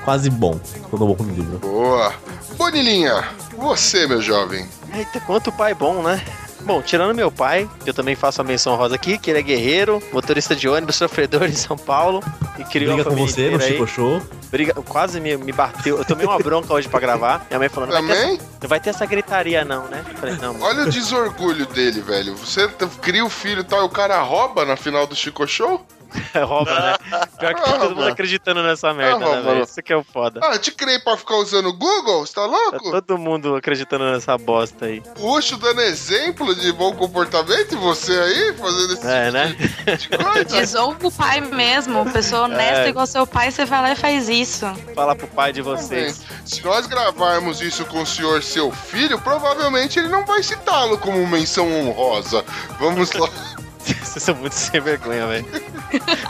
[0.06, 0.58] Quase bom,
[0.90, 1.60] quando eu vou com o livro.
[1.60, 2.14] Boa.
[2.58, 3.24] Bonilinha,
[3.60, 4.68] você, meu jovem.
[4.94, 6.24] Eita, quanto pai bom, né?
[6.62, 9.42] Bom, tirando meu pai, que eu também faço a menção rosa aqui, que ele é
[9.42, 12.22] guerreiro, motorista de ônibus, sofredor em São Paulo
[12.58, 13.62] e criou Briga com você no.
[13.62, 14.22] Chico Show.
[14.52, 15.98] Briga, quase me, me bateu.
[15.98, 17.46] Eu tomei uma bronca hoje pra gravar.
[17.50, 18.36] Minha mãe falou: não vai, ter Também?
[18.36, 20.04] essa, não vai ter essa gritaria, não, né?
[20.10, 20.64] Eu falei, não, mãe.
[20.64, 22.36] Olha o desorgulho dele, velho.
[22.36, 22.68] Você
[23.02, 25.86] cria o filho e tal, e o cara rouba na final do Chico Show?
[26.46, 26.96] rouba, né?
[27.40, 29.64] Pior que tá todo mundo acreditando nessa merda, né, velho?
[29.64, 30.40] Isso que é o foda.
[30.44, 32.26] Ah, te criei pra ficar usando o Google?
[32.26, 32.92] Você tá Tá louco?
[32.92, 35.02] todo mundo acreditando nessa bosta aí.
[35.16, 39.56] Puxo dando exemplo de bom comportamento e você aí fazendo esse É, né?
[39.98, 40.46] tipo de coisa?
[40.60, 42.90] Desouve o pai mesmo, pessoa honesta É.
[42.90, 44.66] igual seu pai, você vai lá e faz isso.
[44.96, 46.22] Fala pro pai de vocês.
[46.46, 51.26] Se nós gravarmos isso com o senhor seu filho, provavelmente ele não vai citá-lo como
[51.28, 52.44] menção honrosa.
[52.80, 53.30] Vamos lá.
[54.04, 55.46] Vocês são muito sem vergonha, velho.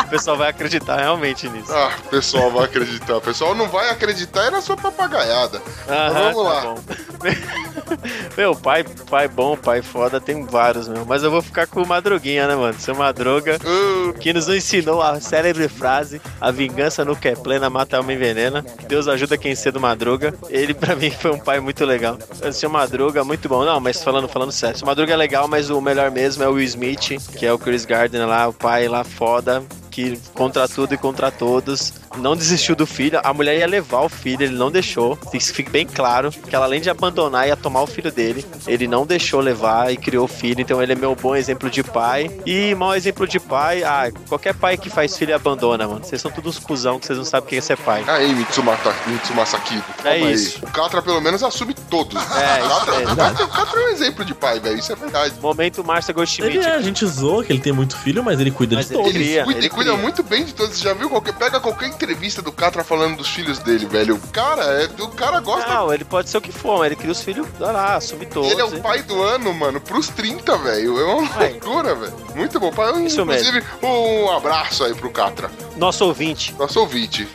[0.06, 1.72] O pessoal vai acreditar realmente nisso.
[1.74, 3.18] Ah, o pessoal vai acreditar.
[3.18, 5.62] O pessoal não vai acreditar é na sua papagaiada.
[5.88, 6.62] Aham, vamos lá.
[6.62, 6.80] Bom.
[8.38, 11.06] Meu, pai, pai bom, pai foda, tem vários, meu.
[11.06, 12.80] Mas eu vou ficar com o Madruguinha, né, mano?
[12.80, 17.97] Seu Madruga, Uh, que nos ensinou a célebre frase: a vingança nunca é plena, mata
[17.97, 18.66] a alma envenena.
[18.88, 20.34] Deus ajuda quem cedo madruga.
[20.50, 22.18] Ele, pra mim, foi um pai muito legal.
[22.54, 23.66] Seu Madruga, muito bom.
[23.66, 26.54] Não, mas falando, falando sério, seu Madruga é legal, mas o melhor mesmo é o
[26.54, 29.64] Will Smith, que é o Chris Gardner lá, o pai lá foda.
[30.00, 33.20] Que contra tudo e contra todos não desistiu do filho.
[33.22, 35.18] A mulher ia levar o filho, ele não deixou.
[35.34, 38.45] Isso fica bem claro que ela, além de abandonar, ia tomar o filho dele.
[38.68, 40.62] Ele não deixou levar e criou o filho.
[40.62, 42.30] Então ele é meu bom exemplo de pai.
[42.45, 46.04] E mau exemplo de pai, ah, qualquer pai que faz filho abandona, mano.
[46.04, 48.04] Vocês são todos cuzão que vocês não sabem o que é ser pai.
[48.08, 49.84] aí, Mitsumata, Mitsumasa Kido.
[50.02, 50.34] Calma aí.
[50.34, 50.64] isso.
[50.64, 52.16] O Catra, pelo menos, assume todos.
[52.16, 54.78] É, o, Catra, isso o, Catra, o Catra é um exemplo de pai, velho.
[54.80, 55.36] Isso é verdade.
[55.41, 56.58] Momento Márcia Goldschmidt.
[56.58, 58.93] Ele é, a gente zoa que ele tem muito filho, mas ele cuida Mas de
[58.93, 59.14] ele todos.
[59.14, 60.78] cria, cuida, ele ele cuida cuida muito bem de todos.
[60.78, 61.10] Você já viu?
[61.10, 64.16] Qualquer, pega qualquer entrevista do Catra falando dos filhos dele, velho.
[64.16, 65.70] O cara, é, o cara gosta.
[65.74, 68.26] Não, ele pode ser o que for, mas ele cria os filhos, olha lá, assume
[68.26, 68.52] todos.
[68.52, 71.00] Ele é o pai do ano, mano, pros 30, velho.
[71.00, 71.52] É uma Ai.
[71.52, 72.14] loucura, velho.
[72.36, 72.72] Muito bom.
[72.72, 76.54] Pai, Isso Inclusive, um abraço aí pro Catra, Nosso ouvinte.
[76.58, 77.28] nosso ouvinte.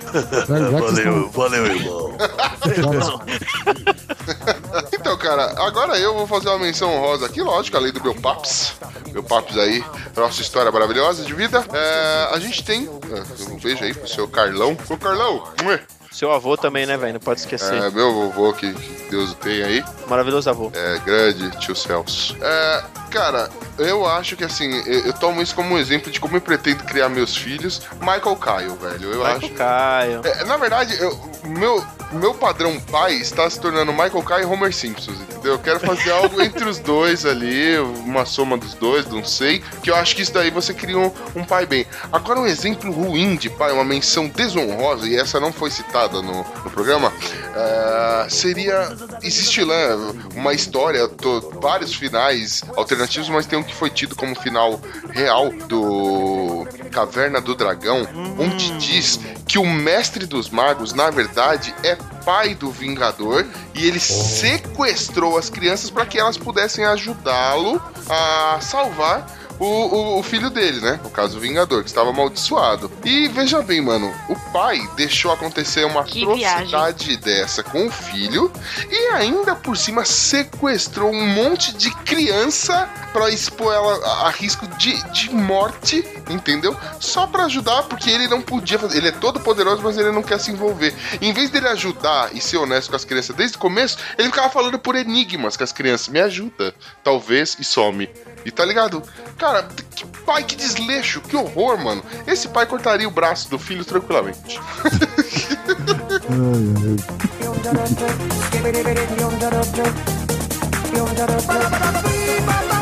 [0.49, 2.15] Valeu, valeu, irmão.
[4.93, 8.75] Então, cara, agora eu vou fazer uma menção honrosa aqui, lógico, além do meu Paps.
[9.13, 9.85] Meu Paps aí,
[10.17, 11.65] nossa história maravilhosa de vida.
[11.73, 12.89] É, a gente tem.
[12.89, 14.77] é, Um beijo aí pro seu Carlão.
[14.89, 15.45] Ô, Carlão!
[16.15, 17.15] Seu avô também, né, velho?
[17.15, 17.75] Não pode esquecer.
[17.75, 19.85] É, meu vovô, que, que Deus o tenha aí.
[20.09, 20.71] Maravilhoso avô.
[20.73, 22.37] É, grande tio Celso.
[22.41, 26.37] É, cara, eu acho que assim, eu, eu tomo isso como um exemplo de como
[26.37, 27.83] eu pretendo criar meus filhos.
[28.01, 29.13] Michael Kyle, velho.
[29.13, 29.49] Eu Vai acho.
[29.51, 30.21] Caio.
[30.25, 34.73] É, na verdade, eu- meu, meu padrão pai está se tornando Michael Kyle e Homer
[34.73, 35.53] Simpson, entendeu?
[35.55, 39.91] Eu quero fazer algo entre os dois ali, uma soma dos dois, não sei, que
[39.91, 41.87] eu acho que isso daí você cria um, um pai bem.
[42.13, 46.39] Agora, um exemplo ruim de pai, uma menção desonrosa, e essa não foi citada no,
[46.39, 47.13] no programa,
[47.55, 48.89] é, seria.
[49.23, 49.97] Existe lá
[50.35, 55.51] uma história, tô- vários finais alternativos, mas tem um que foi tido como final real
[55.69, 58.07] do Caverna do Dragão,
[58.39, 63.45] onde diz que o mestre dos magos, na verdade, é pai do Vingador
[63.75, 69.27] e ele sequestrou as crianças para que elas pudessem ajudá-lo a salvar
[69.59, 70.99] o, o- o filho dele, né?
[71.03, 72.91] No caso, o Vingador, que estava amaldiçoado.
[73.05, 78.51] E veja bem, mano, o pai deixou acontecer uma Que atrocidade dessa com o filho
[78.91, 84.67] e ainda por cima sequestrou um monte de criança pra expor ela a, a risco
[84.77, 86.77] de, de morte, entendeu?
[87.01, 88.99] Só pra ajudar, porque ele não podia fazer.
[88.99, 90.95] Ele é todo poderoso, mas ele não quer se envolver.
[91.21, 94.49] Em vez dele ajudar e ser honesto com as crianças desde o começo, ele ficava
[94.51, 96.09] falando por enigmas com as crianças.
[96.09, 98.09] Me ajuda, talvez, e some.
[98.45, 99.03] E tá ligado?
[99.39, 102.05] Cara, que pai, que desleixo, que horror, mano.
[102.27, 104.61] Esse pai cortaria o braço do filho tranquilamente.
[106.29, 106.75] Ai,
[112.59, 112.71] ai.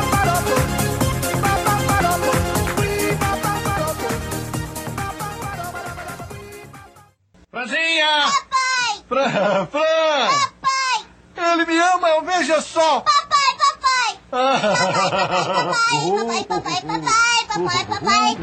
[7.53, 8.31] Franzinha!
[8.49, 9.05] Papai!
[9.07, 10.27] Fran, Fran!
[10.63, 11.05] Papai!
[11.53, 13.01] Ele me ama, eu veja só!
[13.01, 14.17] Papai, papai!
[15.61, 18.37] Papai, papai, papai, papai, papai.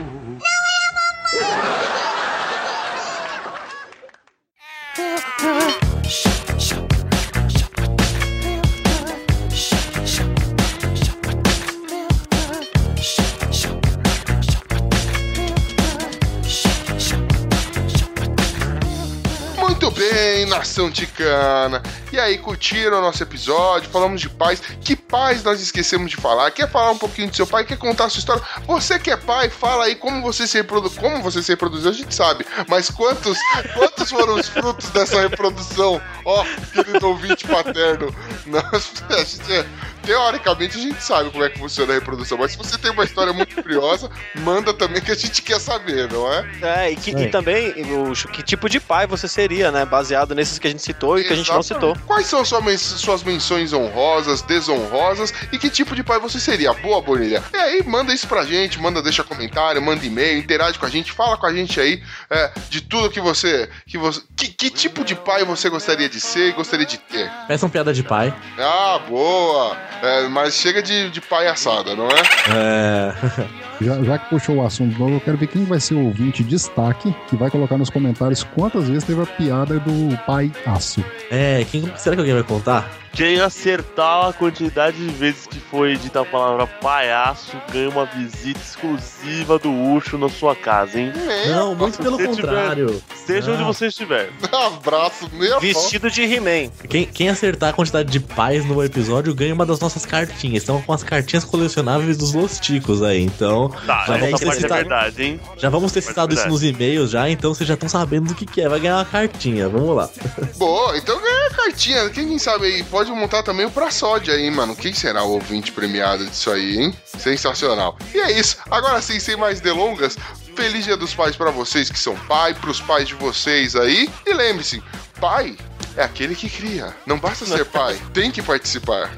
[19.80, 21.82] Muito bem, nação ticana.
[22.12, 23.88] E aí, curtiram o nosso episódio?
[23.88, 24.60] Falamos de pais.
[24.60, 26.50] Que pais nós esquecemos de falar?
[26.50, 27.64] Quer falar um pouquinho do seu pai?
[27.64, 28.42] Quer contar a sua história?
[28.66, 31.00] Você que é pai, fala aí como você se reproduziu.
[31.00, 32.44] Como você se reproduziu, a gente sabe.
[32.68, 33.38] Mas quantos,
[33.72, 35.98] quantos foram os frutos dessa reprodução?
[36.26, 36.44] Ó,
[36.74, 38.14] querido ouvinte paterno.
[38.44, 39.66] Nós, a gente é-
[40.02, 42.38] teoricamente a gente sabe como é que funciona a reprodução.
[42.38, 44.10] Mas se você tem uma história muito curiosa,
[44.40, 46.50] manda também que a gente quer saber, não é?
[46.62, 47.20] É, e, que, É.
[47.22, 49.84] e também, Luxo, que tipo de pai você seria, né?
[49.84, 51.90] Baseado nesses que a gente citou e que a gente não citou.
[51.90, 52.06] Exatamente.
[52.06, 56.72] Quais são sua men- suas menções honrosas, desonrosas e que tipo de pai você seria?
[56.72, 57.42] Boa, Bonilha.
[57.52, 61.12] E aí, manda isso pra gente, manda, deixa comentário, manda e-mail, interage com a gente,
[61.12, 63.68] fala com a gente aí é, de tudo que você.
[63.86, 67.30] Que, você que, que tipo de pai você gostaria de ser e gostaria de ter?
[67.48, 68.34] Peçam piada de pai.
[68.58, 69.76] Ah, boa!
[70.02, 72.22] É, mas chega de, de palhaçada, não é?
[72.54, 73.14] É.
[73.80, 76.44] Já, já que puxou o assunto novo, eu quero ver quem vai ser o ouvinte
[76.44, 81.02] destaque que vai colocar nos comentários quantas vezes teve a piada do pai aço.
[81.30, 82.99] É, quem, será que alguém vai contar?
[83.12, 88.58] Quem acertar a quantidade de vezes que foi dita a palavra palhaço ganha uma visita
[88.60, 91.12] exclusiva do Ucho na sua casa, hein?
[91.48, 93.02] Não, muito pelo contrário.
[93.14, 93.66] Seja onde Não.
[93.72, 94.30] você estiver.
[94.52, 95.60] Abraço, pau.
[95.60, 96.70] Vestido de He-Man.
[96.88, 100.62] Quem, quem acertar a quantidade de pais no episódio ganha uma das nossas cartinhas.
[100.62, 103.20] Estão com as cartinhas colecionáveis dos Losticos aí.
[103.22, 105.40] Então, Tá, Já vamos ter é citado- verdade, hein?
[105.56, 106.64] já vamos ter citado isso verdade.
[106.70, 108.68] nos e-mails já, então vocês já estão sabendo do que, que é.
[108.68, 109.68] Vai ganhar uma cartinha.
[109.68, 110.08] Vamos lá.
[110.56, 112.08] Boa, então ganha a cartinha.
[112.10, 114.76] Quem sabe aí pode montar também o pra sódia aí, mano.
[114.76, 116.94] Quem será o ouvinte premiado disso aí, hein?
[117.18, 117.96] Sensacional.
[118.14, 118.58] E é isso.
[118.70, 120.16] Agora sim, sem mais delongas,
[120.54, 124.10] feliz dia dos pais pra vocês que são pai, pros pais de vocês aí.
[124.26, 124.82] E lembre-se,
[125.20, 125.56] pai
[125.96, 126.94] é aquele que cria.
[127.06, 129.10] Não basta ser pai, tem que participar.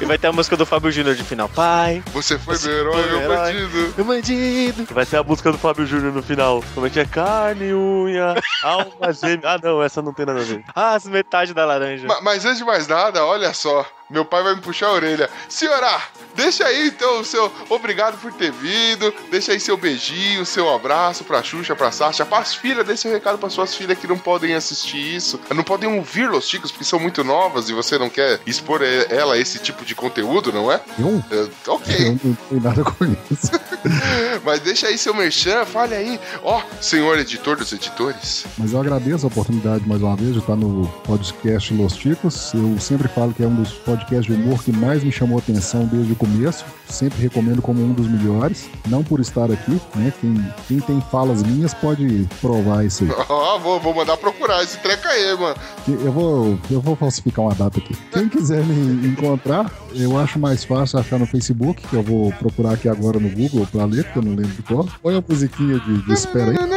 [0.00, 1.48] E vai ter a música do Fábio Júnior de final.
[1.48, 3.36] Pai, Você foi Você meu herói, meu herói.
[3.36, 3.94] bandido.
[3.96, 4.86] meu bandido.
[4.92, 6.62] Vai ter a música do Fábio Júnior no final.
[6.74, 7.04] Como é que é?
[7.04, 9.40] Carne, unha, alma gêmea.
[9.44, 10.62] Ah, não, essa não tem nada a ver.
[10.74, 12.06] Ah, as metade da laranja.
[12.06, 13.84] Ma- Mas antes de mais nada, olha só.
[14.08, 15.30] Meu pai vai me puxar a orelha.
[15.48, 16.00] Senhora,
[16.34, 19.12] deixa aí então o seu obrigado por ter vindo.
[19.30, 22.86] Deixa aí seu beijinho, seu abraço pra Xuxa, pra Sasha, pras filhas.
[22.86, 26.48] Deixa um recado pras suas filhas que não podem assistir isso, não podem ouvir Los
[26.48, 29.94] Chicos porque são muito novas e você não quer expor ela a esse tipo de
[29.94, 30.80] conteúdo, não é?
[30.98, 31.22] Eu?
[31.30, 32.06] É, ok.
[32.06, 33.50] Eu não tenho nada com isso.
[34.44, 36.20] Mas deixa aí seu merchan, fale aí.
[36.42, 38.44] Ó, senhor editor dos editores.
[38.58, 42.52] Mas eu agradeço a oportunidade mais uma vez de estar no podcast Los Chicos.
[42.54, 45.40] Eu sempre falo que é um dos podcasts de humor que mais me chamou a
[45.40, 46.64] atenção desde o começo.
[46.86, 48.68] Sempre recomendo como um dos melhores.
[48.88, 50.12] Não por estar aqui, né?
[50.20, 53.10] Quem, quem tem falas minhas pode provar isso aí.
[53.28, 55.56] Ó, vou, vou mandar procurar esse treca aí, mano.
[55.88, 57.96] Eu vou, eu vou falsificar uma data aqui.
[58.12, 62.74] Quem quiser me encontrar, eu acho mais fácil achar no Facebook, que eu vou procurar
[62.74, 64.86] aqui agora no Google pra ler, porque eu não lembro de qual.
[65.02, 66.56] Põe a musiquinha de, de espera aí.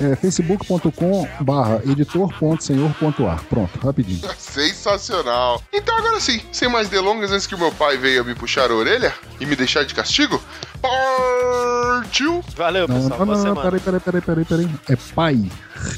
[0.00, 3.44] É facebook.com barra editor.senhor.ar.
[3.44, 4.20] Pronto, rapidinho.
[4.38, 5.62] Sensacional.
[5.72, 8.74] Então agora sim, sem mais delongas, antes que o meu pai venha me puxar a
[8.74, 10.42] orelha e me deixar de castigo,
[10.80, 12.44] partiu!
[12.56, 13.26] Valeu, Não, pessoal.
[13.26, 14.68] não, não, não, peraí, peraí, peraí, peraí, peraí.
[14.88, 15.50] É pai,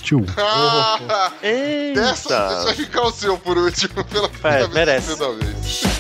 [0.03, 0.25] tio.
[0.39, 1.31] Ah,
[1.95, 2.65] dessa, Eita!
[2.65, 5.19] deixa ficar o seu por último, pela É, primeira vez.
[5.19, 6.00] merece.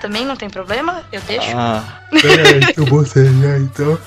[0.00, 1.02] Também, não tem problema?
[1.10, 1.50] Eu deixo.
[1.56, 3.98] Ah, peraí que eu vou já então.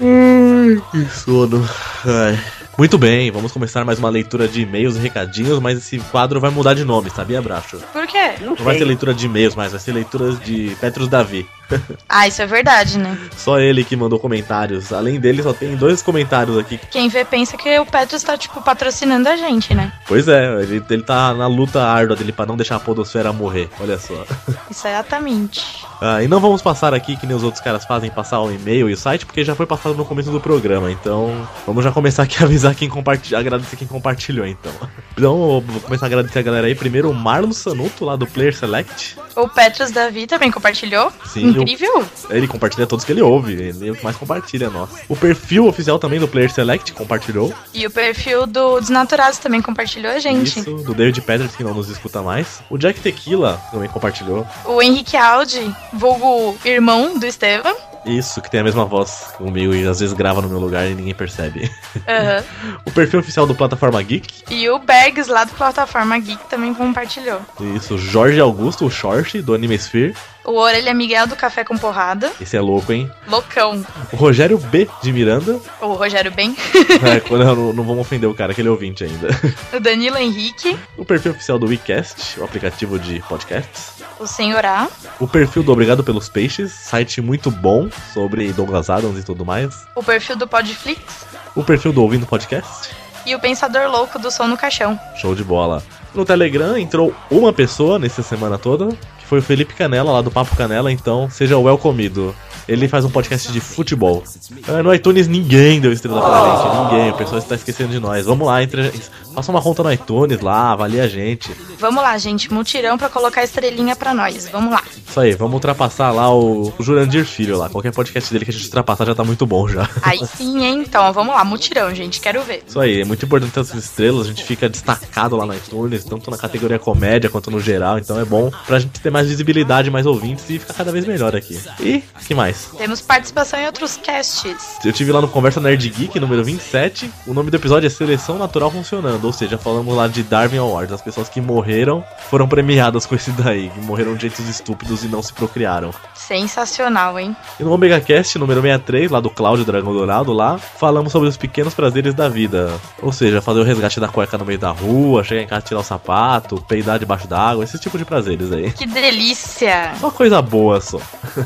[0.00, 1.68] Ai, que sono.
[2.04, 2.38] Ai.
[2.78, 6.50] Muito bem, vamos começar mais uma leitura de e-mails e recadinhos, mas esse quadro vai
[6.50, 7.78] mudar de nome, sabia, Bracho?
[7.92, 8.34] Por quê?
[8.40, 11.48] Não vai ser leitura de e-mails, mas vai ser leitura de Petrus Davi.
[12.08, 13.18] Ah, isso é verdade, né?
[13.36, 14.92] Só ele que mandou comentários.
[14.92, 16.80] Além dele, só tem dois comentários aqui.
[16.90, 19.92] Quem vê pensa que o Petros tá, tipo, patrocinando a gente, né?
[20.06, 23.68] Pois é, ele, ele tá na luta árdua dele pra não deixar a podosfera morrer.
[23.78, 24.24] Olha só.
[24.70, 25.84] Exatamente.
[26.00, 28.88] Ah, e não vamos passar aqui que nem os outros caras fazem, passar o e-mail
[28.88, 30.90] e o site, porque já foi passado no começo do programa.
[30.90, 34.72] Então, vamos já começar aqui a avisar quem compartilhou, agradecer quem compartilhou, então.
[35.12, 36.74] Então, eu vou começar a agradecer a galera aí.
[36.74, 39.16] Primeiro, o Marlon Sanuto, lá do Player Select.
[39.34, 41.12] O Petros Davi também compartilhou.
[41.24, 42.04] Sim, Incrível.
[42.30, 45.00] Ele compartilha todos que ele ouve, ele é o que mais compartilha, nossa.
[45.08, 47.52] O perfil oficial também do Player Select compartilhou.
[47.72, 50.60] E o perfil do Desnaturados também compartilhou a gente.
[50.60, 52.62] Isso, do David Peters, que não nos escuta mais.
[52.70, 54.46] O Jack Tequila também compartilhou.
[54.64, 57.74] O Henrique Aldi, vulgo irmão do Estevam.
[58.06, 60.94] Isso, que tem a mesma voz comigo e às vezes grava no meu lugar e
[60.94, 61.70] ninguém percebe.
[62.06, 62.44] Aham.
[62.86, 64.44] O perfil oficial do Plataforma Geek.
[64.50, 67.40] E o Bergs, lá do Plataforma Geek, também compartilhou.
[67.76, 70.14] Isso, Jorge Augusto, o Short, do Anime Sphere.
[70.48, 72.32] O Orelha Miguel do Café com Porrada.
[72.40, 73.10] Esse é louco, hein?
[73.28, 73.84] Loucão.
[74.10, 75.60] O Rogério B, de Miranda.
[75.78, 76.56] O Rogério Ben.
[77.04, 79.28] É, não, não vamos ofender o cara, aquele ouvinte ainda.
[79.74, 80.78] o Danilo Henrique.
[80.96, 84.02] O perfil oficial do WeCast, o aplicativo de podcasts.
[84.18, 84.88] O Senhor A.
[85.20, 89.86] O perfil do Obrigado pelos Peixes, site muito bom sobre Douglas Adams e tudo mais.
[89.94, 91.26] O perfil do Podflix.
[91.54, 92.88] O perfil do Ouvindo Podcast.
[93.26, 94.98] E o Pensador Louco do Som no Caixão.
[95.16, 95.82] Show de bola.
[96.14, 98.88] No Telegram entrou uma pessoa nessa semana toda,
[99.28, 102.34] foi o Felipe Canela, lá do Papo Canela, então seja welcomido.
[102.68, 104.22] Ele faz um podcast de futebol.
[104.68, 107.10] Ah, No iTunes ninguém deu estrela pra gente, ninguém.
[107.10, 108.26] O pessoal está esquecendo de nós.
[108.26, 108.92] Vamos lá, entre...
[109.34, 111.50] faça uma conta no iTunes lá, avalie a gente.
[111.78, 112.52] Vamos lá, gente.
[112.52, 114.48] Mutirão pra colocar estrelinha pra nós.
[114.50, 114.82] Vamos lá.
[115.08, 117.68] Isso aí, vamos ultrapassar lá o, o Jurandir Filho lá.
[117.70, 119.88] Qualquer podcast dele que a gente ultrapassar já tá muito bom já.
[120.02, 120.84] Aí sim, hein?
[120.86, 121.44] Então, vamos lá.
[121.44, 122.20] Mutirão, gente.
[122.20, 122.62] Quero ver.
[122.66, 126.30] Isso aí, é muito importante essas estrelas, a gente fica destacado lá no iTunes, tanto
[126.30, 130.04] na categoria comédia quanto no geral, então é bom pra gente ter mais visibilidade, mais
[130.04, 131.58] ouvintes e ficar cada vez melhor aqui.
[131.80, 132.57] E, que mais?
[132.76, 134.78] Temos participação em outros casts.
[134.84, 138.38] Eu tive lá no Conversa Nerd Geek, número 27, o nome do episódio é Seleção
[138.38, 143.06] Natural Funcionando, ou seja, falamos lá de Darwin Awards, as pessoas que morreram foram premiadas
[143.06, 145.92] com esse daí, que morreram de jeitos estúpidos e não se procriaram.
[146.14, 147.36] Sensacional, hein?
[147.58, 151.36] E no Omega Cast número 63, lá do Cláudio Dragão Dourado, lá, falamos sobre os
[151.36, 152.72] pequenos prazeres da vida.
[153.00, 155.80] Ou seja, fazer o resgate da cueca no meio da rua, chegar em casa tirar
[155.80, 158.72] o sapato, peidar debaixo d'água, esse tipo de prazeres aí.
[158.72, 159.94] Que delícia!
[160.00, 161.00] Só coisa boa só.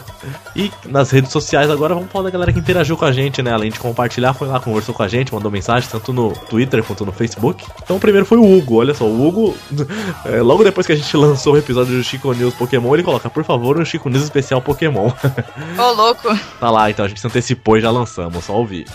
[0.57, 0.71] e
[1.03, 3.53] nas redes sociais agora vamos falar da galera que interagiu com a gente, né?
[3.53, 7.05] Além de compartilhar, foi lá, conversou com a gente, mandou mensagem, tanto no Twitter quanto
[7.05, 7.67] no Facebook.
[7.83, 9.57] Então o primeiro foi o Hugo, olha só, o Hugo,
[10.25, 13.29] é, logo depois que a gente lançou o episódio do Chico News Pokémon, ele coloca,
[13.29, 15.11] por favor, um Chico News especial Pokémon.
[15.77, 16.39] Ô, louco.
[16.61, 18.87] tá lá, então a gente se antecipou e já lançamos, só ouvir.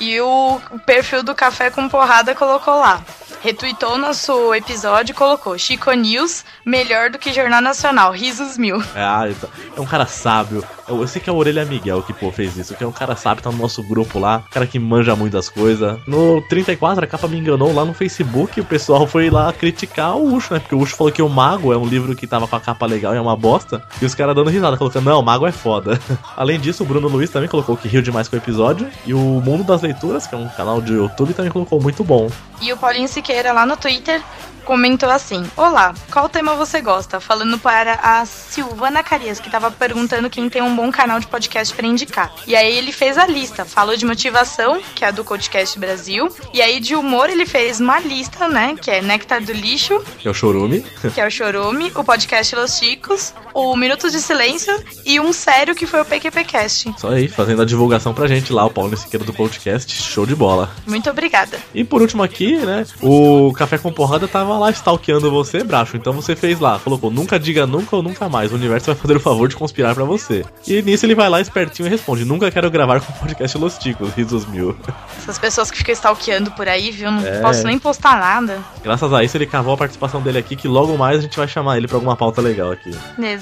[0.00, 3.02] E o perfil do Café com Porrada colocou lá.
[3.40, 8.80] Retweetou nosso episódio e colocou Chico News, melhor do que Jornal Nacional, risos mil.
[8.94, 9.28] É, ah,
[9.76, 12.74] é um cara sábio, Eu sei que é o Orelha Miguel que, pô, fez isso,
[12.74, 15.98] que é um cara sabe, tá no nosso grupo lá, cara que manja muitas coisas.
[16.06, 20.34] No 34, a capa me enganou lá no Facebook, o pessoal foi lá criticar o
[20.34, 20.60] Ucho, né?
[20.60, 22.86] Porque o Ucho falou que o Mago é um livro que tava com a capa
[22.86, 23.86] legal e é uma bosta.
[24.02, 26.00] E os caras dando risada, colocando, não, o Mago é foda.
[26.36, 28.88] Além disso, o Bruno Luiz também colocou que riu demais com o episódio.
[29.06, 32.28] E o Mundo das Leituras, que é um canal de YouTube, também colocou muito bom.
[32.60, 34.22] E o Paulinho Siqueira lá no Twitter
[34.68, 37.18] comentou assim: Olá, qual tema você gosta?
[37.18, 41.74] Falando para a Silvana Carias, que tava perguntando quem tem um bom canal de podcast
[41.74, 42.30] para indicar.
[42.46, 46.28] E aí ele fez a lista, falou de motivação, que é a do Podcast Brasil,
[46.52, 50.28] e aí de humor ele fez uma lista, né, que é Nectar do Lixo, Que
[50.28, 50.84] é o Chorume.
[51.14, 55.74] que é o Chorume, o podcast Los Chicos, o Minutos de Silêncio e um sério
[55.74, 56.94] que foi o PQPcast.
[56.98, 59.90] Só aí, fazendo a divulgação pra gente lá, o Paulo Siqueira do podcast.
[60.02, 60.70] Show de bola.
[60.86, 61.58] Muito obrigada.
[61.74, 65.96] E por último aqui, né, o Café com Porrada tava lá stalkeando você, Bracho.
[65.96, 68.52] Então você fez lá, colocou nunca diga nunca ou nunca mais.
[68.52, 70.44] O universo vai fazer o favor de conspirar pra você.
[70.66, 73.78] E nisso ele vai lá espertinho e responde: Nunca quero gravar com o podcast Los
[73.78, 74.76] Ticos, risos mil.
[75.18, 77.10] Essas pessoas que ficam stalkeando por aí, viu?
[77.10, 77.40] Não É.
[77.40, 78.58] posso nem postar nada.
[78.82, 81.46] Graças a isso ele cavou a participação dele aqui, que logo mais a gente vai
[81.48, 82.90] chamar ele pra alguma pauta legal aqui.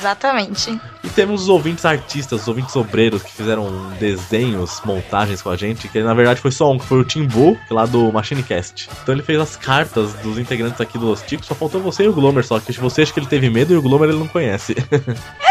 [0.01, 0.79] Exatamente.
[1.03, 5.89] E temos os ouvintes artistas, os ouvintes obreiros que fizeram desenhos, montagens com a gente,
[5.89, 8.89] que na verdade foi só um, que foi o Timbu, é lá do Machinecast.
[9.03, 12.13] Então ele fez as cartas dos integrantes aqui do Ticos, só faltou você e o
[12.13, 14.75] Glomer, só que você acha que ele teve medo e o Glomer ele não conhece.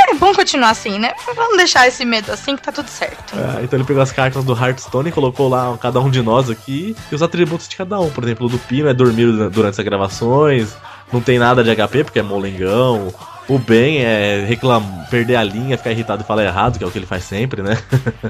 [0.07, 1.13] É bom continuar assim, né?
[1.35, 3.33] Vamos deixar esse medo assim que tá tudo certo.
[3.33, 6.47] Ah, então ele pegou as cartas do Hearthstone e colocou lá cada um de nós
[6.47, 8.09] aqui e os atributos de cada um.
[8.11, 10.75] Por exemplo, o do Pino é dormir durante as gravações,
[11.11, 13.11] não tem nada de HP porque é molengão.
[13.47, 16.89] O Ben é reclamar, perder a linha, ficar irritado e falar errado, que é o
[16.89, 17.77] que ele faz sempre, né?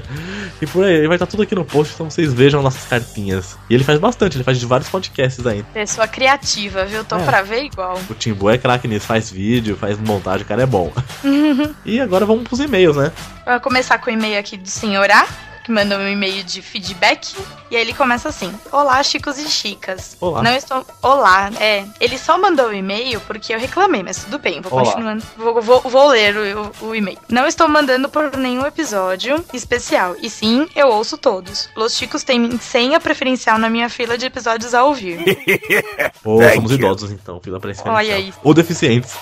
[0.60, 3.56] e por aí, vai estar tudo aqui no post, então vocês vejam nossas cartinhas.
[3.70, 5.64] E ele faz bastante, ele faz de vários podcasts ainda.
[5.72, 7.02] Pessoa criativa, viu?
[7.02, 7.24] Tô É.
[7.24, 7.98] pra ver igual.
[8.10, 10.92] O Timbu é craque nisso, faz vídeo, faz montagem, o cara é bom.
[11.84, 13.10] e agora vamos pros e-mails, né?
[13.46, 15.26] Vou começar com o e-mail aqui do senhor A,
[15.66, 17.34] que mandou um e-mail de feedback.
[17.68, 20.16] E aí ele começa assim: Olá, chicos e chicas.
[20.20, 20.40] Olá.
[20.40, 20.86] Não estou.
[21.02, 21.84] Olá, é.
[22.00, 24.84] Ele só mandou o e-mail porque eu reclamei, mas tudo bem, vou Olá.
[24.84, 25.24] continuando.
[25.36, 27.18] Vou, vou, vou ler o, o e-mail.
[27.28, 30.14] Não estou mandando por nenhum episódio especial.
[30.22, 31.68] E sim, eu ouço todos.
[31.74, 35.18] Los Chicos tem senha preferencial na minha fila de episódios a ouvir.
[36.22, 36.78] Ou Thank somos you.
[36.78, 38.38] idosos, então, fila pra Olha isso.
[38.44, 39.16] Ou deficientes.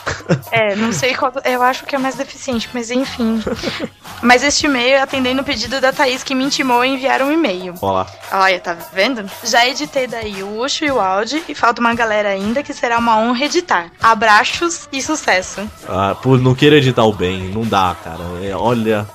[0.50, 1.32] É, não sei qual.
[1.42, 3.42] Eu acho que é mais deficiente, mas enfim.
[4.22, 7.32] mas este e-mail é atendendo o pedido da Thaís que me intimou a enviar um
[7.32, 7.74] e-mail.
[7.80, 8.06] Olá.
[8.32, 9.28] Olha, tá vendo?
[9.44, 12.98] Já editei daí o Ucho e o Audi e falta uma galera ainda que será
[12.98, 13.90] uma honra editar.
[14.02, 15.68] Abraços e sucesso.
[15.88, 18.22] Ah, por não querer editar o bem, não dá, cara.
[18.42, 19.06] É, olha,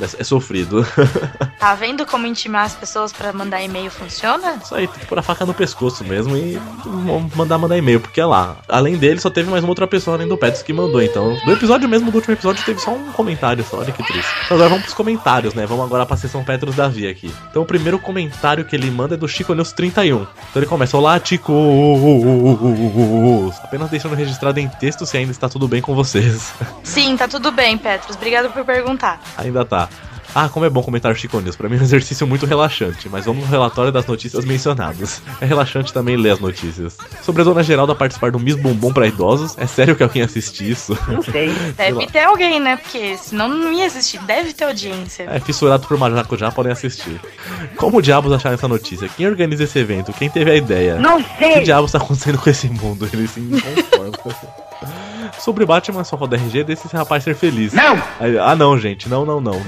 [0.00, 0.84] é, sofrido.
[1.58, 4.58] Tá vendo como intimar as pessoas pra mandar e-mail funciona?
[4.62, 6.60] Isso aí, tem que pôr a faca no pescoço mesmo e
[7.34, 8.58] mandar mandar e-mail, porque é lá.
[8.68, 11.34] Além dele, só teve mais uma outra pessoa além do Petros que mandou, então.
[11.44, 14.30] Do episódio mesmo, do último episódio, teve só um comentário só, olha que triste.
[14.44, 15.64] Então agora vamos pros comentários, né?
[15.64, 17.32] Vamos agora pra sessão Petros Davi aqui.
[17.50, 20.22] Então o primeiro comentário que ele manda é do Chico News 31.
[20.22, 21.52] Então ele começa: Olá, Chico!
[23.62, 26.52] Apenas deixando registrado em texto se ainda está tudo bem com vocês.
[26.82, 28.16] Sim, tá tudo bem, Petros.
[28.16, 29.20] Obrigado por perguntar.
[29.54, 29.88] Ainda tá.
[30.36, 31.54] Ah, como é bom comentar Chico News.
[31.54, 35.22] Pra mim é um exercício muito relaxante, mas vamos no relatório das notícias mencionadas.
[35.40, 36.96] É relaxante também ler as notícias.
[37.22, 40.68] Sobre a Dona Geralda participar do Miss Bumbum pra idosos, é sério que alguém assiste
[40.68, 40.98] isso?
[41.76, 42.76] Deve ter alguém, né?
[42.76, 44.18] Porque senão não ia existir.
[44.22, 45.28] Deve ter audiência.
[45.30, 47.20] É, fissurado por Maracujá podem assistir.
[47.76, 49.08] Como diabos acharam essa notícia?
[49.08, 50.12] Quem organiza esse evento?
[50.12, 50.96] Quem teve a ideia?
[50.96, 51.62] Não O que sei.
[51.62, 53.08] diabos tá acontecendo com esse mundo?
[53.12, 54.14] Ele se inconforma.
[55.44, 57.74] Sobre Batman, só roda RG, deixa esse rapaz ser feliz.
[57.74, 58.02] Não.
[58.18, 59.60] Aí, Ah, não, gente, não, não, não.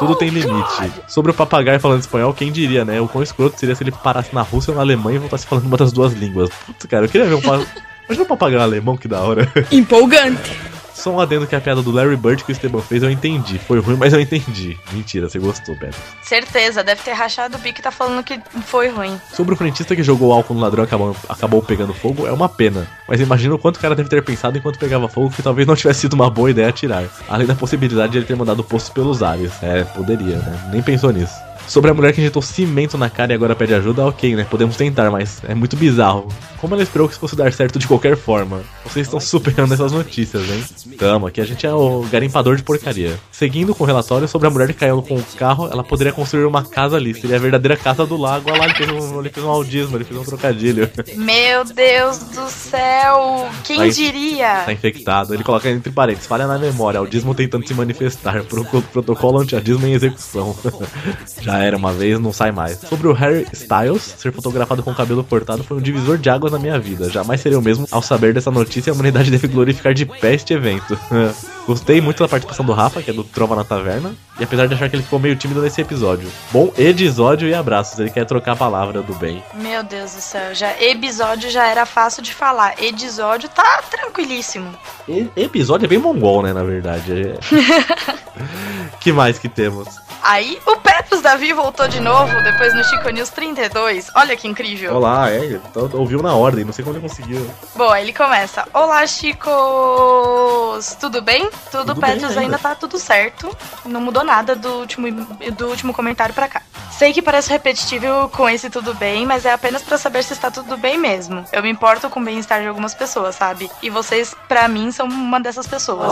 [0.00, 0.92] Tudo tem limite.
[1.06, 3.00] Sobre o papagaio falando espanhol, quem diria, né?
[3.00, 5.66] O quão escroto seria se ele parasse na Rússia ou na Alemanha e voltasse falando
[5.66, 6.50] uma das duas línguas.
[6.66, 7.40] Putz, cara, eu queria ver um.
[8.06, 9.50] Imagina um papagaio alemão, que da hora.
[9.70, 10.58] Empolgante.
[11.04, 13.58] Só um adendo que a piada do Larry Bird que o Esteban fez eu entendi.
[13.58, 14.78] Foi ruim, mas eu entendi.
[14.90, 15.98] Mentira, você gostou, Pedro.
[16.22, 19.20] Certeza, deve ter rachado o bico e tá falando que foi ruim.
[19.30, 22.48] Sobre o frentista que jogou álcool no ladrão e acabou, acabou pegando fogo, é uma
[22.48, 22.88] pena.
[23.06, 25.76] Mas imagina o quanto o cara deve ter pensado enquanto pegava fogo que talvez não
[25.76, 27.04] tivesse sido uma boa ideia atirar.
[27.28, 29.52] Além da possibilidade de ele ter mandado postos pelos ares.
[29.62, 30.70] É, poderia, né?
[30.72, 31.34] Nem pensou nisso.
[31.66, 34.46] Sobre a mulher que injetou cimento na cara e agora pede ajuda, ok, né?
[34.48, 36.28] Podemos tentar, mas é muito bizarro.
[36.60, 38.62] Como ela esperou que isso fosse dar certo de qualquer forma?
[38.84, 40.64] Vocês estão superando essas notícias, hein?
[40.98, 43.18] Tamo, aqui a gente é o garimpador de porcaria.
[43.30, 46.44] Seguindo com o relatório sobre a mulher que caiu com o carro, ela poderia construir
[46.44, 47.14] uma casa ali.
[47.14, 48.50] Seria a verdadeira casa do lago.
[48.50, 50.90] Olha lá, ele fez um, ele fez um audismo, ele fez um trocadilho.
[51.16, 53.48] Meu Deus do céu!
[53.64, 54.62] Quem Aí- diria?
[54.64, 55.34] Tá infectado.
[55.34, 58.42] Ele coloca entre parênteses, falha na memória, audismo tentando se manifestar.
[58.44, 60.56] Pro- Protocolo anti-audismo em execução.
[61.42, 62.80] Já Já era uma vez, não sai mais.
[62.80, 66.50] Sobre o Harry Styles, ser fotografado com o cabelo cortado foi um divisor de águas
[66.50, 67.08] na minha vida.
[67.08, 70.52] Jamais seria o mesmo ao saber dessa notícia a humanidade deve glorificar de pé este
[70.52, 70.98] evento.
[71.64, 74.74] Gostei muito da participação do Rafa, que é do Trova na Taverna, e apesar de
[74.74, 76.28] achar que ele ficou meio tímido nesse episódio.
[76.50, 79.42] Bom episódio e abraços, ele quer trocar a palavra do bem.
[79.54, 82.74] Meu Deus do céu, já episódio já era fácil de falar.
[82.82, 84.74] Episódio tá tranquilíssimo.
[85.08, 87.12] E- episódio é bem mongol, né, na verdade.
[87.12, 87.38] É.
[89.00, 90.03] que mais que temos?
[90.24, 94.10] Aí o Petros Davi voltou de novo, depois no Chico News 32.
[94.16, 94.96] Olha que incrível.
[94.96, 95.60] Olá, é,
[95.92, 97.46] ouviu na ordem, não sei como ele conseguiu.
[97.76, 98.66] Bom, aí ele começa.
[98.72, 100.96] Olá, Chicos!
[100.98, 101.50] Tudo bem?
[101.70, 102.40] Tudo, Tudo bem Petros ainda.
[102.40, 103.54] ainda tá tudo certo.
[103.84, 105.10] Não mudou nada do último,
[105.56, 106.62] do último comentário pra cá.
[106.98, 110.48] Sei que parece repetitivo com esse tudo bem, mas é apenas pra saber se está
[110.48, 111.44] tudo bem mesmo.
[111.52, 113.68] Eu me importo com o bem-estar de algumas pessoas, sabe?
[113.82, 116.08] E vocês, pra mim, são uma dessas pessoas.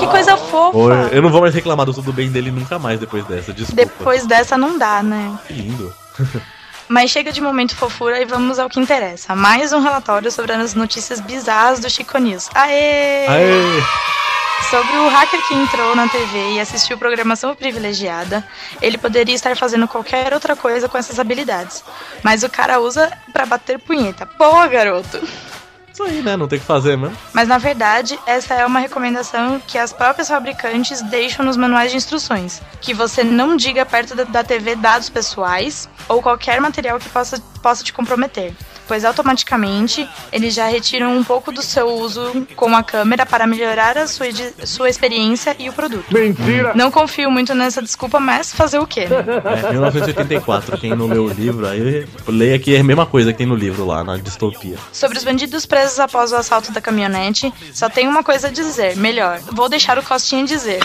[0.00, 1.10] Que coisa fofa!
[1.12, 3.82] Eu não vou mais reclamar do tudo bem dele nunca mais depois dessa, desculpa.
[3.82, 5.38] Depois dessa não dá, né?
[5.46, 5.94] Que lindo.
[6.88, 9.34] Mas chega de momento fofura e vamos ao que interessa.
[9.34, 12.48] Mais um relatório sobre as notícias bizarras do Chico News.
[12.54, 13.26] Aê!
[13.26, 13.82] Aê!
[14.70, 18.44] Sobre o hacker que entrou na TV e assistiu programação privilegiada,
[18.80, 21.84] ele poderia estar fazendo qualquer outra coisa com essas habilidades.
[22.22, 24.28] Mas o cara usa pra bater punheta.
[24.38, 25.20] Boa, garoto!
[25.94, 26.36] Isso aí, né?
[26.36, 27.16] Não tem o que fazer mesmo.
[27.32, 31.96] Mas na verdade, essa é uma recomendação que as próprias fabricantes deixam nos manuais de
[31.96, 37.08] instruções: que você não diga perto da, da TV dados pessoais ou qualquer material que
[37.08, 38.52] possa, possa te comprometer.
[38.86, 43.96] Pois automaticamente eles já retiram um pouco do seu uso com a câmera para melhorar
[43.96, 44.26] a sua,
[44.64, 46.04] sua experiência e o produto.
[46.12, 46.72] Mentira!
[46.74, 49.06] Não confio muito nessa desculpa, mas fazer o quê?
[49.08, 53.38] É, 1984, quem não leu o livro, aí leia que é a mesma coisa que
[53.38, 54.76] tem no livro lá, na distopia.
[54.92, 58.96] Sobre os bandidos presos após o assalto da caminhonete, só tenho uma coisa a dizer.
[58.96, 60.80] Melhor, vou deixar o Costinha dizer.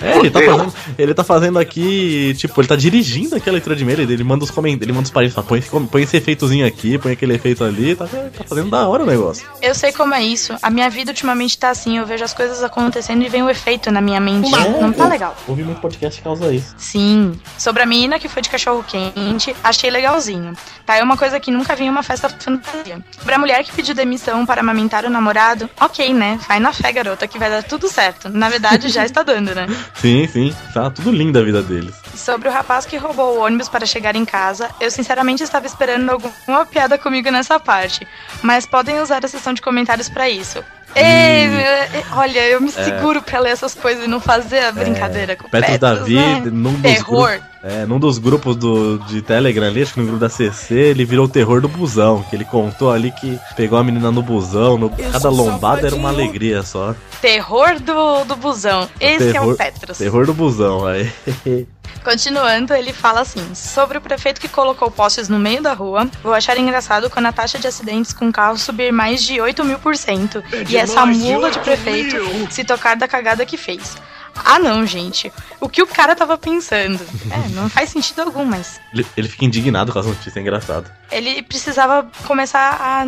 [0.00, 3.76] É, ele tá fazendo, ele tá fazendo aqui, tipo, ele tá dirigindo aqui a leitura
[3.76, 6.16] de e-mail, ele, manda os comentários, ele manda os parentes, fala, põe, esse- põe esse
[6.16, 9.46] efeitozinho aqui, põe aquele efeito ali, tá, tá fazendo da hora o negócio.
[9.60, 10.54] Eu sei como é isso.
[10.62, 11.98] A minha vida ultimamente tá assim.
[11.98, 14.50] Eu vejo as coisas acontecendo e vem o efeito na minha mente.
[14.80, 15.36] Não tá legal.
[15.48, 16.74] Ouvi muito podcast que causa isso.
[16.78, 17.38] Sim.
[17.58, 20.54] Sobre a menina que foi de cachorro quente, achei legalzinho.
[20.86, 23.04] Tá, é uma coisa que nunca vi em uma festa fantasia.
[23.18, 26.38] Sobre a mulher que pediu demissão para amamentar o namorado, ok, né?
[26.48, 28.28] Vai na fé, garota, que vai dar tudo certo.
[28.28, 29.66] Na verdade, já está dando, né?
[29.94, 31.94] Sim, sim, tá tudo lindo a vida deles.
[32.14, 36.10] Sobre o rapaz que roubou o ônibus para chegar em casa, eu sinceramente estava esperando
[36.10, 38.06] alguma piada comigo nessa parte.
[38.42, 40.62] Mas podem usar a seção de comentários para isso.
[40.94, 44.72] Ei, meu, é- olha, eu me seguro pra ler essas coisas e não fazer a
[44.72, 46.42] brincadeira com o Petros Petros, Davi, né?
[46.52, 47.28] num dos, Terror.
[47.30, 50.74] grupos, é, num dos grupos do, de Telegram ali, acho que no grupo da CC,
[50.74, 54.22] ele virou o terror do busão, que ele contou ali que pegou a menina no
[54.22, 56.94] busão, no, cada lombada era uma alegria só.
[57.20, 58.88] Terror do, do busão.
[58.98, 59.98] Esse é o terror- Petros.
[59.98, 61.10] Terror do busão, aí.
[62.02, 66.32] Continuando, ele fala assim: sobre o prefeito que colocou postes no meio da rua, vou
[66.34, 69.96] achar engraçado quando a taxa de acidentes com carros subir mais de 8 mil por
[69.96, 72.16] cento e essa mula de prefeito
[72.50, 73.94] se tocar da cagada que fez.
[74.34, 75.32] Ah, não, gente.
[75.60, 77.04] O que o cara tava pensando?
[77.30, 80.90] É, não faz sentido algum, mas Ele, ele fica indignado com as notícias, é engraçado.
[81.10, 83.06] ele precisava começar a.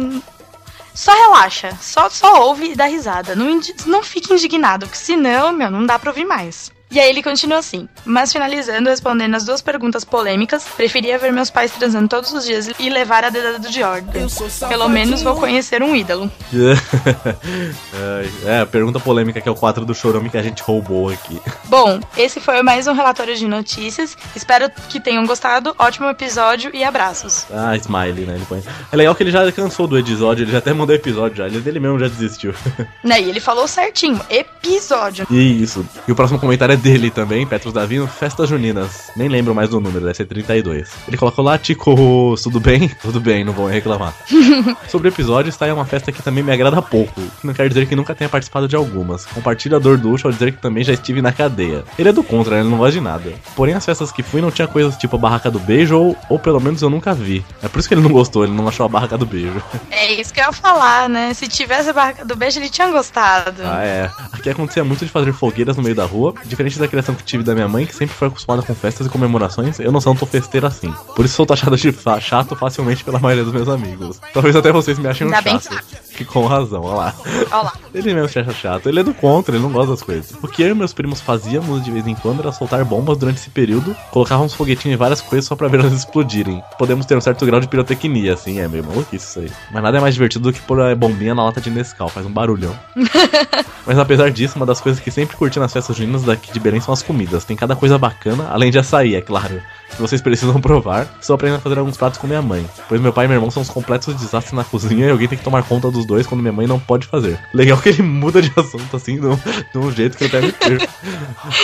[0.94, 3.34] Só relaxa, só, só ouve e dá risada.
[3.34, 6.70] Não, não fique indignado, porque senão, meu, não dá pra ouvir mais.
[6.94, 7.88] E aí ele continua assim.
[8.04, 12.70] Mas finalizando, respondendo as duas perguntas polêmicas, preferia ver meus pais transando todos os dias
[12.78, 14.28] e levar a dedada do Jordan.
[14.68, 16.30] Pelo menos vou conhecer um ídolo.
[18.46, 21.42] é, a pergunta polêmica que é o 4 do Chorome que a gente roubou aqui.
[21.64, 24.16] Bom, esse foi mais um relatório de notícias.
[24.36, 25.74] Espero que tenham gostado.
[25.76, 27.44] Ótimo episódio e abraços.
[27.52, 28.36] Ah, Smiley, né?
[28.36, 28.62] Ele põe.
[28.92, 31.46] É legal que ele já cansou do episódio, ele já até mandou episódio já.
[31.46, 32.54] Ele dele mesmo já desistiu.
[33.02, 35.26] Né, e ele falou certinho, episódio.
[35.30, 35.86] Isso.
[36.08, 39.10] E o próximo comentário é dele também, Petros Davino, Festas Juninas.
[39.16, 40.90] Nem lembro mais do número, deve ser 32.
[41.08, 42.90] Ele colocou lá, Tico, tudo bem?
[43.00, 44.14] Tudo bem, não vou reclamar.
[44.88, 47.22] Sobre o episódio, está aí uma festa que também me agrada pouco.
[47.42, 49.24] Não quer dizer que nunca tenha participado de algumas.
[49.26, 51.84] Compartilho a dor do Ucho ao dizer que também já estive na cadeia.
[51.98, 52.60] Ele é do contra, né?
[52.60, 53.32] ele não gosta de nada.
[53.56, 56.38] Porém, as festas que fui não tinha coisas tipo a barraca do beijo, ou, ou
[56.38, 57.44] pelo menos eu nunca vi.
[57.62, 59.62] É por isso que ele não gostou, ele não achou a barraca do beijo.
[59.90, 61.32] É isso que eu ia falar, né?
[61.32, 63.62] Se tivesse a barraca do beijo, ele tinha gostado.
[63.64, 64.10] Ah, é.
[64.32, 66.34] Aqui acontecia muito de fazer fogueiras no meio da rua.
[66.44, 69.10] Diferente da criação que tive da minha mãe, que sempre foi acostumada com festas e
[69.10, 70.92] comemorações, eu não sou tão festeiro assim.
[71.14, 74.20] Por isso sou taxado de chato facilmente pela maioria dos meus amigos.
[74.32, 75.84] Talvez até vocês me achem um chato.
[76.16, 77.14] Que com razão, olha lá.
[77.50, 77.72] Olha lá.
[77.92, 78.88] Ele mesmo se acha chato.
[78.88, 80.32] Ele é do contra, ele não gosta das coisas.
[80.42, 83.38] O que eu e meus primos fazíamos de vez em quando era soltar bombas durante
[83.38, 86.62] esse período, colocávamos foguetinho em várias coisas só pra ver elas explodirem.
[86.78, 89.50] Podemos ter um certo grau de pirotecnia, assim, é meio maluquice isso aí.
[89.72, 92.26] Mas nada é mais divertido do que pôr a bombinha na lata de Nescau, faz
[92.26, 92.78] um barulhão.
[93.86, 96.80] Mas apesar disso, uma das coisas que sempre curti nas festas juninas daqui de Belém
[96.80, 97.44] são as comidas.
[97.44, 99.60] Tem cada coisa bacana, além de açaí, é claro.
[99.94, 101.08] Que vocês precisam provar.
[101.20, 102.68] Estou aprendendo a fazer alguns pratos com minha mãe.
[102.88, 105.38] Pois meu pai e meu irmão são uns completos desastres na cozinha e alguém tem
[105.38, 107.38] que tomar conta dos dois quando minha mãe não pode fazer.
[107.52, 110.40] Legal que ele muda de assunto assim, de um, de um jeito que eu até
[110.40, 110.92] me perco.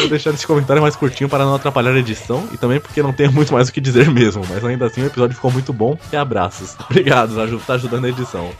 [0.00, 3.12] Vou deixar esse comentário mais curtinho para não atrapalhar a edição e também porque não
[3.12, 4.42] tenho muito mais o que dizer mesmo.
[4.48, 6.76] Mas ainda assim o episódio ficou muito bom e abraços.
[6.88, 8.50] Obrigado, Aju, tá ajudando a edição.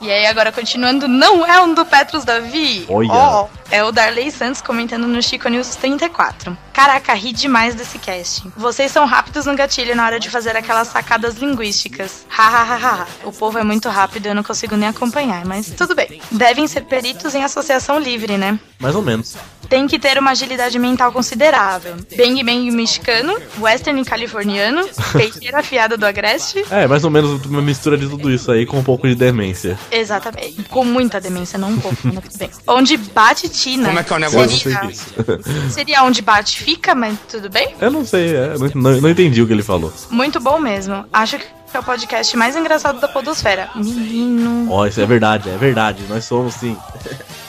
[0.00, 2.86] E aí, agora continuando, não é um do Petros Davi.
[2.88, 3.08] Olha.
[3.10, 6.56] Ó, é o Darley Santos comentando no Chico News 34.
[6.72, 8.48] Caraca, ri demais desse cast.
[8.56, 12.24] Vocês são rápidos no gatilho na hora de fazer aquelas sacadas linguísticas.
[12.28, 13.06] Hahaha.
[13.24, 16.20] o povo é muito rápido, eu não consigo nem acompanhar, mas tudo bem.
[16.30, 18.58] Devem ser peritos em associação livre, né?
[18.78, 19.36] Mais ou menos.
[19.68, 21.96] Tem que ter uma agilidade mental considerável.
[22.16, 26.64] Bang bang mexicano, western californiano, peiteira afiada do Agreste.
[26.70, 29.78] É, mais ou menos uma mistura de tudo isso aí com um pouco de demência.
[29.90, 30.62] Exatamente.
[30.64, 32.50] Com muita demência, não um pouco, mas tudo bem.
[32.66, 33.88] Onde bate Tina.
[33.88, 34.58] Como é que é o negócio?
[34.58, 35.70] sei Seria, disso.
[35.70, 37.74] seria onde bate fica, mas tudo bem.
[37.80, 39.92] Eu não sei, é, não, não- não entendi o que ele falou.
[40.10, 41.04] Muito bom mesmo.
[41.12, 43.68] Acho que é o podcast mais engraçado da Podosfera.
[43.74, 44.70] Menino.
[44.72, 46.02] Ó, isso é verdade, é verdade.
[46.08, 46.76] Nós somos sim.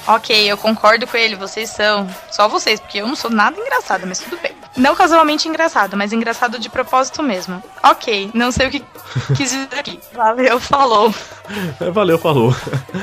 [0.08, 2.08] Ok, eu concordo com ele, vocês são.
[2.32, 4.52] Só vocês, porque eu não sou nada engraçada, mas tudo bem.
[4.78, 7.62] Não casualmente engraçado, mas engraçado de propósito mesmo.
[7.84, 8.84] Ok, não sei o que
[9.36, 10.00] quis dizer aqui.
[10.14, 11.14] Valeu, falou.
[11.80, 12.56] É, Valeu, falou.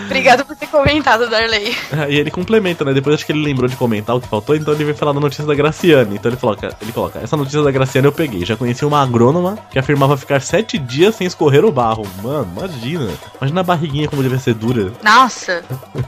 [0.05, 1.77] Obrigado por ter comentado, Darley.
[2.09, 2.93] E ele complementa, né?
[2.93, 5.21] Depois acho que ele lembrou de comentar o que faltou, então ele veio falar da
[5.21, 6.17] notícia da Graciane.
[6.17, 8.45] Então ele coloca, ele coloca, essa notícia da Graciane eu peguei.
[8.45, 12.07] Já conheci uma agrônoma que afirmava ficar sete dias sem escorrer o barro.
[12.23, 13.11] Mano, imagina.
[13.41, 14.93] Imagina a barriguinha como deve ser dura.
[15.03, 15.65] Nossa,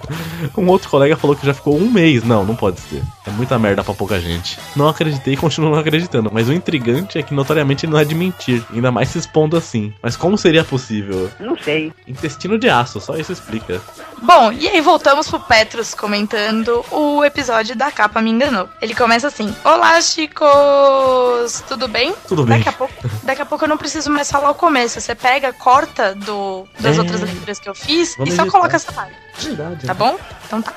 [0.56, 2.22] Um outro colega falou que já ficou um mês.
[2.22, 3.02] Não, não pode ser.
[3.26, 4.58] É muita merda pra pouca gente.
[4.76, 6.30] Não acreditei e continuo não acreditando.
[6.32, 8.62] Mas o intrigante é que notoriamente ele não é de mentir.
[8.72, 9.92] Ainda mais se expondo assim.
[10.02, 11.30] Mas como seria possível?
[11.40, 11.92] Não sei.
[12.06, 13.80] Intestino de aço, só isso explica.
[14.22, 18.68] Bom, e aí voltamos pro Petros comentando o episódio da capa me enganou.
[18.82, 21.62] Ele começa assim: Olá, chicos!
[21.68, 22.14] Tudo bem?
[22.26, 22.58] Tudo bem.
[22.58, 25.00] Daqui a pouco, daqui a pouco eu não preciso mais falar o começo.
[25.00, 27.00] Você pega, corta do, das É.
[27.00, 29.14] outras leituras que eu fiz Vamos e só coloca essa parte.
[29.40, 29.86] Verdade.
[29.86, 30.18] Tá bom?
[30.46, 30.72] Então tá.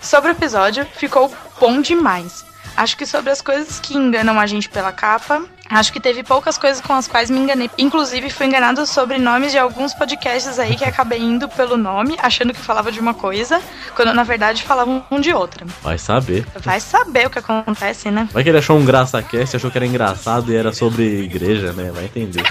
[0.00, 2.44] Sobre o episódio, ficou bom demais.
[2.76, 6.58] Acho que sobre as coisas que enganam a gente pela capa, acho que teve poucas
[6.58, 7.70] coisas com as quais me enganei.
[7.78, 12.52] Inclusive, fui enganado sobre nomes de alguns podcasts aí que acabei indo pelo nome, achando
[12.52, 13.60] que falava de uma coisa,
[13.94, 15.64] quando na verdade falavam um de outra.
[15.82, 16.46] Vai saber.
[16.56, 18.28] Vai saber o que acontece, né?
[18.32, 21.90] Vai que ele achou um graça-cast, achou que era engraçado e era sobre igreja, né?
[21.92, 22.42] Vai entender.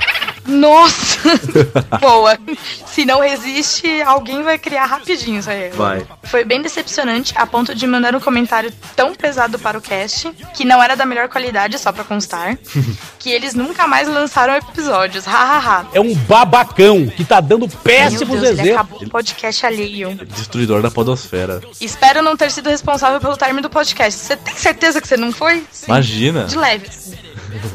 [0.45, 1.19] Nossa!
[1.99, 2.37] Boa!
[2.85, 5.69] Se não resiste, alguém vai criar rapidinho isso aí.
[5.71, 6.05] Vai.
[6.23, 10.65] Foi bem decepcionante, a ponto de mandar um comentário tão pesado para o cast, que
[10.65, 12.57] não era da melhor qualidade, só pra constar,
[13.19, 15.25] que eles nunca mais lançaram episódios.
[15.25, 15.87] Hahaha.
[15.93, 18.71] É um babacão que tá dando Meu péssimos Deus, ele exemplos.
[18.71, 20.15] acabou o podcast alheio.
[20.35, 21.61] Destruidor da podosfera.
[21.79, 24.19] Espero não ter sido responsável pelo término do podcast.
[24.19, 25.65] Você tem certeza que você não foi?
[25.71, 25.85] Sim.
[25.87, 26.43] Imagina.
[26.45, 26.89] De leve.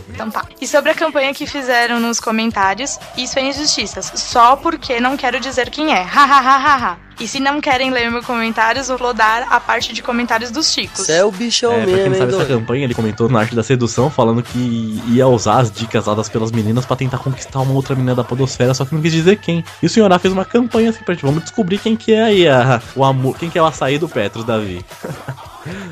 [0.08, 0.44] Então tá.
[0.60, 4.12] E sobre a campanha que fizeram nos comentários, isso é injustiças.
[4.14, 6.02] Só porque não quero dizer quem é.
[6.02, 6.98] Hahaha.
[7.20, 11.00] E se não querem ler meus comentários, vou dar a parte de comentários dos chicos.
[11.04, 13.28] Você é o bichão É, pra quem mesmo, não hein, sabe essa campanha, ele comentou
[13.28, 17.18] na arte da sedução, falando que ia usar as dicas dadas pelas meninas pra tentar
[17.18, 19.64] conquistar uma outra menina da podosfera, só que não quis dizer quem.
[19.82, 22.22] E o senhor A fez uma campanha assim pra gente, vamos descobrir quem que é
[22.22, 24.84] aí a, o amor, quem que é o açaí do Petros, Davi.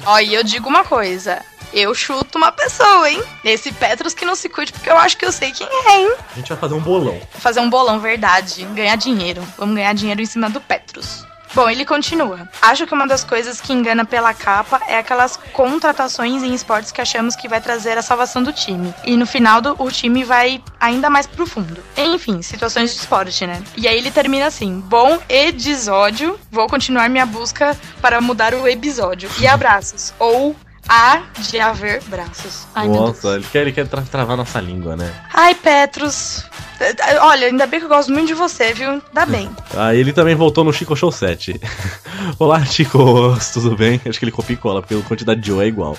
[0.06, 1.40] Ó, e eu digo uma coisa.
[1.72, 3.22] Eu chuto uma pessoa, hein?
[3.44, 6.14] Esse Petros que não se cuide, porque eu acho que eu sei quem é, hein?
[6.32, 7.20] A gente vai fazer um bolão.
[7.38, 8.64] Fazer um bolão, verdade.
[8.74, 9.43] Ganhar dinheiro.
[9.59, 11.26] Vamos ganhar dinheiro em cima do Petros.
[11.56, 12.47] Bom, ele continua.
[12.60, 17.01] Acho que uma das coisas que engana pela capa é aquelas contratações em esportes que
[17.01, 18.94] achamos que vai trazer a salvação do time.
[19.06, 21.82] E no final do, o time vai ainda mais profundo.
[21.97, 23.62] Enfim, situações de esporte, né?
[23.74, 29.30] E aí ele termina assim: Bom episódio, vou continuar minha busca para mudar o episódio.
[29.40, 30.12] E abraços.
[30.18, 30.55] Ou
[30.88, 32.66] há de haver braços.
[32.74, 32.88] Ai.
[32.88, 35.12] Nossa, ele quer, ele quer tra- travar nossa língua, né?
[35.32, 36.44] Ai, Petros.
[36.80, 39.00] Eh, Olha, ainda bem que eu gosto muito de você, viu?
[39.12, 39.50] Dá bem.
[39.76, 41.60] Aí ele também voltou no Chico Show 7.
[42.38, 44.00] Olá, Chicos, tudo bem?
[44.06, 45.96] Acho que ele copia e cola, porque a quantidade de O é igual.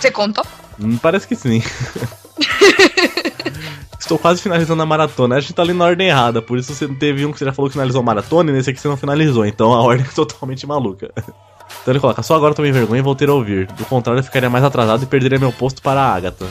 [0.00, 0.44] Você contou?
[0.80, 1.62] Hum, parece que sim.
[3.98, 5.36] Estou quase finalizando a maratona.
[5.36, 7.52] A gente tá ali na ordem errada, por isso você teve um que você já
[7.52, 9.46] falou que finalizou a maratona e nesse aqui você não finalizou.
[9.46, 11.10] Então a ordem é totalmente maluca.
[11.84, 13.66] Então ele coloca, só agora tomei vergonha e voltei a ouvir.
[13.66, 16.46] Do contrário, eu ficaria mais atrasado e perderia meu posto para a Agatha.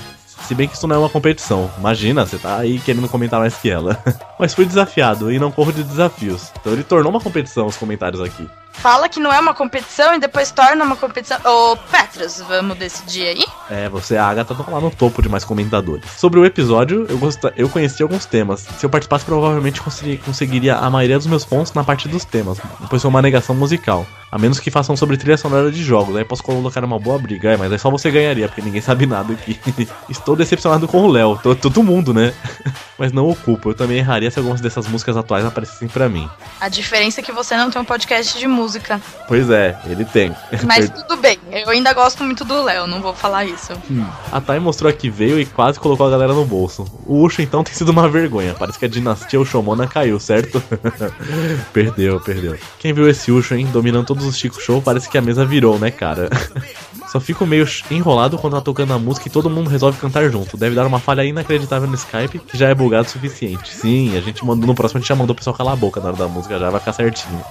[0.47, 1.71] Se bem que isso não é uma competição.
[1.79, 3.97] Imagina, você tá aí querendo comentar mais que ela.
[4.37, 6.51] Mas fui desafiado e não corro de desafios.
[6.59, 8.47] Então ele tornou uma competição os comentários aqui.
[8.73, 11.39] Fala que não é uma competição e depois torna uma competição.
[11.45, 13.45] Ô, Petros, vamos decidir aí?
[13.71, 16.03] É, você e a Agatha estão lá no topo de mais comentadores.
[16.17, 17.53] Sobre o episódio, eu, gosta...
[17.55, 18.67] eu conheci alguns temas.
[18.77, 22.59] Se eu participasse, provavelmente consegui- conseguiria a maioria dos meus pontos na parte dos temas,
[22.89, 24.05] pois foi uma negação musical.
[24.33, 26.15] A menos que façam sobre trilha sonora de jogos.
[26.15, 27.51] Aí posso colocar uma boa briga.
[27.51, 29.59] É, mas aí só você ganharia, porque ninguém sabe nada aqui.
[30.09, 31.39] Estou decepcionado com o Léo.
[31.61, 32.33] Todo mundo, né?
[32.97, 33.69] Mas não o culpo.
[33.69, 36.29] Eu também erraria se algumas dessas músicas atuais aparecessem pra mim.
[36.61, 39.01] A diferença é que você não tem um podcast de música.
[39.27, 40.33] Pois é, ele tem.
[40.63, 43.73] Mas tudo bem, eu ainda gosto muito do Léo, não vou falar isso.
[44.31, 46.85] A Thay mostrou que veio e quase colocou a galera no bolso.
[47.05, 48.53] O Ucho então tem sido uma vergonha.
[48.53, 50.63] Parece que a dinastia Ushomona caiu, certo?
[51.73, 52.57] perdeu, perdeu.
[52.79, 53.67] Quem viu esse Ucho, hein?
[53.71, 56.29] Dominando todos os Chico Show, parece que a mesa virou, né, cara?
[57.11, 60.57] Só fico meio enrolado quando tá tocando a música e todo mundo resolve cantar junto.
[60.57, 63.71] Deve dar uma falha inacreditável no Skype, que já é bugado o suficiente.
[63.71, 65.99] Sim, a gente mandou no próximo, a gente já mandou o pessoal calar a boca
[65.99, 67.43] na hora da música, já vai ficar certinho.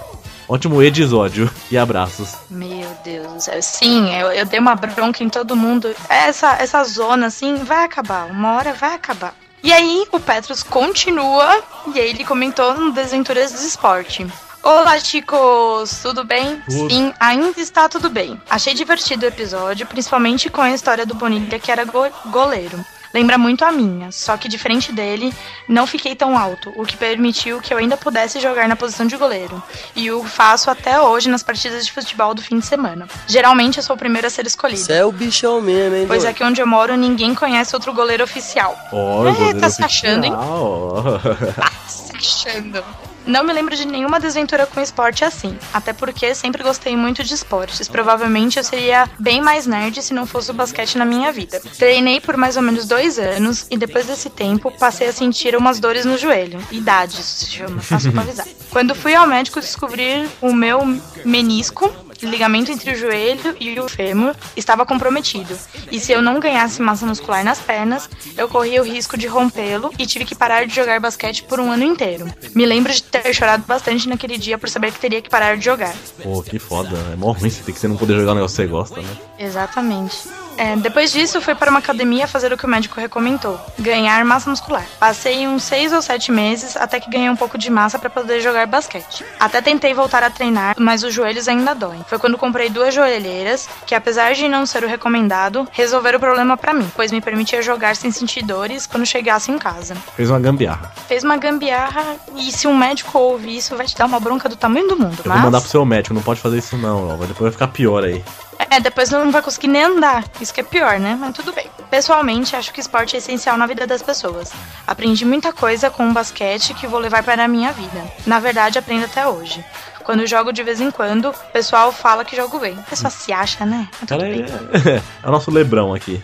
[0.49, 2.35] Ótimo episódio e abraços.
[2.51, 3.63] Meu Deus do céu.
[3.63, 5.95] Sim, eu, eu dei uma bronca em todo mundo.
[6.09, 8.27] Essa, essa zona, assim, vai acabar.
[8.27, 9.35] Uma hora vai acabar.
[9.63, 11.63] E aí, o Petros continua
[11.95, 14.27] e aí ele comentou no Desventuras do Esporte.
[14.63, 15.99] Olá, chicos!
[16.03, 16.57] Tudo bem?
[16.69, 16.89] Tudo.
[16.91, 18.41] Sim, ainda está tudo bem.
[18.49, 22.85] Achei divertido o episódio, principalmente com a história do Bonilha, que era go- goleiro.
[23.13, 25.35] Lembra muito a minha, só que diferente dele,
[25.69, 29.17] não fiquei tão alto, o que permitiu que eu ainda pudesse jogar na posição de
[29.19, 29.63] goleiro.
[29.95, 33.07] E o faço até hoje nas partidas de futebol do fim de semana.
[33.27, 34.81] Geralmente eu sou o primeiro a ser escolhido.
[34.81, 36.35] Você é o bichão mesmo, hein, Pois doido?
[36.35, 38.79] aqui onde eu moro, ninguém conhece outro goleiro oficial.
[38.91, 40.33] Ó, É, goleiro tá se achando, hein?
[40.33, 41.73] oficial, ó.
[41.87, 42.83] Se achando.
[43.27, 45.57] Não me lembro de nenhuma desventura com esporte assim.
[45.73, 47.89] Até porque sempre gostei muito de esportes.
[47.89, 51.61] Provavelmente eu seria bem mais nerd se não fosse o basquete na minha vida.
[51.79, 55.79] Treinei por mais ou menos dois anos e depois desse tempo passei a sentir umas
[55.79, 56.61] dores no joelho.
[56.71, 58.47] Idade, isso se chama, fácil pra avisar.
[58.71, 60.81] Quando fui ao médico descobrir o meu
[61.25, 61.93] menisco,
[62.27, 65.57] ligamento entre o joelho e o fêmur, estava comprometido.
[65.91, 69.91] E se eu não ganhasse massa muscular nas pernas, eu corria o risco de rompê-lo
[69.99, 72.27] e tive que parar de jogar basquete por um ano inteiro.
[72.55, 75.65] Me lembro de ter chorado bastante naquele dia por saber que teria que parar de
[75.65, 75.95] jogar.
[76.23, 76.97] Pô, que foda.
[77.13, 79.01] É mó ruim você ter que você não poder jogar um negócio que você gosta,
[79.01, 79.17] né?
[79.39, 80.29] Exatamente.
[80.57, 84.51] É, depois disso, fui para uma academia fazer o que o médico recomendou: ganhar massa
[84.51, 84.85] muscular.
[84.99, 88.41] Passei uns seis ou sete meses até que ganhei um pouco de massa para poder
[88.41, 89.25] jogar basquete.
[89.39, 92.05] Até tentei voltar a treinar, mas os joelhos ainda doem.
[92.09, 96.57] Foi quando comprei duas joelheiras, que apesar de não ser o recomendado, resolveram o problema
[96.57, 99.97] para mim, pois me permitia jogar sem sentir dores quando chegasse em casa.
[100.17, 100.93] Fez uma gambiarra.
[101.09, 104.57] Fez uma gambiarra e se um médico ouvir isso, vai te dar uma bronca do
[104.57, 105.19] tamanho do mundo.
[105.25, 107.17] Eu vou mandar Mas, pro seu médico, não pode fazer isso não, ó.
[107.17, 108.23] Depois vai ficar pior aí.
[108.71, 110.25] É, depois não vai conseguir nem andar.
[110.41, 111.17] Isso que é pior, né?
[111.19, 111.71] Mas tudo bem.
[111.91, 114.53] Pessoalmente, acho que esporte é essencial na vida das pessoas.
[114.87, 118.05] Aprendi muita coisa com o basquete que vou levar para a minha vida.
[118.27, 119.65] Na verdade, aprendo até hoje.
[120.03, 122.77] Quando jogo de vez em quando, o pessoal fala que jogo bem.
[122.79, 123.89] A pessoa se acha, né?
[123.93, 124.43] Mas tudo Cara, bem.
[124.43, 126.21] é, é o nosso Lebrão aqui.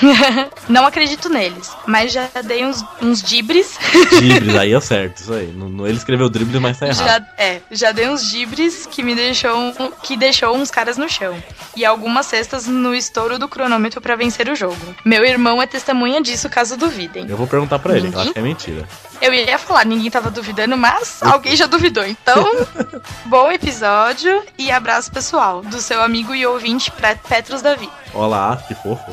[0.68, 3.78] Não acredito neles, mas já dei uns, uns dibres.
[4.18, 5.46] Dribles, aí é certo, isso aí.
[5.48, 7.06] Não- Ele escreveu dribles, mas tá errado.
[7.06, 9.72] Já, é, já dei uns dibres que me deixou,
[10.02, 11.42] que deixou uns caras no chão.
[11.76, 14.76] E algumas cestas no estouro do cronômetro pra vencer o jogo.
[15.04, 17.26] Meu irmão é testemunha disso, caso duvidem.
[17.28, 18.20] Eu vou perguntar pra ele, eu Ninguém?
[18.22, 18.88] acho que é mentira.
[19.20, 22.04] Eu ia falar, ninguém tava duvidando, mas alguém já duvidou.
[22.06, 22.44] Então,
[23.26, 26.92] bom episódio e abraço pessoal do seu amigo e ouvinte
[27.28, 27.88] Petros Davi.
[28.14, 29.04] Olá, que fofo.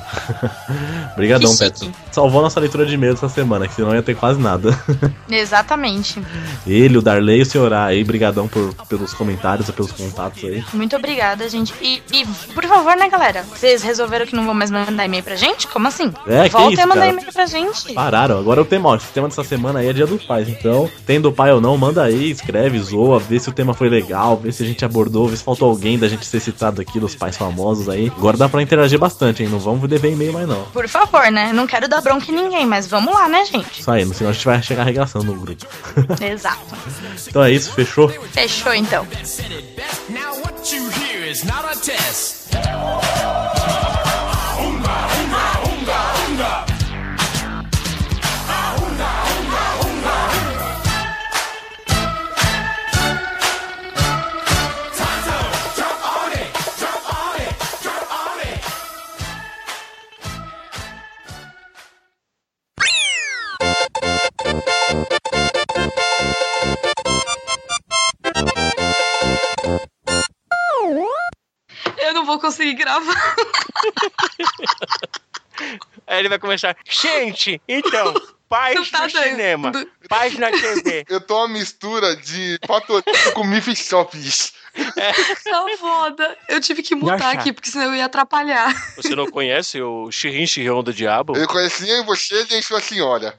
[1.14, 1.58] Obrigadão, Que.
[1.58, 1.92] Petro.
[2.12, 4.78] Salvou nossa leitura de e-mail essa semana, que senão ia ter quase nada.
[5.30, 6.22] Exatamente.
[6.66, 10.44] Ele, o Darley e o Senhor A aí, brigadão por, pelos comentários e pelos contatos
[10.44, 10.64] aí.
[10.74, 11.74] Muito obrigada, gente.
[11.82, 13.44] E, e, por favor, né, galera?
[13.44, 15.68] Vocês resolveram que não vão mais mandar e-mail pra gente?
[15.68, 16.12] Como assim?
[16.28, 17.94] É, que Voltem isso, a mandar e-mail pra gente.
[17.94, 20.90] Pararam, agora o tema, ó, esse tema dessa semana aí é dia dos pais, então,
[21.06, 24.52] tendo pai ou não, manda aí, escreve, zoa, vê se o tema foi legal, vê
[24.52, 27.38] se a gente abordou, vê se faltou alguém da gente ser citado aqui, dos pais
[27.38, 28.12] famosos aí.
[28.16, 30.64] Agora dá pra interagir bastante, hein, não vamos dever e-mail mais não.
[30.66, 31.52] Por favor, né?
[31.54, 33.82] Não quero dar bronca em ninguém, mas vamos lá, né, gente?
[33.82, 35.66] Isso aí, senão a gente vai chegar arregaçando no grupo.
[36.22, 36.76] Exato.
[37.28, 38.10] Então é isso, fechou?
[38.10, 39.06] Fechou, então.
[40.10, 42.46] Now what you hear is not a test.
[72.06, 73.16] Eu não vou conseguir gravar.
[76.06, 76.78] Aí ele vai começar.
[76.88, 78.14] Gente, então,
[78.48, 79.24] paz tá no dando.
[79.24, 79.72] cinema,
[80.08, 81.04] paz na TV.
[81.10, 84.54] Eu tô uma mistura de patolito com Mifishops.
[84.76, 86.38] Tá foda.
[86.50, 87.40] Eu tive que mutar Yasha.
[87.40, 88.74] aqui, porque senão eu ia atrapalhar.
[88.98, 91.36] Você não conhece o Shirin Shirion do Diabo?
[91.38, 93.38] Eu conhecia você e sua senhora.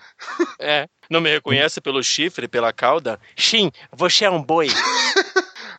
[0.58, 0.88] É.
[1.10, 3.20] Não me reconhece pelo chifre, pela cauda?
[3.36, 4.68] Shin, você é um boi.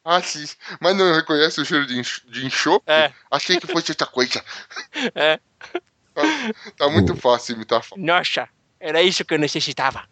[0.09, 0.45] Ah, sim.
[0.79, 2.81] Mas não reconhece o cheiro de, enx- de enxofre?
[2.88, 3.11] É.
[3.29, 4.41] Achei que fosse outra coisa.
[5.13, 5.38] É.
[6.13, 6.21] Tá,
[6.77, 7.84] tá muito fácil imitar.
[7.97, 8.47] Nossa,
[8.79, 10.07] era isso que eu necessitava.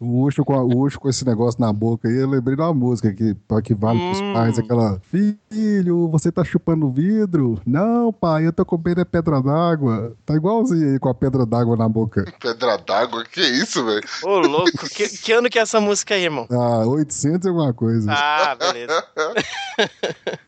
[0.00, 2.62] O Ucho, com a- o Ucho com esse negócio na boca aí, eu lembrei de
[2.62, 3.34] uma música que,
[3.64, 4.32] que vale pros Hum.
[4.32, 7.60] pais, aquela Filho, você tá chupando vidro?
[7.66, 10.16] Não, pai, eu tô comendo é pedra d'água.
[10.24, 12.24] Tá igualzinho aí com a pedra d'água na boca.
[12.40, 13.24] Pedra d'água?
[13.24, 14.06] Que isso, velho?
[14.22, 16.46] Ô, louco, que, que ano que é essa música aí, irmão?
[16.48, 18.12] Ah, 800 e alguma coisa.
[18.12, 19.04] Ah, beleza.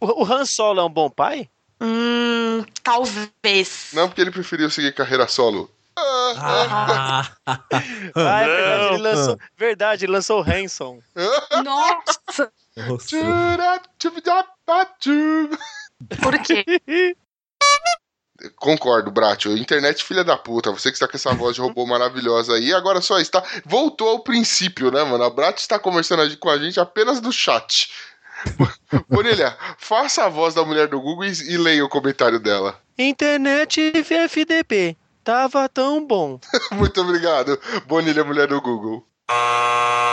[0.00, 1.48] o, o Han Solo é um bom pai?
[1.80, 3.90] Hum, talvez.
[3.94, 5.70] Não, porque ele preferiu seguir carreira solo.
[6.36, 11.00] Ah, Ah, é verdade, ele lançou, verdade, ele lançou o Hanson.
[11.64, 12.52] Nossa!
[12.76, 13.16] nossa.
[16.20, 16.64] Por quê?
[18.56, 19.56] Concordo, Bratio.
[19.56, 20.70] Internet filha da puta.
[20.70, 23.42] Você que está com essa voz de robô maravilhosa aí, agora só está.
[23.64, 25.24] Voltou ao princípio, né, mano?
[25.24, 27.90] A Bratio está conversando aqui com a gente apenas do chat.
[29.08, 32.80] Bonilha, faça a voz da mulher do Google e, e leia o comentário dela.
[32.96, 33.92] Internet
[34.28, 34.96] FDP.
[35.28, 36.40] Tava tão bom.
[36.72, 39.06] Muito obrigado, Bonilha, mulher do Google.